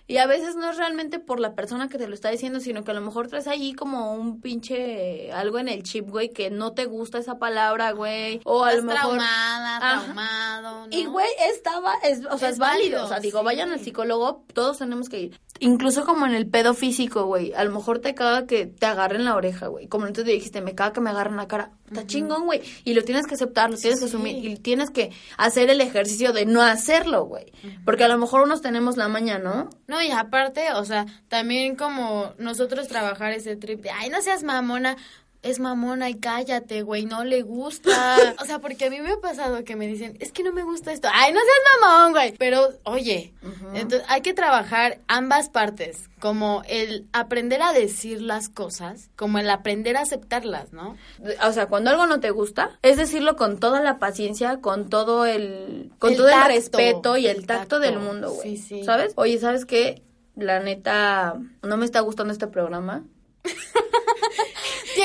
Y 0.08 0.18
a 0.18 0.28
veces 0.28 0.56
no 0.56 0.70
es 0.70 0.78
realmente 0.78 1.20
por 1.20 1.40
la 1.40 1.56
persona 1.56 1.90
que 1.90 1.98
te 1.98 2.08
lo 2.08 2.14
está 2.14 2.30
diciendo, 2.30 2.60
sino 2.60 2.84
que 2.84 2.92
a 2.92 2.94
lo 2.94 3.02
mejor 3.02 3.28
traes 3.28 3.48
ahí 3.48 3.74
como 3.74 4.14
un 4.14 4.40
pinche 4.42 5.32
algo 5.32 5.58
en 5.60 5.68
el 5.68 5.84
chip, 5.84 6.10
güey, 6.10 6.30
que 6.30 6.50
no 6.52 6.74
te 6.74 6.86
gusta 6.86 7.18
esa 7.18 7.40
palabra, 7.40 7.92
güey. 7.92 8.40
O 8.44 8.64
a 8.64 8.74
lo 8.74 8.84
mejor... 8.84 9.02
traumada, 9.02 9.78
Ajá. 9.78 10.04
traumado, 10.04 10.88
¿no? 10.88 10.98
Y 10.98 11.06
güey, 11.06 11.28
estaba, 11.52 11.96
es, 12.04 12.20
o 12.30 12.38
sea, 12.38 12.50
es, 12.50 12.54
Es 12.56 12.60
válido. 12.60 12.98
válido, 13.00 13.06
O 13.06 13.08
sea, 13.08 13.20
digo, 13.20 13.40
sí. 13.40 13.46
vayan 13.46 13.72
al 13.72 13.80
psicólogo, 13.80 14.44
todos 14.54 14.78
tenemos 14.78 15.10
que 15.10 15.20
ir. 15.22 15.40
Incluso 15.60 16.06
como 16.06 16.26
en 16.26 16.34
el 16.36 16.48
pedo 16.48 16.74
físico, 16.74 17.26
güey. 17.26 17.54
A 17.54 17.64
lo 17.64 17.72
mejor 17.72 18.00
te 18.00 18.14
caga 18.14 18.46
que 18.46 18.66
te 18.66 18.86
agarren 18.86 19.24
la 19.24 19.36
oreja, 19.36 19.68
güey. 19.68 19.88
Como 19.88 20.06
entonces 20.06 20.34
dijiste, 20.34 20.62
me 20.62 20.76
caga 20.76 20.92
que 20.94 21.00
me 21.02 21.10
agarren 21.12 21.38
la 21.38 21.48
cara. 21.48 21.72
Está 21.86 22.06
chingón, 22.06 22.46
güey. 22.46 22.62
Y 22.84 22.94
lo 22.94 23.04
tienes 23.04 23.26
que 23.26 23.36
aceptar, 23.36 23.70
lo 23.72 23.78
tienes 23.78 24.00
que 24.00 24.06
asumir. 24.08 24.44
Y 24.44 24.58
tienes 24.58 24.90
que 24.90 25.12
hacer 25.38 25.70
el 25.70 25.80
ejercicio 25.80 26.34
de 26.34 26.46
no 26.46 26.62
hacerlo, 26.62 27.26
güey. 27.26 27.54
Porque 27.86 28.04
a 28.04 28.10
lo 28.10 28.18
mejor 28.18 28.42
unos 28.42 28.62
tenemos 28.62 28.98
la 28.98 29.08
maña, 29.08 29.40
¿no? 29.40 29.70
No, 29.88 29.95
y 30.02 30.12
aparte, 30.12 30.72
o 30.74 30.86
sea, 30.86 31.06
también 31.28 31.76
como 31.76 32.34
nosotros 32.38 32.88
trabajar 32.88 33.32
ese 33.32 33.56
trip 33.56 33.82
de, 33.82 33.92
ay, 33.92 34.10
no 34.10 34.22
seas 34.22 34.44
mamona, 34.44 34.98
es 35.46 35.60
mamona 35.60 36.10
y 36.10 36.16
cállate, 36.16 36.82
güey, 36.82 37.06
no 37.06 37.24
le 37.24 37.44
gusta. 37.44 38.18
o 38.42 38.46
sea, 38.46 38.60
porque 38.60 38.86
a 38.86 38.90
mí 38.90 39.00
me 39.00 39.12
ha 39.12 39.20
pasado 39.20 39.64
que 39.64 39.76
me 39.76 39.86
dicen, 39.86 40.18
es 40.20 40.32
que 40.32 40.44
no 40.44 40.52
me 40.52 40.64
gusta 40.64 40.92
esto, 40.92 41.08
ay, 41.14 41.32
no 41.32 41.40
seas 41.40 41.82
mamón, 41.82 42.12
güey. 42.14 42.34
Pero, 42.38 42.70
oye, 42.84 43.34
entonces 43.76 44.04
hay 44.10 44.22
que 44.22 44.34
trabajar 44.34 45.00
ambas 45.08 45.50
partes, 45.50 46.10
como 46.20 46.64
el 46.68 47.06
aprender 47.14 47.62
a 47.62 47.74
decir 47.74 48.22
las 48.22 48.50
cosas, 48.50 49.12
como 49.16 49.38
el 49.38 49.48
aprender 49.52 49.98
a 49.98 50.02
aceptarlas, 50.02 50.74
¿no? 50.74 50.98
O 51.46 51.52
sea, 51.54 51.68
cuando 51.68 51.92
algo 51.92 52.08
no 52.08 52.20
te 52.20 52.32
gusta, 52.32 52.80
es 52.82 52.98
decirlo 52.98 53.36
con 53.36 53.60
toda 53.60 53.82
la 53.82 54.00
paciencia, 54.00 54.62
con 54.62 54.90
todo 54.90 55.28
el, 55.28 55.92
con 56.00 56.12
El 56.12 56.18
todo 56.18 56.28
tacto, 56.28 56.50
el 56.50 56.56
respeto 56.56 57.18
y 57.18 57.28
el, 57.28 57.38
el 57.38 57.46
tacto, 57.46 57.60
tacto. 57.62 57.80
del 57.80 58.00
mundo, 58.00 58.32
güey. 58.32 58.58
Sí, 58.58 58.64
sí. 58.80 58.84
¿Sabes? 58.84 59.14
Oye, 59.16 59.38
¿sabes 59.38 59.66
qué? 59.66 60.02
La 60.36 60.60
neta, 60.60 61.40
no 61.62 61.78
me 61.78 61.86
está 61.86 62.00
gustando 62.00 62.34
este 62.34 62.48
programa. 62.48 63.04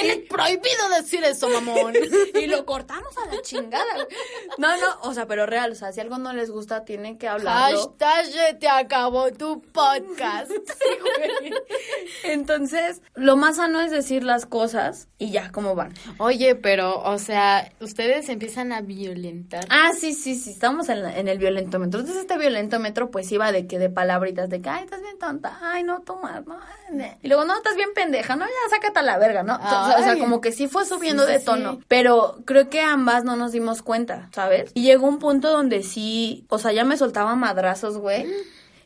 Tienes 0.00 0.28
prohibido 0.28 0.88
decir 0.98 1.22
eso, 1.24 1.48
mamón. 1.48 1.94
y 2.34 2.46
lo 2.46 2.64
cortamos 2.64 3.16
a 3.18 3.34
la 3.34 3.40
chingada. 3.42 4.06
No, 4.58 4.76
no, 4.76 4.86
o 5.02 5.14
sea, 5.14 5.26
pero 5.26 5.46
real, 5.46 5.72
o 5.72 5.74
sea, 5.74 5.92
si 5.92 6.00
algo 6.00 6.18
no 6.18 6.32
les 6.32 6.50
gusta, 6.50 6.84
tienen 6.84 7.18
que 7.18 7.28
hablarlo. 7.28 7.78
Hashtag 7.98 8.26
"Se 8.26 8.54
te 8.54 8.68
acabó 8.68 9.30
tu 9.32 9.60
podcast. 9.62 10.50
Entonces, 12.24 13.02
lo 13.14 13.36
más 13.36 13.56
sano 13.56 13.80
es 13.80 13.90
decir 13.90 14.22
las 14.24 14.46
cosas 14.46 15.08
y 15.18 15.30
ya, 15.30 15.50
¿cómo 15.52 15.74
van? 15.74 15.94
Oye, 16.18 16.54
pero, 16.54 17.00
o 17.02 17.18
sea, 17.18 17.72
ustedes 17.80 18.28
empiezan 18.28 18.72
a 18.72 18.80
violentar. 18.80 19.66
Ah, 19.70 19.90
sí, 19.98 20.12
sí, 20.14 20.34
sí, 20.34 20.50
estamos 20.50 20.88
en, 20.88 21.02
la- 21.02 21.16
en 21.18 21.28
el 21.28 21.38
violentómetro. 21.38 22.00
Entonces, 22.00 22.22
este 22.22 22.38
violentómetro, 22.38 23.10
pues 23.10 23.30
iba 23.32 23.52
de 23.52 23.66
que 23.66 23.78
de 23.78 23.90
palabritas, 23.90 24.48
de 24.48 24.60
que, 24.60 24.68
ay, 24.68 24.84
estás 24.84 25.00
bien 25.02 25.18
tonta, 25.18 25.58
ay, 25.62 25.82
no, 25.84 26.00
toma, 26.02 26.40
no. 26.46 26.58
ne". 26.90 27.18
Y 27.22 27.28
luego, 27.28 27.44
no, 27.44 27.56
estás 27.56 27.76
bien 27.76 27.90
pendeja, 27.94 28.36
no, 28.36 28.46
ya, 28.46 28.70
sácate 28.70 28.98
a 28.98 29.02
la 29.02 29.18
verga, 29.18 29.42
¿no? 29.42 29.56
O 29.56 29.89
sea, 29.92 30.00
o 30.00 30.02
sea, 30.02 30.18
como 30.18 30.40
que 30.40 30.52
sí 30.52 30.68
fue 30.68 30.84
subiendo 30.84 31.26
Sí, 31.26 31.32
de 31.32 31.38
tono. 31.40 31.72
sí. 31.74 31.84
Pero 31.88 32.38
creo 32.44 32.68
que 32.70 32.80
ambas 32.80 33.24
no 33.24 33.36
nos 33.36 33.52
dimos 33.52 33.82
cuenta, 33.82 34.28
¿sabes? 34.34 34.70
Y 34.74 34.82
llegó 34.82 35.06
un 35.06 35.18
punto 35.18 35.50
donde 35.50 35.82
sí, 35.82 36.44
o 36.48 36.58
sea, 36.58 36.72
ya 36.72 36.84
me 36.84 36.96
soltaba 36.96 37.34
madrazos, 37.36 37.98
güey. 37.98 38.26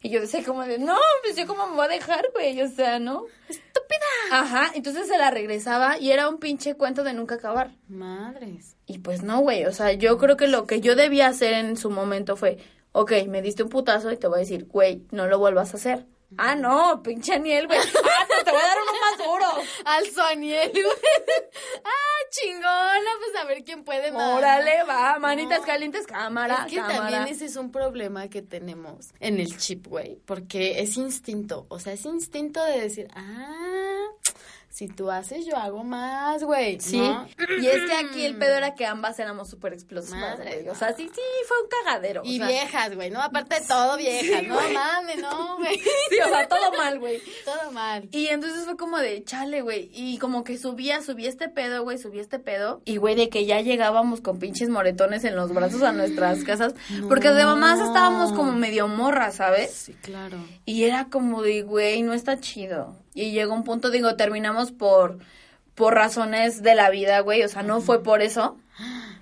Y 0.03 0.11
yo 0.11 0.21
decía 0.21 0.45
como 0.45 0.63
de, 0.65 0.79
no, 0.79 0.97
pues 1.23 1.35
yo 1.35 1.47
cómo 1.47 1.67
me 1.69 1.77
voy 1.77 1.87
a 1.87 1.89
dejar, 1.89 2.27
güey, 2.35 2.61
o 2.61 2.69
sea, 2.69 2.99
¿no? 2.99 3.25
¡Estúpida! 3.49 4.05
Ajá, 4.33 4.71
entonces 4.75 5.09
se 5.09 5.17
la 5.17 5.31
regresaba 5.31 5.99
y 5.99 6.11
era 6.11 6.29
un 6.29 6.37
pinche 6.39 6.75
cuento 6.75 7.05
de 7.05 7.15
nunca 7.15 7.37
acabar. 7.37 7.71
Madres. 7.89 8.77
Y 8.87 8.99
pues 8.99 9.23
no, 9.23 9.41
güey, 9.41 9.65
o 9.65 9.73
sea, 9.73 9.93
yo 9.93 10.19
creo 10.19 10.37
que 10.37 10.47
lo 10.47 10.67
que 10.67 10.81
yo 10.83 10.95
debía 10.95 11.29
hacer 11.29 11.55
en 11.55 11.77
su 11.79 11.89
momento 11.91 12.37
fue, 12.37 12.59
ok, 12.93 13.13
me 13.29 13.41
diste 13.41 13.63
un 13.63 13.71
putazo 13.71 14.13
y 14.13 14.19
te 14.19 14.27
voy 14.27 14.37
a 14.37 14.41
decir, 14.41 14.67
güey, 14.67 15.03
no 15.11 15.27
lo 15.27 15.39
vuelvas 15.39 15.73
a 15.73 15.79
hacer. 15.79 16.05
Ah, 16.37 16.55
no, 16.57 17.01
pinche 17.03 17.35
Aniel, 17.35 17.67
güey. 17.67 17.79
Ah, 18.05 18.25
pero 18.29 18.45
te 18.45 18.51
voy 18.51 18.61
a 18.61 18.67
dar 18.67 18.77
uno 18.83 18.93
más 19.01 19.19
duro. 19.19 19.63
Al 19.85 20.07
Soniel, 20.11 20.71
güey. 20.73 20.85
ah, 21.85 22.29
chingona, 22.31 23.11
pues 23.19 23.43
a 23.43 23.45
ver 23.47 23.65
quién 23.65 23.85
puede 23.85 24.11
más. 24.13 24.39
Órale, 24.39 24.83
va, 24.85 25.19
manitas 25.19 25.61
No. 25.61 25.67
calientes, 25.67 26.07
cámara, 26.07 26.65
Es 26.67 26.73
que 26.73 26.77
cámara. 26.77 26.99
también 26.99 27.27
ese 27.29 27.45
es 27.47 27.57
un 27.57 27.71
problema 27.71 28.29
que 28.29 28.43
tenemos 28.43 29.11
en 29.21 29.39
el 29.41 29.57
chip, 29.59 29.87
güey, 29.87 30.17
porque 30.25 30.81
es 30.81 30.97
instinto, 30.97 31.67
o 31.69 31.79
sea, 31.79 31.93
es 31.93 32.05
instinto 32.05 32.63
de 32.65 32.81
decir, 32.81 33.09
ah, 33.15 33.84
si 34.75 34.89
tú 34.89 35.09
haces, 35.09 35.47
yo 35.47 35.57
hago 35.57 35.85
más, 35.85 36.43
güey. 36.43 36.81
Sí, 36.81 36.99
¿no? 36.99 37.29
y 37.63 37.67
es 37.69 37.89
que 37.89 37.95
aquí 37.95 38.25
el 38.25 38.37
pedo 38.37 38.57
era 38.57 38.75
que 38.75 38.85
ambas 38.85 39.17
éramos 39.21 39.49
súper 39.49 39.73
explosivas, 39.73 40.37
güey. 40.37 40.69
O 40.69 40.75
sea, 40.75 40.93
sí, 40.97 41.09
sí, 41.15 41.21
fue 41.47 41.57
un 41.63 41.69
cagadero. 41.69 42.23
o 42.23 42.25
Y 42.25 42.39
sea, 42.39 42.49
viejas, 42.49 42.97
güey, 42.97 43.09
no, 43.09 43.23
aparte 43.23 43.61
de 43.61 43.67
todo 43.69 43.97
viejas, 43.97 44.41
Sí, 44.41 44.47
no 44.49 44.57
mames, 44.57 45.19
no, 45.19 45.59
güey. 45.59 45.79
Sí, 46.11 46.17
o 46.25 46.29
sea, 46.29 46.49
todo 46.49 46.73
mal, 46.73 46.99
güey. 46.99 47.23
Todo 47.45 47.71
mal. 47.71 48.09
Y 48.11 48.27
entonces 48.27 48.65
fue 48.65 48.77
como 48.77 48.99
de, 48.99 49.23
chale, 49.23 49.63
güey. 49.63 49.91
Y 49.93 50.19
como 50.19 50.43
que 50.43 50.59
subía, 50.59 51.01
subía 51.03 51.29
este 51.29 51.49
pedo, 51.49 51.85
güey, 51.85 51.97
subía 51.97 52.21
este 52.21 52.41
pedo. 52.41 52.83
Y, 52.85 52.97
güey, 52.97 53.15
de 53.15 53.29
que 53.29 53.47
ya 53.47 53.61
llegábamos 53.61 54.23
con 54.23 54.41
pinches 54.41 54.71
moretones 54.71 55.23
en 55.23 55.37
los 55.37 55.55
brazos 55.55 55.83
a 55.83 55.93
nuestras 55.93 56.43
casas. 56.43 56.75
Porque 57.09 57.29
además 57.29 57.79
estábamos 57.79 58.33
como 58.33 58.51
medio 58.51 58.89
morras, 58.89 59.37
¿sabes? 59.37 59.71
Sí, 59.71 59.93
claro. 60.03 60.39
Y 60.65 60.83
era 60.83 61.05
como 61.11 61.43
de, 61.43 61.63
güey, 61.63 62.03
no 62.03 62.13
está 62.13 62.41
chido. 62.41 63.04
Y 63.15 63.31
llegó 63.33 63.55
un 63.55 63.65
punto, 63.65 63.91
digo, 63.91 64.17
terminamos 64.17 64.73
por, 64.73 65.19
por 65.75 65.95
razones 65.95 66.63
de 66.63 66.75
la 66.75 66.91
vida, 66.91 67.21
güey. 67.21 67.43
O 67.45 67.49
sea, 67.49 67.63
no 67.63 67.81
fue 67.81 68.03
por 68.03 68.21
eso. 68.23 68.59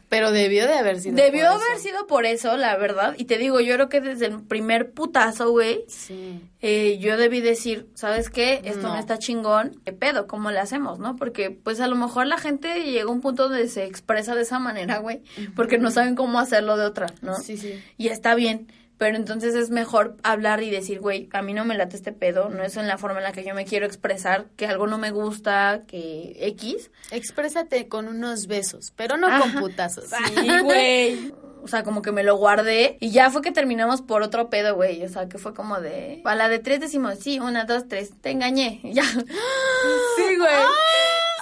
Pero 0.09 0.31
debió 0.31 0.67
de 0.67 0.75
haber 0.75 1.01
sido. 1.01 1.17
Debió 1.17 1.45
por 1.47 1.55
haber 1.55 1.73
eso. 1.77 1.83
sido 1.83 2.07
por 2.07 2.27
eso, 2.27 2.57
la 2.59 2.77
verdad. 2.77 3.15
Y 3.17 3.25
te 3.25 3.39
digo, 3.39 3.61
yo 3.61 3.75
creo 3.77 3.89
que 3.89 4.03
desde 4.03 4.27
el 4.27 4.43
primer 4.43 4.91
putazo, 4.93 5.51
güey, 5.51 5.85
Sí. 5.89 6.39
eh, 6.61 6.99
yo 7.01 7.17
debí 7.17 7.41
decir, 7.41 7.87
¿sabes 7.95 8.29
qué? 8.29 8.61
Esto 8.65 8.89
no. 8.89 8.95
No. 8.95 9.01
está 9.01 9.19
chingón. 9.19 9.81
¿Qué 9.87 9.93
pedo? 9.95 10.27
¿Cómo 10.27 10.51
le 10.51 10.59
hacemos, 10.59 10.99
no? 10.99 11.17
Porque, 11.17 11.51
pues, 11.51 11.81
a 11.81 11.87
lo 11.89 11.97
mejor 11.97 12.27
la 12.27 12.37
gente 12.37 12.83
llega 12.85 13.05
a 13.05 13.13
un 13.13 13.23
punto 13.23 13.49
donde 13.49 13.69
se 13.69 13.85
expresa 13.87 14.35
de 14.35 14.43
esa 14.43 14.59
manera, 14.59 14.99
güey. 14.99 15.23
Porque 15.57 15.79
no 15.79 15.91
saben 15.91 16.15
cómo 16.15 16.39
hacerlo 16.41 16.77
de 16.77 16.85
otra, 16.85 17.07
¿no? 17.23 17.37
Sí, 17.37 17.57
sí. 17.57 17.83
Y 17.97 18.09
está 18.09 18.35
bien. 18.35 18.71
Pero 19.03 19.17
entonces 19.17 19.57
es 19.57 19.71
mejor 19.71 20.17
hablar 20.23 20.63
y 20.63 20.71
decir, 20.71 21.01
güey, 21.01 21.29
a 21.33 21.43
mí 21.43 21.55
no 21.55 21.65
me 21.65 21.77
late 21.77 21.97
este 21.97 22.13
pedo. 22.13 22.51
No 22.51 22.63
es 22.63 22.77
en 22.77 22.87
la 22.87 22.99
forma 22.99 23.19
en 23.19 23.25
la 23.25 23.33
que 23.33 23.43
yo 23.43 23.53
me 23.53 23.65
quiero 23.65 23.85
expresar. 23.85 24.47
Que 24.55 24.69
algo 24.69 24.87
no 24.87 24.97
me 24.97 25.11
gusta, 25.11 25.83
que 25.89 26.37
X. 26.39 26.93
Exprésate 27.11 27.89
con 27.89 28.07
unos 28.07 28.47
besos, 28.47 28.93
pero 28.95 29.17
no 29.17 29.27
Ajá. 29.27 29.41
con 29.41 29.55
putazos. 29.55 30.05
Sí, 30.05 30.49
güey. 30.63 31.35
O 31.65 31.67
sea, 31.67 31.83
como 31.83 32.01
que 32.01 32.13
me 32.13 32.23
lo 32.23 32.37
guardé 32.37 32.97
y 33.01 33.11
ya 33.11 33.29
fue 33.31 33.43
que 33.43 33.51
terminamos 33.51 34.03
por 34.03 34.23
otro 34.23 34.51
pedo, 34.51 34.77
güey. 34.77 35.05
O 35.05 35.09
sea, 35.09 35.29
que 35.29 35.39
fue 35.39 35.53
como 35.53 35.81
de... 35.81 36.23
A 36.25 36.37
la 36.37 36.49
de 36.49 36.61
tres 36.61 36.79
decimos, 36.79 37.19
sí, 37.19 37.41
una, 37.41 37.65
dos, 37.65 37.89
tres, 37.89 38.13
te 38.21 38.31
engañé. 38.31 38.79
Y 38.85 38.93
Ya. 38.93 39.03
Sí, 40.17 40.37
güey. 40.37 40.55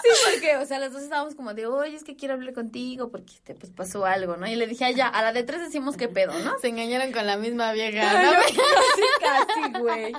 Sí, 0.03 0.09
porque, 0.33 0.57
o 0.57 0.65
sea, 0.67 0.79
las 0.79 0.93
dos 0.93 1.03
estábamos 1.03 1.35
como 1.35 1.55
de, 1.55 1.67
oye, 1.67 1.97
es 1.97 2.05
que 2.05 2.17
quiero 2.17 2.35
hablar 2.35 2.53
contigo 2.55 3.11
porque, 3.11 3.35
este, 3.35 3.55
pues, 3.55 3.73
pasó 3.73 4.05
algo, 4.07 4.37
¿no? 4.37 4.47
Y 4.47 4.57
le 4.57 4.67
dije, 4.67 4.93
ya, 4.95 5.09
a 5.09 5.23
la 5.23 5.33
de 5.33 5.43
tres 5.43 5.61
decimos 5.61 5.97
qué 5.97 6.09
pedo, 6.09 6.33
¿no? 6.45 6.59
Se 6.61 6.69
engañaron 6.69 7.13
con 7.13 7.27
la 7.27 7.37
misma 7.37 7.73
vieja, 7.73 8.23
¿no? 8.23 8.33
casi, 8.33 8.55
casi, 9.73 9.79
güey. 9.81 10.13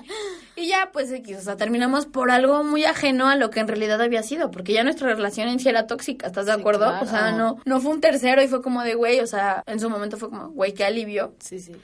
Y 0.55 0.67
ya, 0.67 0.89
pues, 0.91 1.11
X, 1.11 1.37
o 1.37 1.41
sea, 1.41 1.55
terminamos 1.57 2.05
por 2.05 2.31
algo 2.31 2.63
muy 2.63 2.85
ajeno 2.85 3.27
a 3.29 3.35
lo 3.35 3.49
que 3.49 3.59
en 3.59 3.67
realidad 3.67 4.01
había 4.01 4.23
sido, 4.23 4.51
porque 4.51 4.73
ya 4.73 4.83
nuestra 4.83 5.13
relación 5.13 5.47
en 5.47 5.59
sí 5.59 5.69
era 5.69 5.87
tóxica, 5.87 6.27
¿estás 6.27 6.45
de 6.45 6.53
Sí, 6.53 6.59
acuerdo? 6.59 6.85
claro. 6.85 7.05
O 7.05 7.09
sea, 7.09 7.31
no, 7.31 7.57
no 7.65 7.79
fue 7.81 7.91
un 7.91 8.01
tercero 8.01 8.41
y 8.41 8.47
fue 8.47 8.61
como 8.61 8.83
de, 8.83 8.95
güey, 8.95 9.19
o 9.19 9.27
sea, 9.27 9.63
en 9.67 9.79
su 9.79 9.89
momento 9.89 10.17
fue 10.17 10.29
como, 10.29 10.49
güey, 10.49 10.73
qué 10.73 10.85
alivio, 10.85 11.33
Sí, 11.39 11.59
sí. 11.59 11.75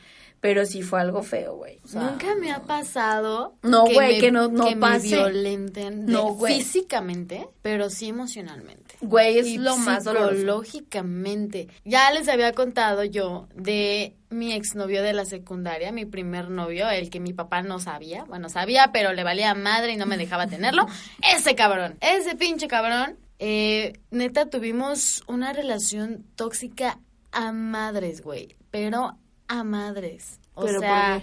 Pero 0.48 0.66
sí 0.66 0.82
fue 0.82 1.02
algo 1.02 1.24
feo, 1.24 1.58
güey. 1.58 1.78
O 1.84 1.90
sea, 1.90 2.04
Nunca 2.04 2.34
me 2.36 2.54
ha 2.54 2.62
pasado. 2.62 3.56
No, 3.64 3.84
güey, 3.84 4.18
que 4.18 4.32
no- 4.32 4.48
no 4.48 4.64
que 4.66 4.76
me 4.76 4.80
pase. 4.82 5.08
violenten 5.10 6.06
de- 6.06 6.14
No, 6.14 6.36
güey. 6.36 6.56
físicamente, 6.56 7.50
pero 7.62 7.90
sí 7.90 8.08
emocionalmente. 8.08 8.96
Güey, 9.02 9.40
es 9.40 9.48
y 9.48 9.58
lo 9.58 9.76
más 9.76 10.06
doloroso. 10.06 10.36
psicológicamente. 10.36 11.68
Ya 11.84 12.10
les 12.12 12.30
había 12.30 12.54
contado 12.54 13.04
yo 13.04 13.50
de 13.56 14.16
mi 14.30 14.54
exnovio 14.54 15.04
de 15.04 15.12
la 15.12 15.26
secundaria, 15.26 15.92
mi 15.92 16.06
primer 16.06 16.50
novio, 16.50 16.90
el 16.90 17.10
que 17.10 17.20
mi 17.20 17.34
papá 17.34 17.62
no 17.62 17.80
sabía. 17.82 18.24
Bueno, 18.24 18.48
sabía, 18.48 18.92
pero 18.94 19.12
le 19.12 19.26
valía 19.26 19.54
madre 19.54 19.92
y 19.92 19.98
no 19.98 20.06
me 20.06 20.16
dejaba 20.16 20.48
tenerlo. 20.48 20.86
Ese 21.22 21.56
cabrón, 21.56 21.98
ese 22.00 22.36
pinche 22.36 22.70
cabrón. 22.70 23.18
Eh, 23.40 24.00
neta, 24.12 24.46
tuvimos 24.50 25.24
una 25.28 25.52
relación 25.52 26.24
tóxica 26.36 27.00
a 27.34 27.52
madres, 27.52 28.22
güey. 28.22 28.56
Pero 28.72 29.18
a 29.48 29.64
madres. 29.64 30.40
O 30.54 30.66
¿Pero 30.66 30.80
por 30.80 30.88
sea, 30.88 31.22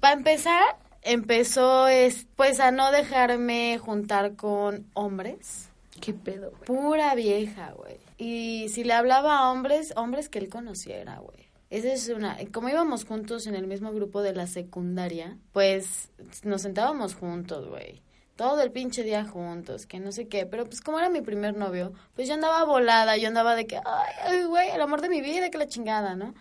para 0.00 0.14
empezar, 0.14 0.76
empezó 1.02 1.88
es, 1.88 2.26
pues 2.36 2.60
a 2.60 2.70
no 2.70 2.90
dejarme 2.90 3.78
juntar 3.78 4.36
con 4.36 4.86
hombres. 4.94 5.70
¿Qué 6.00 6.12
pedo, 6.12 6.50
güey? 6.50 6.64
Pura 6.64 7.14
vieja, 7.14 7.72
güey. 7.72 7.96
Y 8.18 8.68
si 8.68 8.84
le 8.84 8.92
hablaba 8.92 9.38
a 9.38 9.50
hombres, 9.50 9.92
hombres 9.96 10.28
que 10.28 10.38
él 10.38 10.48
conociera, 10.48 11.18
güey. 11.18 11.48
Esa 11.70 11.92
es 11.92 12.08
una... 12.08 12.36
Como 12.52 12.68
íbamos 12.68 13.04
juntos 13.04 13.46
en 13.46 13.54
el 13.54 13.66
mismo 13.66 13.92
grupo 13.92 14.22
de 14.22 14.34
la 14.34 14.46
secundaria, 14.46 15.38
pues 15.52 16.10
nos 16.42 16.62
sentábamos 16.62 17.14
juntos, 17.14 17.68
güey. 17.68 18.02
Todo 18.36 18.62
el 18.62 18.72
pinche 18.72 19.02
día 19.02 19.24
juntos, 19.24 19.86
que 19.86 20.00
no 20.00 20.12
sé 20.12 20.28
qué. 20.28 20.46
Pero 20.46 20.66
pues 20.66 20.80
como 20.80 20.98
era 20.98 21.08
mi 21.08 21.20
primer 21.20 21.56
novio, 21.56 21.92
pues 22.14 22.28
yo 22.28 22.34
andaba 22.34 22.64
volada, 22.64 23.16
yo 23.16 23.28
andaba 23.28 23.54
de 23.54 23.66
que, 23.66 23.76
ay, 23.76 24.14
ay, 24.24 24.44
güey, 24.44 24.70
el 24.70 24.80
amor 24.80 25.00
de 25.00 25.08
mi 25.08 25.20
vida, 25.20 25.50
que 25.50 25.58
la 25.58 25.66
chingada, 25.66 26.14
¿no? 26.14 26.34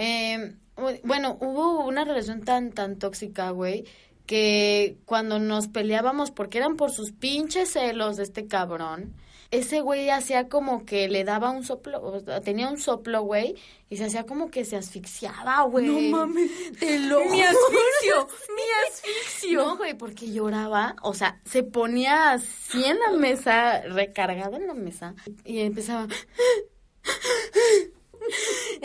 Eh, 0.00 0.54
bueno, 1.02 1.36
hubo 1.40 1.84
una 1.84 2.04
relación 2.04 2.44
tan, 2.44 2.70
tan 2.70 3.00
tóxica, 3.00 3.50
güey, 3.50 3.84
que 4.26 4.96
cuando 5.06 5.40
nos 5.40 5.66
peleábamos, 5.66 6.30
porque 6.30 6.58
eran 6.58 6.76
por 6.76 6.92
sus 6.92 7.10
pinches 7.10 7.72
celos 7.72 8.16
de 8.16 8.22
este 8.22 8.46
cabrón, 8.46 9.16
ese 9.50 9.80
güey 9.80 10.08
hacía 10.10 10.48
como 10.48 10.84
que 10.84 11.08
le 11.08 11.24
daba 11.24 11.50
un 11.50 11.64
soplo, 11.64 12.00
o 12.00 12.20
sea, 12.20 12.40
tenía 12.40 12.68
un 12.68 12.78
soplo, 12.78 13.22
güey, 13.22 13.56
y 13.90 13.96
se 13.96 14.04
hacía 14.04 14.24
como 14.24 14.50
que 14.50 14.64
se 14.64 14.76
asfixiaba, 14.76 15.62
güey. 15.62 15.86
No 15.86 16.16
mames. 16.16 16.50
Te 16.78 17.00
lo 17.00 17.24
Mi 17.24 17.42
asfixio, 17.42 18.28
mi 18.54 18.62
asfixio. 18.88 19.64
No, 19.64 19.76
güey, 19.78 19.94
porque 19.94 20.30
lloraba, 20.30 20.94
o 21.02 21.12
sea, 21.12 21.40
se 21.44 21.64
ponía 21.64 22.32
así 22.32 22.84
en 22.84 23.00
la 23.00 23.18
mesa, 23.18 23.80
recargado 23.80 24.56
en 24.56 24.68
la 24.68 24.74
mesa, 24.74 25.16
y 25.44 25.58
empezaba... 25.60 26.06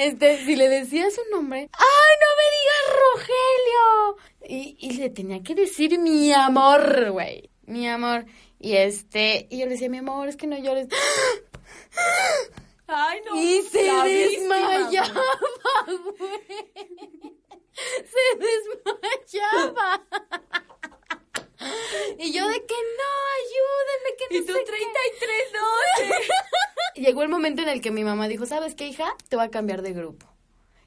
Este, 0.03 0.37
si 0.43 0.55
le 0.57 0.67
decía 0.67 1.09
su 1.11 1.21
nombre, 1.31 1.69
¡ay, 1.71 2.13
no 2.21 2.27
me 2.37 2.45
digas 2.57 2.85
Rogelio! 2.99 4.17
Y, 4.49 4.75
y 4.79 4.93
le 4.97 5.09
tenía 5.09 5.41
que 5.41 5.55
decir 5.55 5.97
mi 5.97 6.33
amor, 6.33 7.11
güey, 7.11 7.49
mi 7.67 7.87
amor. 7.87 8.25
Y 8.59 8.73
este, 8.75 9.47
y 9.49 9.59
yo 9.59 9.65
le 9.65 9.71
decía, 9.71 9.89
mi 9.89 9.99
amor, 9.99 10.27
es 10.27 10.35
que 10.35 10.47
no 10.47 10.57
llores. 10.57 10.89
Ay, 12.87 13.21
no. 13.25 13.41
Y 13.41 13.61
se 13.61 13.81
desmayaba, 13.81 15.23
güey. 16.19 16.43
Se 17.73 18.25
desmayaba. 18.37 20.03
Y 22.19 22.31
yo 22.31 22.47
de 22.47 22.65
que 22.65 22.75
no, 22.75 23.11
ayúdenme, 23.39 24.17
que 24.17 24.25
no 24.31 24.37
Y 24.41 24.45
tú 24.45 24.53
sé 24.53 24.63
33 24.63 24.71
qué. 25.19 25.57
noches. 26.09 26.27
Llegó 26.95 27.23
el 27.23 27.29
momento 27.29 27.61
en 27.61 27.69
el 27.69 27.81
que 27.81 27.91
mi 27.91 28.03
mamá 28.03 28.27
dijo, 28.27 28.45
¿sabes 28.45 28.75
qué, 28.75 28.87
hija? 28.87 29.15
Te 29.29 29.35
voy 29.35 29.45
a 29.45 29.49
cambiar 29.49 29.81
de 29.81 29.93
grupo. 29.93 30.27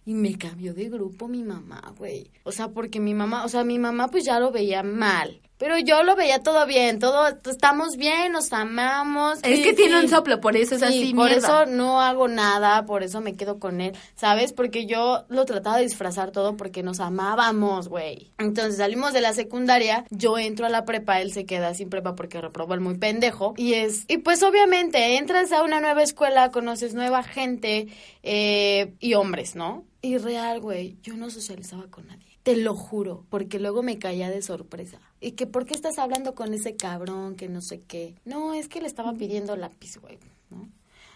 Y 0.05 0.15
me 0.15 0.39
cambió 0.39 0.73
de 0.73 0.89
grupo 0.89 1.27
mi 1.27 1.43
mamá, 1.43 1.93
güey. 1.99 2.31
O 2.45 2.53
sea, 2.53 2.69
porque 2.69 3.01
mi 3.01 3.12
mamá, 3.12 3.45
o 3.45 3.49
sea, 3.49 3.65
mi 3.65 3.79
mamá 3.81 4.09
pues 4.09 4.25
ya 4.25 4.39
lo 4.39 4.53
veía 4.53 4.85
mal. 4.85 5.41
Pero 5.59 5.79
yo 5.79 6.03
lo 6.03 6.16
veía 6.16 6.42
todo 6.42 6.66
bien, 6.66 6.99
todo, 6.99 7.29
estamos 7.51 7.97
bien, 7.97 8.33
nos 8.33 8.53
amamos. 8.53 9.38
Es 9.42 9.57
Sí, 9.59 9.62
que 9.62 9.73
tiene 9.73 9.99
sí. 9.99 10.05
un 10.05 10.11
soplo, 10.11 10.40
por 10.40 10.55
eso 10.57 10.75
es 10.75 10.81
Sí, 10.83 10.87
así, 10.87 11.14
por 11.14 11.31
mierda. 11.31 11.38
eso 11.64 11.66
no 11.66 12.01
hago 12.03 12.29
nada, 12.29 12.85
por 12.85 13.03
eso 13.03 13.21
me 13.23 13.37
quedo 13.37 13.59
con 13.59 13.81
él, 13.81 13.92
¿sabes? 14.16 14.53
Porque 14.53 14.85
yo 14.87 15.25
lo 15.29 15.45
trataba 15.47 15.79
de 15.79 15.85
disfrazar 15.85 16.31
todo 16.31 16.57
porque 16.59 16.83
nos 16.83 17.01
amábamos, 17.01 17.88
güey. 17.88 18.33
Entonces 18.38 18.77
salimos 18.77 19.12
de 19.14 19.23
la 19.23 19.33
secundaria, 19.33 20.05
yo 20.11 20.37
entro 20.38 20.66
a 20.66 20.69
la 20.69 20.85
prepa, 20.85 21.21
él 21.23 21.33
se 21.33 21.47
queda 21.47 21.73
sin 21.75 21.88
prepa 21.88 22.14
porque 22.14 22.40
reprobó 22.40 22.75
el 22.75 22.81
muy 22.81 22.99
pendejo. 22.99 23.55
Y 23.57 23.75
es, 23.75 24.05
y 24.09 24.19
pues 24.19 24.42
obviamente 24.42 25.16
entras 25.16 25.53
a 25.53 25.62
una 25.62 25.81
nueva 25.81 26.03
escuela, 26.03 26.51
conoces 26.51 26.92
nueva 26.95 27.23
gente 27.23 27.88
eh, 28.23 28.92
y 29.01 29.14
hombres, 29.14 29.55
¿no? 29.57 29.85
Y 30.03 30.19
real, 30.19 30.61
güey, 30.61 30.97
yo 31.03 31.14
no 31.16 31.31
socializaba 31.31 31.87
con 31.90 32.07
nadie. 32.07 32.26
Te 32.47 32.55
lo 32.55 32.77
juro, 32.77 33.25
porque 33.29 33.59
luego 33.59 33.83
me 33.83 33.99
caía 33.99 34.31
de 34.31 34.41
sorpresa. 34.41 35.01
Y 35.21 35.33
que, 35.33 35.49
¿por 35.49 35.67
qué 35.67 35.75
estás 35.75 35.99
hablando 35.99 36.37
con 36.37 36.55
ese 36.55 36.77
cabrón 36.77 37.35
que 37.35 37.49
no 37.49 37.61
sé 37.61 37.81
qué? 37.81 38.15
No, 38.25 38.55
es 38.55 38.69
que 38.69 38.81
le 38.81 38.87
estaba 38.87 39.15
pidiendo 39.15 39.57
lápiz, 39.57 39.97
güey, 39.97 40.21
¿no? 40.51 40.69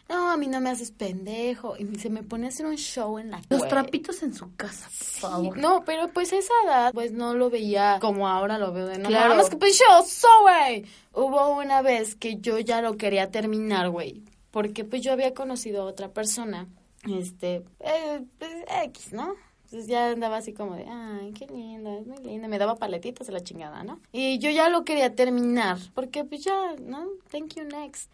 No, 0.08 0.32
a 0.32 0.36
mí 0.36 0.48
no 0.48 0.60
me 0.60 0.70
haces 0.70 0.90
pendejo. 0.90 1.76
Y 1.76 1.86
se 2.00 2.10
me 2.10 2.24
pone 2.24 2.46
a 2.46 2.48
hacer 2.48 2.66
un 2.66 2.74
show 2.74 3.16
en 3.20 3.30
la 3.30 3.40
Los 3.48 3.60
güey. 3.60 3.70
trapitos 3.70 4.24
en 4.24 4.34
su 4.34 4.56
casa, 4.56 4.86
por 4.86 5.06
Sí, 5.06 5.20
favor. 5.20 5.56
No, 5.56 5.84
pero 5.84 6.08
pues 6.08 6.32
esa 6.32 6.52
edad, 6.66 6.92
pues 6.92 7.12
no 7.12 7.34
lo 7.34 7.48
veía 7.48 7.98
como 8.00 8.26
ahora 8.26 8.58
lo 8.58 8.72
veo 8.72 8.86
de 8.88 8.98
no. 8.98 9.08
Claro. 9.08 9.34
Claro. 9.34 9.48
que 9.48 9.56
pues 9.56 9.78
yo 9.78 10.04
soy, 10.04 10.28
güey. 10.42 10.84
Hubo 11.14 11.56
una 11.60 11.80
vez 11.80 12.16
que 12.16 12.38
yo 12.40 12.58
ya 12.58 12.82
lo 12.82 12.96
quería 12.96 13.30
terminar, 13.30 13.88
güey. 13.90 14.24
Porque 14.50 14.84
pues 14.84 15.02
yo 15.02 15.12
había 15.12 15.32
conocido 15.32 15.82
a 15.82 15.84
otra 15.84 16.08
persona. 16.08 16.66
Este, 17.08 17.62
eh, 17.78 18.24
pues, 18.36 18.50
X, 18.86 19.12
¿no? 19.12 19.36
Entonces 19.70 19.88
ya 19.88 20.10
andaba 20.10 20.38
así 20.38 20.52
como 20.52 20.74
de, 20.74 20.84
ay, 20.88 21.32
qué 21.32 21.46
linda, 21.46 21.96
es 21.96 22.04
muy 22.04 22.18
linda. 22.24 22.48
Me 22.48 22.58
daba 22.58 22.74
paletitas 22.74 23.28
de 23.28 23.32
la 23.32 23.40
chingada, 23.40 23.84
¿no? 23.84 24.00
Y 24.10 24.40
yo 24.40 24.50
ya 24.50 24.68
lo 24.68 24.84
quería 24.84 25.14
terminar. 25.14 25.78
Porque 25.94 26.24
pues 26.24 26.42
ya, 26.42 26.74
¿no? 26.84 27.06
Thank 27.30 27.54
you 27.54 27.62
next. 27.62 28.10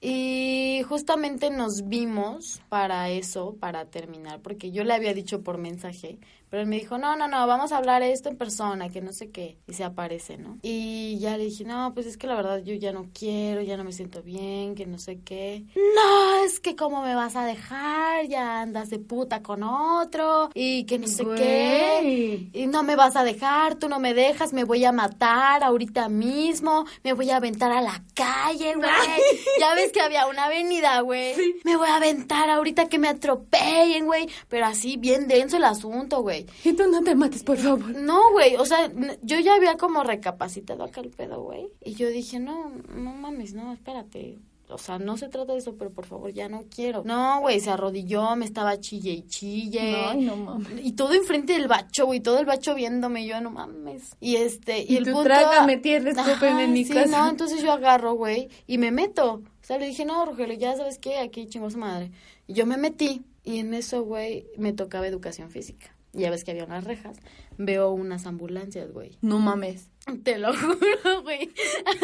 Y 0.00 0.82
justamente 0.88 1.50
nos 1.50 1.82
vimos 1.86 2.62
para 2.68 3.10
eso, 3.10 3.54
para 3.60 3.84
terminar, 3.84 4.40
porque 4.40 4.72
yo 4.72 4.82
le 4.82 4.94
había 4.94 5.14
dicho 5.14 5.42
por 5.44 5.58
mensaje, 5.58 6.18
pero 6.52 6.64
él 6.64 6.68
me 6.68 6.78
dijo, 6.78 6.98
no, 6.98 7.16
no, 7.16 7.28
no, 7.28 7.46
vamos 7.46 7.72
a 7.72 7.78
hablar 7.78 8.02
esto 8.02 8.28
en 8.28 8.36
persona, 8.36 8.90
que 8.90 9.00
no 9.00 9.14
sé 9.14 9.30
qué, 9.30 9.56
y 9.66 9.72
se 9.72 9.84
aparece, 9.84 10.36
¿no? 10.36 10.58
Y 10.60 11.18
ya 11.18 11.38
le 11.38 11.44
dije, 11.44 11.64
no, 11.64 11.94
pues 11.94 12.04
es 12.04 12.18
que 12.18 12.26
la 12.26 12.34
verdad 12.34 12.62
yo 12.62 12.74
ya 12.74 12.92
no 12.92 13.08
quiero, 13.18 13.62
ya 13.62 13.78
no 13.78 13.84
me 13.84 13.92
siento 13.92 14.22
bien, 14.22 14.74
que 14.74 14.84
no 14.84 14.98
sé 14.98 15.20
qué. 15.24 15.64
No, 15.74 16.44
es 16.44 16.60
que 16.60 16.76
cómo 16.76 17.02
me 17.02 17.14
vas 17.14 17.36
a 17.36 17.46
dejar, 17.46 18.26
ya 18.26 18.60
andas 18.60 18.90
de 18.90 18.98
puta 18.98 19.42
con 19.42 19.62
otro, 19.62 20.50
y 20.52 20.84
que 20.84 20.98
no 20.98 21.06
sé 21.06 21.24
qué. 21.38 22.50
Y 22.52 22.66
no 22.66 22.82
me 22.82 22.96
vas 22.96 23.16
a 23.16 23.24
dejar, 23.24 23.76
tú 23.76 23.88
no 23.88 23.98
me 23.98 24.12
dejas, 24.12 24.52
me 24.52 24.64
voy 24.64 24.84
a 24.84 24.92
matar 24.92 25.64
ahorita 25.64 26.10
mismo, 26.10 26.84
me 27.02 27.14
voy 27.14 27.30
a 27.30 27.36
aventar 27.36 27.72
a 27.72 27.80
la 27.80 28.04
calle, 28.12 28.74
güey. 28.74 28.90
Ya 29.58 29.74
ves 29.74 29.90
que 29.92 30.02
había 30.02 30.26
una 30.26 30.46
avenida, 30.46 31.00
güey. 31.00 31.34
Me 31.64 31.76
voy 31.76 31.88
a 31.88 31.96
aventar 31.96 32.50
ahorita 32.50 32.88
que 32.88 32.98
me 32.98 33.08
atropellen, 33.08 34.04
güey. 34.04 34.28
Pero 34.48 34.66
así, 34.66 34.96
bien 34.96 35.28
denso 35.28 35.56
el 35.56 35.64
asunto, 35.64 36.20
güey. 36.20 36.41
Y 36.64 36.72
tú 36.74 36.84
no 36.90 37.02
te 37.02 37.14
mates, 37.14 37.42
por 37.42 37.58
favor. 37.58 37.94
No, 37.96 38.32
güey, 38.32 38.56
o 38.56 38.64
sea, 38.64 38.90
yo 39.22 39.38
ya 39.40 39.54
había 39.54 39.76
como 39.76 40.02
recapacitado 40.02 40.84
acá 40.84 41.00
el 41.00 41.10
pedo, 41.10 41.42
güey. 41.42 41.68
Y 41.84 41.94
yo 41.94 42.08
dije, 42.08 42.38
no, 42.38 42.70
no 42.94 43.12
mames, 43.12 43.54
no, 43.54 43.72
espérate. 43.72 44.38
O 44.68 44.78
sea, 44.78 44.98
no 44.98 45.16
se 45.16 45.28
trata 45.28 45.52
de 45.52 45.58
eso, 45.58 45.76
pero 45.76 45.90
por 45.90 46.06
favor, 46.06 46.32
ya 46.32 46.48
no 46.48 46.64
quiero. 46.74 47.02
No, 47.04 47.40
güey, 47.40 47.60
se 47.60 47.70
arrodilló, 47.70 48.34
me 48.36 48.46
estaba 48.46 48.80
chille 48.80 49.12
y 49.12 49.22
chille. 49.26 49.80
Ay, 49.80 50.22
no 50.24 50.36
mames. 50.36 50.84
Y 50.84 50.92
todo 50.92 51.12
enfrente 51.12 51.52
del 51.52 51.68
bacho, 51.68 52.06
güey, 52.06 52.20
todo 52.20 52.38
el 52.38 52.46
bacho 52.46 52.74
viéndome, 52.74 53.26
yo 53.26 53.40
no 53.40 53.50
mames. 53.50 54.16
Y 54.20 54.36
este, 54.36 54.80
y, 54.80 54.94
Y 54.94 54.96
el 54.96 55.04
tú, 55.04 55.10
punto... 55.12 55.24
trágame 55.24 55.80
Ajá, 56.16 56.62
en 56.62 56.72
mi 56.72 56.84
sí, 56.84 56.94
casa. 56.94 57.06
no, 57.06 57.28
entonces 57.28 57.62
yo 57.62 57.72
agarro, 57.72 58.14
güey, 58.14 58.48
y 58.66 58.78
me 58.78 58.90
meto. 58.90 59.34
O 59.34 59.64
sea, 59.64 59.78
le 59.78 59.86
dije, 59.86 60.04
no, 60.04 60.24
Rogelio, 60.24 60.56
ya 60.56 60.76
sabes 60.76 60.98
qué, 60.98 61.18
aquí 61.18 61.46
chingó 61.46 61.70
su 61.70 61.78
madre. 61.78 62.10
Y 62.46 62.54
yo 62.54 62.64
me 62.66 62.76
metí, 62.76 63.22
y 63.44 63.58
en 63.58 63.74
eso, 63.74 64.02
güey, 64.04 64.46
me 64.56 64.72
tocaba 64.72 65.06
educación 65.06 65.50
física. 65.50 65.94
Ya 66.12 66.30
ves 66.30 66.44
que 66.44 66.50
había 66.50 66.64
unas 66.64 66.84
rejas. 66.84 67.18
Veo 67.64 67.90
unas 67.92 68.26
ambulancias, 68.26 68.92
güey. 68.92 69.16
No 69.20 69.38
mames. 69.38 69.88
Te 70.24 70.38
lo 70.38 70.52
juro, 70.56 71.22
güey. 71.22 71.50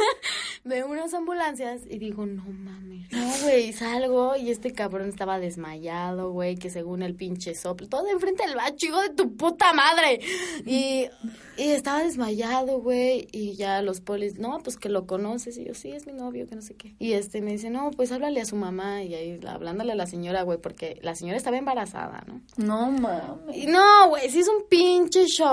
Veo 0.65 0.87
unas 0.87 1.15
ambulancias 1.15 1.83
y 1.89 1.99
digo, 1.99 2.27
no 2.27 2.45
mames. 2.45 3.11
No, 3.11 3.31
güey, 3.43 3.73
salgo 3.73 4.37
y 4.37 4.51
este 4.51 4.73
cabrón 4.73 5.09
estaba 5.09 5.41
desmayado, 5.41 6.31
güey, 6.31 6.57
que 6.57 6.71
según 6.71 7.03
el 7.03 7.15
pinche 7.15 7.55
soplo, 7.55 7.89
todo 7.89 8.09
enfrente 8.09 8.47
del 8.47 8.55
bacho, 8.55 8.87
hijo 8.87 9.01
de 9.01 9.11
tu 9.11 9.37
puta 9.37 9.73
madre. 9.73 10.21
Y, 10.65 11.07
y 11.57 11.71
estaba 11.71 12.03
desmayado, 12.03 12.81
güey, 12.81 13.29
y 13.33 13.55
ya 13.55 13.83
los 13.83 14.01
polis, 14.01 14.39
no, 14.39 14.61
pues 14.63 14.77
que 14.77 14.89
lo 14.89 15.07
conoces. 15.07 15.57
Y 15.59 15.65
yo, 15.65 15.75
sí, 15.75 15.91
es 15.91 16.07
mi 16.07 16.13
novio, 16.13 16.47
que 16.47 16.55
no 16.55 16.63
sé 16.63 16.75
qué. 16.75 16.95
Y 16.99 17.15
este 17.15 17.41
me 17.41 17.53
dice, 17.53 17.71
no, 17.71 17.91
pues 17.91 18.13
háblale 18.13 18.41
a 18.41 18.45
su 18.45 18.57
mamá. 18.57 19.03
Y 19.03 19.15
ahí 19.15 19.41
hablándole 19.47 19.93
a 19.93 19.97
la 19.97 20.07
señora, 20.07 20.43
güey, 20.43 20.59
porque 20.59 20.99
la 21.03 21.15
señora 21.15 21.37
estaba 21.37 21.57
embarazada, 21.57 22.23
¿no? 22.27 22.43
No 22.57 22.91
mames. 22.93 23.67
No, 23.67 24.09
güey, 24.11 24.31
sí 24.31 24.41
es 24.41 24.49
un 24.49 24.69
pinche 24.69 25.27
show, 25.27 25.48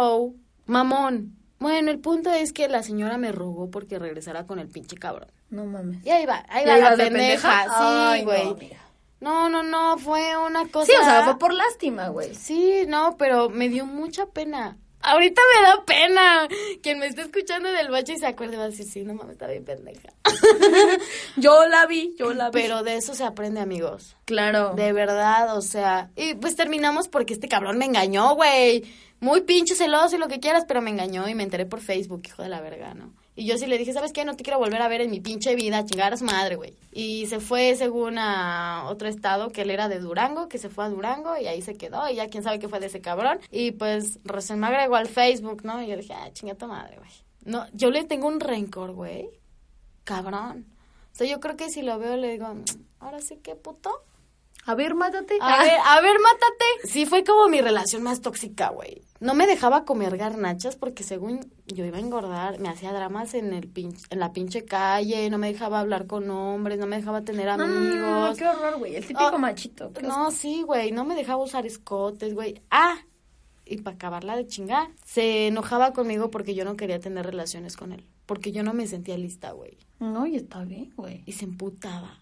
mamón. 0.66 1.36
Bueno, 1.60 1.90
el 1.90 2.00
punto 2.00 2.32
es 2.32 2.54
que 2.54 2.68
la 2.68 2.84
señora 2.84 3.18
me 3.18 3.32
rogó 3.32 3.72
porque 3.72 3.98
regresara 3.98 4.46
con 4.46 4.60
el 4.60 4.68
pinche 4.68 4.98
cabrón. 4.98 5.32
No 5.50 5.66
mames. 5.66 6.06
Y 6.06 6.10
ahí 6.10 6.26
va, 6.26 6.46
ahí 6.50 6.64
¿Y 6.64 6.68
va 6.68 6.78
la 6.78 6.96
pendeja. 6.96 8.16
Sí, 8.16 8.24
güey. 8.24 8.76
No, 9.22 9.50
no, 9.50 9.64
no, 9.64 9.98
fue 9.98 10.38
una 10.38 10.68
cosa. 10.68 10.86
Sí, 10.86 10.94
o 11.00 11.04
sea, 11.04 11.24
fue 11.24 11.40
por 11.40 11.54
lástima, 11.54 12.10
güey. 12.10 12.36
Sí, 12.36 12.84
no, 12.88 13.16
pero 13.18 13.50
me 13.50 13.70
dio 13.70 13.86
mucha 13.86 14.28
pena. 14.28 14.78
Ahorita 15.02 15.42
me 15.54 15.68
da 15.68 15.86
pena. 15.86 16.48
Quien 16.82 17.00
me 17.00 17.08
esté 17.08 17.22
escuchando 17.22 17.72
del 17.72 17.90
bache 17.90 18.14
y 18.14 18.18
se 18.18 18.26
acuerde 18.26 18.58
va 18.58 18.64
a 18.64 18.70
decir, 18.70 18.86
sí, 18.86 19.04
no 19.04 19.14
mames, 19.14 19.34
está 19.34 19.48
bien 19.48 19.64
pendeja. 19.64 20.10
Yo 21.38 21.66
la 21.68 21.86
vi, 21.86 22.16
yo 22.18 22.34
la 22.34 22.50
vi. 22.50 22.62
Pero 22.62 22.84
de 22.84 22.98
eso 22.98 23.14
se 23.14 23.24
aprende, 23.24 23.60
amigos. 23.60 24.16
claro. 24.26 24.74
De 24.76 24.94
verdad, 24.94 25.56
o 25.56 25.62
sea. 25.62 26.10
Y 26.16 26.34
pues 26.36 26.56
terminamos 26.56 27.08
porque 27.08 27.34
este 27.34 27.48
cabrón 27.48 27.78
me 27.78 27.86
engañó, 27.86 28.36
güey. 28.36 28.84
Muy 29.26 29.42
pinche 29.42 29.74
celoso 29.74 30.16
y 30.16 30.20
lo 30.20 30.28
que 30.28 30.40
quieras, 30.40 30.66
pero 30.68 30.84
me 30.84 30.92
engañó 30.92 31.28
y 31.28 31.34
me 31.34 31.42
enteré 31.42 31.66
por 31.66 31.82
Facebook, 31.82 32.22
hijo 32.28 32.44
de 32.44 32.50
la 32.50 32.62
verga, 32.62 32.94
¿no? 32.94 33.12
Y 33.36 33.48
yo 33.48 33.58
sí 33.58 33.66
le 33.66 33.80
dije, 33.80 33.92
¿sabes 33.92 34.14
qué? 34.14 34.24
No 34.24 34.36
te 34.36 34.44
quiero 34.44 34.60
volver 34.60 34.80
a 34.84 34.88
ver 34.88 35.02
en 35.02 35.10
mi 35.10 35.20
pinche 35.20 35.56
vida, 35.56 35.84
chingar 35.84 36.14
a 36.14 36.18
su 36.18 36.26
madre, 36.26 36.58
güey. 36.58 36.76
Y 36.92 37.26
se 37.26 37.40
fue 37.40 37.76
según 37.76 38.20
a 38.20 38.86
otro 38.88 39.08
estado, 39.08 39.50
que 39.50 39.64
él 39.64 39.72
era 39.72 39.90
de 39.90 39.98
Durango, 39.98 40.48
que 40.48 40.60
se 40.60 40.70
fue 40.70 40.86
a 40.86 40.90
Durango 40.90 41.36
y 41.42 41.48
ahí 41.48 41.64
se 41.64 41.74
quedó. 41.74 42.08
Y 42.08 42.18
ya 42.18 42.28
quién 42.28 42.44
sabe 42.44 42.60
qué 42.60 42.70
fue 42.70 42.80
de 42.80 42.86
ese 42.86 43.02
cabrón. 43.02 43.40
Y 43.50 43.72
pues 43.72 44.20
recién 44.26 44.60
me 44.60 44.68
agregó 44.68 44.96
al 44.96 45.08
Facebook, 45.08 45.66
¿no? 45.66 45.82
Y 45.82 45.88
yo 45.88 45.98
dije, 45.98 46.14
ah, 46.14 46.30
chinga 46.32 46.54
tu 46.54 46.68
madre, 46.68 46.98
güey. 47.00 47.10
No, 47.46 47.66
yo 47.74 47.90
le 47.90 48.04
tengo 48.04 48.28
un 48.28 48.40
rencor, 48.40 48.92
güey. 48.92 49.28
Cabrón. 50.04 50.68
O 51.14 51.18
sea, 51.18 51.26
yo 51.26 51.40
creo 51.40 51.58
que 51.58 51.72
si 51.72 51.82
lo 51.82 51.98
veo 51.98 52.16
le 52.16 52.30
digo, 52.34 52.54
"Mm, 52.54 52.64
ahora 53.00 53.20
sí 53.22 53.38
que 53.38 53.56
puto. 53.56 53.90
A 54.68 54.74
ver, 54.76 54.96
mátate. 54.96 55.38
A 55.42 55.60
ver, 55.64 55.74
a 55.86 56.02
ver, 56.02 56.16
mátate. 56.20 56.66
Sí, 56.90 57.06
fue 57.06 57.24
como 57.24 57.48
mi 57.50 57.62
relación 57.62 58.02
más 58.04 58.22
tóxica, 58.22 58.70
güey. 58.70 59.02
No 59.20 59.34
me 59.36 59.46
dejaba 59.48 59.86
comer 59.86 60.18
garnachas 60.18 60.76
porque 60.76 61.04
según 61.04 61.52
yo 61.68 61.86
iba 61.86 61.98
a 61.98 62.02
engordar, 62.02 62.60
me 62.60 62.70
hacía 62.70 62.92
dramas 62.92 63.34
en 63.36 63.54
el 63.54 63.72
pin- 63.72 63.96
en 64.10 64.20
la 64.20 64.34
pinche 64.34 64.66
calle, 64.66 65.30
no 65.30 65.38
me 65.38 65.52
dejaba 65.52 65.80
hablar 65.80 66.08
con 66.08 66.30
hombres, 66.30 66.80
no 66.80 66.88
me 66.88 66.98
dejaba 66.98 67.22
tener 67.22 67.46
no, 67.58 67.64
amigos. 67.64 68.38
qué 68.38 68.48
horror, 68.48 68.80
güey. 68.80 68.96
El 68.96 69.06
típico 69.06 69.32
Oh, 69.34 69.38
machito. 69.38 69.92
No, 70.02 70.32
sí, 70.32 70.64
güey, 70.64 70.92
no 70.92 71.06
me 71.06 71.16
dejaba 71.16 71.44
usar 71.44 71.66
escotes, 71.66 72.34
güey. 72.34 72.62
Ah, 72.72 72.98
y 73.66 73.78
para 73.78 73.96
acabarla 73.96 74.36
de 74.36 74.48
chingar, 74.48 74.90
se 75.06 75.48
enojaba 75.48 75.94
conmigo 75.94 76.30
porque 76.32 76.54
yo 76.56 76.66
no 76.66 76.76
quería 76.76 77.00
tener 77.00 77.26
relaciones 77.26 77.78
con 77.78 77.92
él, 77.94 78.06
porque 78.26 78.52
yo 78.52 78.64
no 78.64 78.74
me 78.74 78.86
sentía 78.88 79.18
lista, 79.18 79.52
güey. 79.52 79.78
No, 80.00 80.26
y 80.28 80.36
está 80.36 80.64
bien, 80.66 80.92
güey. 80.96 81.24
Y 81.26 81.32
se 81.34 81.46
emputaba. 81.46 82.20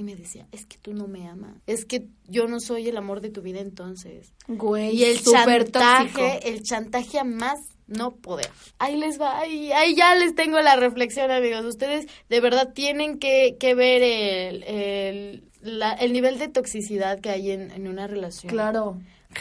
Y 0.00 0.02
me 0.02 0.16
decía, 0.16 0.46
es 0.50 0.64
que 0.64 0.78
tú 0.78 0.94
no 0.94 1.06
me 1.08 1.28
amas. 1.28 1.52
Es 1.66 1.84
que 1.84 2.06
yo 2.26 2.46
no 2.48 2.58
soy 2.58 2.88
el 2.88 2.96
amor 2.96 3.20
de 3.20 3.28
tu 3.30 3.42
vida 3.42 3.60
entonces. 3.60 4.32
Güey, 4.48 4.96
Y 4.96 5.04
el 5.04 5.16
tóxico. 5.22 5.32
chantaje, 5.44 6.48
el 6.48 6.62
chantaje 6.62 7.18
a 7.18 7.24
más 7.24 7.58
no 7.86 8.12
poder. 8.16 8.48
Ahí 8.78 8.96
les 8.96 9.20
va, 9.20 9.38
ahí, 9.40 9.72
ahí 9.72 9.94
ya 9.94 10.14
les 10.14 10.34
tengo 10.34 10.58
la 10.60 10.76
reflexión, 10.76 11.30
amigos. 11.30 11.64
Ustedes 11.66 12.06
de 12.28 12.40
verdad 12.40 12.72
tienen 12.72 13.18
que, 13.18 13.56
que 13.60 13.74
ver 13.74 14.02
el, 14.02 14.62
el, 14.62 15.44
la- 15.60 15.92
el 15.94 16.12
nivel 16.12 16.38
de 16.38 16.48
toxicidad 16.48 17.20
que 17.20 17.30
hay 17.30 17.50
en, 17.50 17.70
en 17.72 17.86
una 17.88 18.06
relación. 18.06 18.50
Claro. 18.50 18.98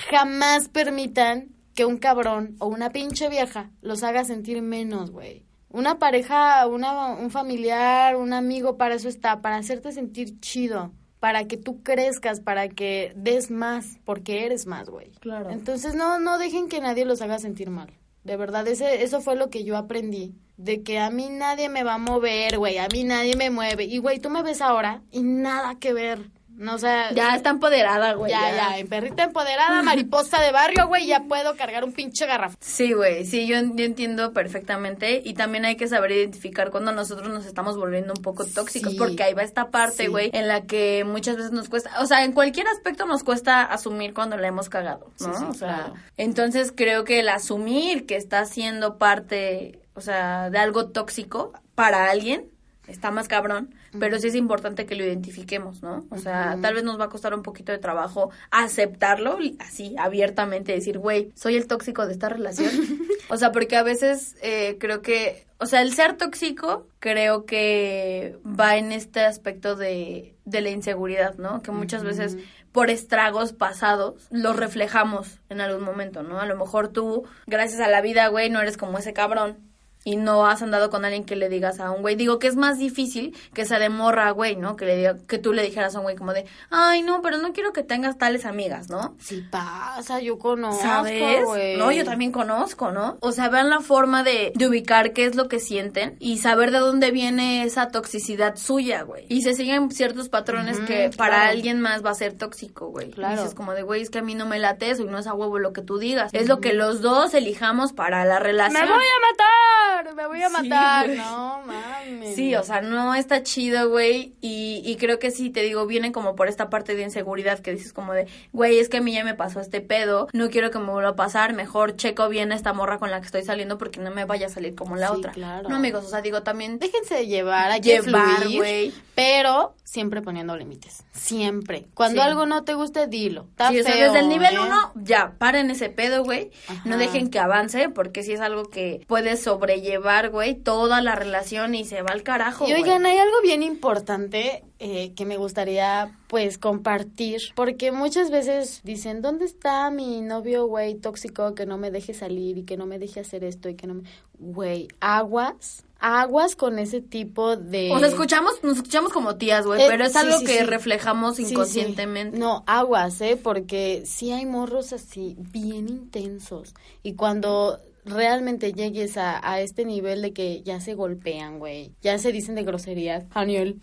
Jamás 0.10 0.67
permitan 0.69 1.50
que 1.76 1.86
un 1.86 1.98
cabrón 1.98 2.56
o 2.60 2.67
una 2.67 2.89
pinche 2.91 3.30
vieja 3.30 3.72
los 3.82 4.04
haga 4.04 4.24
sentir 4.26 4.62
menos, 4.62 5.12
güey. 5.12 5.43
Una 5.72 6.00
pareja, 6.00 6.66
una, 6.68 7.14
un 7.14 7.30
familiar, 7.30 8.16
un 8.16 8.34
amigo, 8.34 8.78
para 8.78 8.96
eso 8.96 9.08
está, 9.08 9.42
para 9.42 9.58
hacerte 9.58 9.92
sentir 9.92 10.40
chido, 10.40 10.92
para 11.20 11.46
que 11.46 11.58
tú 11.58 11.84
crezcas, 11.84 12.40
para 12.40 12.70
que 12.70 13.14
des 13.16 13.52
más, 13.52 14.00
porque 14.04 14.46
eres 14.46 14.66
más, 14.66 14.90
güey. 14.90 15.12
Claro. 15.20 15.52
Entonces 15.52 15.94
no, 15.94 16.20
no 16.20 16.40
dejen 16.40 16.70
que 16.70 16.82
nadie 16.82 17.06
los 17.06 17.22
haga 17.22 17.38
sentir 17.38 17.70
mal. 17.70 17.94
De 18.24 18.36
verdad, 18.36 18.68
ese, 18.68 19.04
eso 19.04 19.22
fue 19.22 19.36
lo 19.36 19.50
que 19.50 19.64
yo 19.64 19.78
aprendí. 19.78 20.36
De 20.58 20.84
que 20.84 21.00
a 21.00 21.10
mí 21.10 21.30
nadie 21.30 21.70
me 21.70 21.84
va 21.84 21.96
a 21.96 21.98
mover, 22.00 22.58
güey. 22.58 22.78
A 22.78 22.88
mí 22.90 23.04
nadie 23.04 23.36
me 23.36 23.50
mueve. 23.50 23.86
Y, 23.86 23.98
güey, 24.00 24.20
tú 24.20 24.30
me 24.30 24.44
ves 24.44 24.62
ahora 24.62 25.02
y 25.10 25.24
nada 25.24 25.76
que 25.76 25.94
ver. 25.94 26.30
No, 26.60 26.76
o 26.76 26.78
sea, 26.78 27.12
Ya 27.13 27.36
está 27.36 27.52
empoderada, 27.52 28.13
güey. 28.13 28.32
ya, 28.32 28.78
ya, 28.78 28.86
perrita 28.86 29.24
empoderada, 29.24 29.82
mariposa 29.84 30.41
de 30.41 30.52
barrio, 30.52 30.88
güey, 30.88 31.08
ya 31.08 31.22
puedo 31.24 31.56
cargar 31.56 31.86
un 31.86 31.93
pinche 31.93 32.26
garrafón. 32.26 32.58
Sí, 32.60 32.91
güey, 32.91 33.26
sí, 33.26 33.48
yo, 33.48 33.56
yo 33.76 33.86
entiendo 33.86 34.34
perfectamente 34.34 35.22
y 35.24 35.34
también 35.36 35.63
hay 35.63 35.78
que 35.78 35.88
saber 35.88 36.12
identificar 36.12 36.69
cuando 36.69 36.91
nosotros 36.91 37.30
nos 37.30 37.45
estamos 37.45 37.78
volviendo 37.78 38.13
un 38.15 38.22
poco 38.22 38.45
tóxicos, 38.45 38.91
Sí. 38.91 38.98
porque 38.98 39.24
ahí 39.24 39.34
va 39.34 39.43
esta 39.43 39.69
parte, 39.72 40.04
Sí. 40.04 40.08
güey, 40.08 40.30
en 40.34 40.48
la 40.50 40.65
que 40.65 41.04
muchas 41.06 41.38
veces 41.38 41.52
nos 41.54 41.69
cuesta, 41.69 41.91
o 42.02 42.06
sea, 42.06 42.26
en 42.26 42.34
cualquier 42.34 42.67
aspecto 42.67 43.06
nos 43.06 43.24
cuesta 43.24 43.63
asumir 43.63 44.13
cuando 44.13 44.36
la 44.36 44.48
hemos 44.48 44.67
cagado, 44.67 45.12
¿no? 45.22 45.34
Sí, 45.34 45.45
o 45.50 45.54
sea, 45.54 45.76
claro. 45.76 45.93
entonces 46.17 46.74
creo 46.76 47.06
que 47.06 47.22
el 47.22 47.30
asumir 47.30 48.06
que 48.06 48.17
está 48.17 48.43
siendo 48.45 48.98
parte, 48.98 49.80
o 49.95 50.02
sea, 50.02 50.50
de 50.50 50.58
algo 50.58 50.88
tóxico 50.89 51.54
para 51.76 52.10
alguien 52.10 52.50
está 52.89 53.12
más 53.12 53.28
cabrón, 53.28 53.73
pero 53.99 54.19
sí 54.19 54.28
es 54.28 54.36
importante 54.36 54.86
que 54.86 54.95
lo 54.95 55.04
identifiquemos, 55.04 55.82
¿no? 55.82 56.06
O 56.10 56.17
sea, 56.17 56.58
tal 56.62 56.73
vez 56.73 56.84
nos 56.84 56.99
va 56.99 57.06
a 57.06 57.10
costar 57.10 57.34
un 57.34 57.43
poquito 57.43 57.71
de 57.71 57.78
trabajo 57.78 58.32
aceptarlo, 58.52 59.38
así, 59.60 59.95
abiertamente, 59.97 60.71
decir, 60.71 60.97
güey, 60.97 61.32
soy 61.36 61.56
el 61.56 61.67
tóxico 61.67 62.06
de 62.06 62.13
esta 62.13 62.30
relación. 62.30 62.69
o 63.30 63.38
sea, 63.38 63.52
porque 63.52 63.78
a 63.78 63.84
veces 63.84 64.36
eh, 64.41 64.78
creo 64.80 65.02
que, 65.02 65.45
o 65.60 65.65
sea, 65.65 65.82
el 65.82 65.93
ser 65.93 66.17
tóxico 66.17 66.88
creo 66.99 67.45
que 67.45 68.38
va 68.45 68.78
en 68.78 68.91
este 68.91 69.21
aspecto 69.21 69.75
de, 69.75 70.36
de 70.45 70.62
la 70.62 70.69
inseguridad, 70.69 71.36
¿no? 71.38 71.62
Que 71.62 71.71
muchas 71.71 72.04
veces 72.04 72.38
por 72.71 72.89
estragos 72.89 73.54
pasados 73.54 74.28
los 74.32 74.56
reflejamos 74.56 75.39
en 75.49 75.62
algún 75.62 75.84
momento, 75.84 76.23
¿no? 76.23 76.39
A 76.39 76.45
lo 76.45 76.56
mejor 76.56 76.89
tú, 76.89 77.23
gracias 77.47 77.80
a 77.80 77.89
la 77.89 78.02
vida, 78.02 78.28
güey, 78.28 78.49
no 78.49 78.62
eres 78.62 78.78
como 78.78 78.97
ese 78.97 79.13
cabrón 79.13 79.69
y 80.04 80.16
no 80.16 80.46
has 80.48 80.62
andado 80.62 80.90
con 80.90 81.06
alguien 81.06 81.26
que 81.26 81.36
le 81.36 81.50
digas 81.50 81.80
a 81.80 81.92
un 81.92 82.02
güey. 82.02 82.16
Digo 82.16 82.40
que 82.40 82.48
es 82.48 82.56
más 82.56 82.78
difícil 82.78 83.36
que 83.54 83.66
sea 83.66 83.80
de 83.80 83.90
morra, 83.90 84.32
güey, 84.32 84.56
¿no? 84.56 84.76
Que 84.76 84.86
le 84.86 84.98
diga, 84.98 85.18
que 85.28 85.38
tú 85.38 85.54
le 85.54 85.64
dijeras 85.64 85.96
a 85.96 86.00
un 86.00 86.04
güey 86.04 86.16
como 86.16 86.34
de, 86.34 86.46
ay, 86.70 87.02
no, 87.02 87.22
pero 87.22 87.38
no 87.38 87.54
quiero 87.54 87.74
que 87.74 87.84
tengas 87.84 88.18
tales 88.18 88.46
amigas, 88.46 88.90
¿no? 88.90 89.16
Sí 89.20 89.44
pasa, 89.50 90.20
yo 90.22 90.40
conozco, 90.40 90.82
¿Sabes? 90.82 91.44
güey. 91.46 91.78
No, 91.78 91.92
yo 91.92 92.06
también 92.06 92.32
conozco, 92.32 92.92
¿no? 92.92 93.18
O 93.22 93.32
sea, 93.32 93.50
vean 93.50 93.70
la 93.70 93.82
forma 93.82 94.24
de, 94.24 94.54
de 94.56 94.68
ubicar 94.68 95.14
qué 95.14 95.26
es 95.26 95.36
lo 95.36 95.48
que 95.48 95.60
sienten 95.60 96.16
y 96.20 96.38
saber 96.38 96.72
de 96.72 96.80
dónde 96.80 97.12
viene 97.12 97.64
esa 97.64 97.90
toxicidad 97.90 98.56
suya, 98.56 99.04
güey. 99.04 99.26
Y 99.30 99.42
se 99.42 99.54
siguen 99.54 99.92
ciertos 99.92 100.30
patrones 100.30 100.80
que 100.80 101.12
para 101.16 101.36
claro. 101.36 101.52
alguien 101.52 101.82
más 101.82 102.06
va 102.06 102.12
a 102.12 102.16
ser 102.16 102.34
tóxico, 102.34 102.88
güey. 102.88 103.12
Claro. 103.12 103.34
Y 103.34 103.38
dices 103.38 103.54
como 103.54 103.74
de, 103.74 103.84
güey, 103.84 104.02
es 104.02 104.10
que 104.10 104.20
a 104.20 104.22
mí 104.22 104.36
no 104.36 104.46
me 104.46 104.60
late 104.60 104.90
eso 104.92 105.04
y 105.04 105.08
no 105.08 105.18
es 105.20 105.28
a 105.28 105.34
huevo 105.34 105.60
lo 105.60 105.74
que 105.74 105.82
tú 105.82 105.98
digas. 105.98 106.34
Es 106.34 106.48
lo 106.48 106.60
que 106.60 106.74
los 106.74 107.02
dos 107.02 107.34
elijamos 107.34 107.94
para 107.94 108.26
la 108.26 108.40
relación. 108.40 108.82
Me 108.82 108.90
voy 108.90 109.04
a 109.04 109.32
matar, 109.32 109.88
me 110.15 110.28
voy 110.28 110.41
a 110.41 110.47
Sí, 110.49 110.54
matar. 110.69 111.06
güey. 111.08 111.17
no, 111.17 111.62
mames. 111.65 112.36
Sí, 112.36 112.56
o 112.56 112.63
sea, 112.63 112.82
no 112.82 113.13
está 113.15 113.43
chido, 113.43 113.89
güey. 113.89 114.34
Y, 114.41 114.82
y 114.86 114.95
creo 114.97 115.19
que 115.19 115.32
sí, 115.32 115.49
te 115.49 115.62
digo, 115.62 115.86
viene 115.86 116.12
como 116.12 116.36
por 116.36 116.47
esta 116.47 116.69
parte 116.69 116.95
de 116.95 117.04
inseguridad 117.04 117.60
que 117.60 117.71
dices 117.71 117.93
como 117.93 118.13
de, 118.13 118.28
güey, 118.54 118.80
es 118.80 118.89
que 118.89 118.97
a 118.97 119.02
mí 119.02 119.13
ya 119.13 119.23
me 119.23 119.36
pasó 119.36 119.60
este 119.60 119.82
pedo, 119.82 120.28
no 120.34 120.49
quiero 120.49 120.71
que 120.71 120.80
me 120.80 120.91
vuelva 120.91 121.10
a 121.12 121.15
pasar, 121.15 121.54
mejor 121.54 121.95
checo 121.95 122.30
bien 122.30 122.52
a 122.52 122.56
esta 122.56 122.73
morra 122.73 122.97
con 122.99 123.12
la 123.12 123.19
que 123.19 123.25
estoy 123.25 123.43
saliendo 123.43 123.78
porque 123.78 123.99
no 123.99 124.12
me 124.12 124.25
vaya 124.25 124.47
a 124.47 124.49
salir 124.49 124.75
como 124.75 124.95
la 124.95 125.08
Sí, 125.10 125.13
otra. 125.17 125.32
claro. 125.34 125.69
No, 125.69 125.75
amigos, 125.75 126.06
o 126.06 126.10
sea, 126.10 126.21
digo, 126.21 126.43
también 126.43 126.80
Déjense 126.80 127.15
de 127.15 127.28
llevar, 127.28 127.71
hay 127.71 127.82
llevar, 127.82 128.47
güey. 128.49 128.93
pero 129.15 129.75
siempre 129.84 130.21
poniendo 130.21 130.56
límites. 130.56 131.04
Siempre. 131.12 131.88
Cuando 131.95 132.21
Sí. 132.21 132.28
algo 132.28 132.45
no 132.45 132.63
te 132.63 132.73
guste, 132.75 133.08
dilo. 133.08 133.47
Está 133.49 133.69
Sí, 133.69 133.80
o 133.80 133.84
sea, 133.84 133.93
feo, 133.93 134.06
desde 134.06 134.19
el 134.19 134.30
nivel 134.30 134.54
¿eh? 134.56 134.60
1, 134.60 134.91
ya, 134.95 135.34
paren 135.38 135.71
ese 135.71 135.89
pedo, 135.89 136.23
güey. 136.23 136.52
No 136.86 136.97
dejen 136.97 137.30
que 137.30 137.39
avance, 137.39 137.89
porque 137.89 138.21
si 138.23 138.34
es 138.34 138.39
algo 138.39 138.69
que 138.69 139.04
puede 139.08 139.36
sobrellevar, 139.80 140.30
güey, 140.30 140.56
toda 140.56 141.02
la 141.02 141.15
relación 141.15 141.76
y 141.76 141.86
se 141.86 142.02
va 142.02 142.12
al 142.12 142.24
carajo. 142.24 142.65
Y 142.65 142.72
güey. 142.72 142.84
oigan, 142.84 143.06
hay 143.06 143.18
algo 143.18 143.42
bien 143.42 143.63
importante 143.63 144.63
eh, 144.80 145.13
que 145.15 145.26
me 145.26 145.38
gustaría 145.38 146.18
pues 146.28 146.58
compartir, 146.58 147.42
porque 147.56 147.92
muchas 147.92 148.30
veces 148.30 148.82
dicen, 148.84 149.22
¿dónde 149.22 149.46
está 149.46 149.89
mi 149.89 150.22
novio, 150.22 150.65
güey, 150.68 150.96
tóxico 150.96 151.56
que 151.56 151.65
no 151.65 151.78
me 151.78 151.92
deje 151.92 152.13
salir 152.13 152.58
y 152.58 152.63
que 152.63 152.78
no 152.78 152.86
me 152.86 153.00
deje 153.00 153.22
hacer 153.22 153.44
esto 153.44 153.70
y 153.70 153.76
que 153.76 153.88
no 153.88 153.96
me... 153.96 154.04
Güey, 154.38 154.88
aguas, 155.02 155.84
aguas 156.00 156.56
con 156.56 156.80
ese 156.80 157.02
tipo 157.02 157.58
de... 157.58 157.92
O 157.92 158.00
sea, 158.00 158.08
escuchamos, 158.08 158.63
nos 158.63 158.78
escuchamos 158.78 159.12
como 159.12 159.36
tías, 159.36 159.65
güey, 159.65 159.82
Eh, 159.82 159.86
pero 159.89 160.06
es 160.06 160.13
sí, 160.13 160.18
algo 160.20 160.38
sí, 160.39 160.46
que 160.46 160.60
sí. 160.60 160.63
reflejamos 160.63 161.39
inconscientemente. 161.39 162.38
No, 162.38 162.63
aguas, 162.68 163.20
¿eh? 163.22 163.38
Porque 163.42 164.04
sí 164.06 164.32
hay 164.32 164.46
morros 164.46 164.94
así, 164.94 165.36
bien 165.38 165.89
intensos. 165.89 166.74
Y 167.04 167.15
cuando 167.15 167.80
realmente 168.06 168.74
llegues 168.74 169.18
a, 169.18 169.40
a 169.48 169.62
este 169.62 169.86
nivel 169.86 170.22
de 170.22 170.34
que 170.34 170.62
ya 170.64 170.80
se 170.80 170.94
golpean, 170.94 171.60
güey, 171.60 171.92
ya 172.02 172.18
se 172.18 172.32
dicen 172.32 172.56
de 172.56 172.64
groserías, 172.64 173.30
Daniel, 173.30 173.80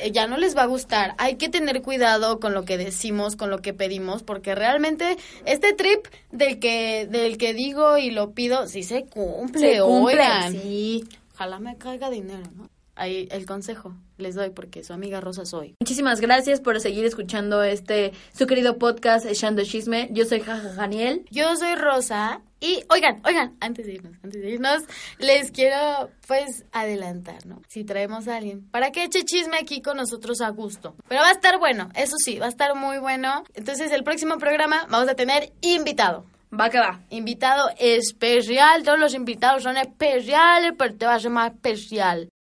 eh, 0.00 0.10
ya 0.12 0.26
no 0.26 0.36
les 0.36 0.56
va 0.56 0.62
a 0.62 0.66
gustar. 0.66 1.14
Hay 1.18 1.36
que 1.36 1.48
tener 1.48 1.82
cuidado 1.82 2.40
con 2.40 2.54
lo 2.54 2.64
que 2.64 2.78
decimos, 2.78 3.36
con 3.36 3.50
lo 3.50 3.58
que 3.60 3.74
pedimos, 3.74 4.22
porque 4.22 4.54
realmente 4.54 5.16
este 5.44 5.72
trip 5.72 6.06
del 6.30 6.58
que, 6.58 7.06
del 7.06 7.38
que 7.38 7.54
digo 7.54 7.98
y 7.98 8.10
lo 8.10 8.32
pido, 8.32 8.66
sí 8.66 8.82
se 8.82 9.04
cumple, 9.04 9.74
Se 9.74 9.80
cumple, 9.80 10.14
oigan. 10.14 10.52
sí. 10.52 11.04
Ojalá 11.34 11.58
me 11.58 11.76
caiga 11.76 12.10
dinero, 12.10 12.44
¿no? 12.56 12.68
Ahí 12.96 13.28
el 13.30 13.46
consejo 13.46 13.94
les 14.18 14.34
doy 14.34 14.50
porque 14.50 14.84
su 14.84 14.92
amiga 14.92 15.20
Rosa 15.20 15.44
soy. 15.44 15.74
Muchísimas 15.80 16.20
gracias 16.20 16.60
por 16.60 16.80
seguir 16.80 17.04
escuchando 17.04 17.62
este, 17.62 18.12
su 18.32 18.46
querido 18.46 18.78
podcast, 18.78 19.26
Echando 19.26 19.64
Chisme. 19.64 20.08
Yo 20.12 20.24
soy 20.24 20.40
Jaja 20.40 20.74
Daniel. 20.74 21.24
Yo 21.30 21.56
soy 21.56 21.74
Rosa 21.74 22.40
y 22.60 22.84
oigan, 22.88 23.20
oigan, 23.26 23.56
antes 23.60 23.86
de 23.86 23.94
irnos, 23.94 24.16
antes 24.22 24.40
de 24.40 24.50
irnos, 24.50 24.82
les 25.18 25.50
quiero 25.50 26.10
pues 26.26 26.64
adelantar, 26.72 27.44
¿no? 27.46 27.60
Si 27.68 27.84
traemos 27.84 28.28
a 28.28 28.36
alguien 28.36 28.68
para 28.70 28.92
que 28.92 29.04
eche 29.04 29.24
chisme 29.24 29.56
aquí 29.56 29.82
con 29.82 29.96
nosotros 29.96 30.40
a 30.40 30.50
gusto. 30.50 30.94
Pero 31.08 31.20
va 31.20 31.28
a 31.28 31.32
estar 31.32 31.58
bueno, 31.58 31.90
eso 31.94 32.16
sí, 32.16 32.38
va 32.38 32.46
a 32.46 32.50
estar 32.50 32.74
muy 32.76 32.98
bueno. 32.98 33.44
Entonces 33.54 33.90
el 33.92 34.04
próximo 34.04 34.38
programa 34.38 34.86
vamos 34.88 35.08
a 35.08 35.14
tener 35.14 35.52
invitado. 35.60 36.24
Va 36.58 36.70
que 36.70 36.78
va. 36.78 37.00
Invitado 37.10 37.68
especial, 37.78 38.84
todos 38.84 38.98
los 38.98 39.14
invitados 39.14 39.64
son 39.64 39.76
especiales, 39.76 40.72
pero 40.78 40.94
te 40.94 41.04
va 41.04 41.14
a 41.14 41.20
ser 41.20 41.32
más 41.32 41.52
especial. 41.52 42.28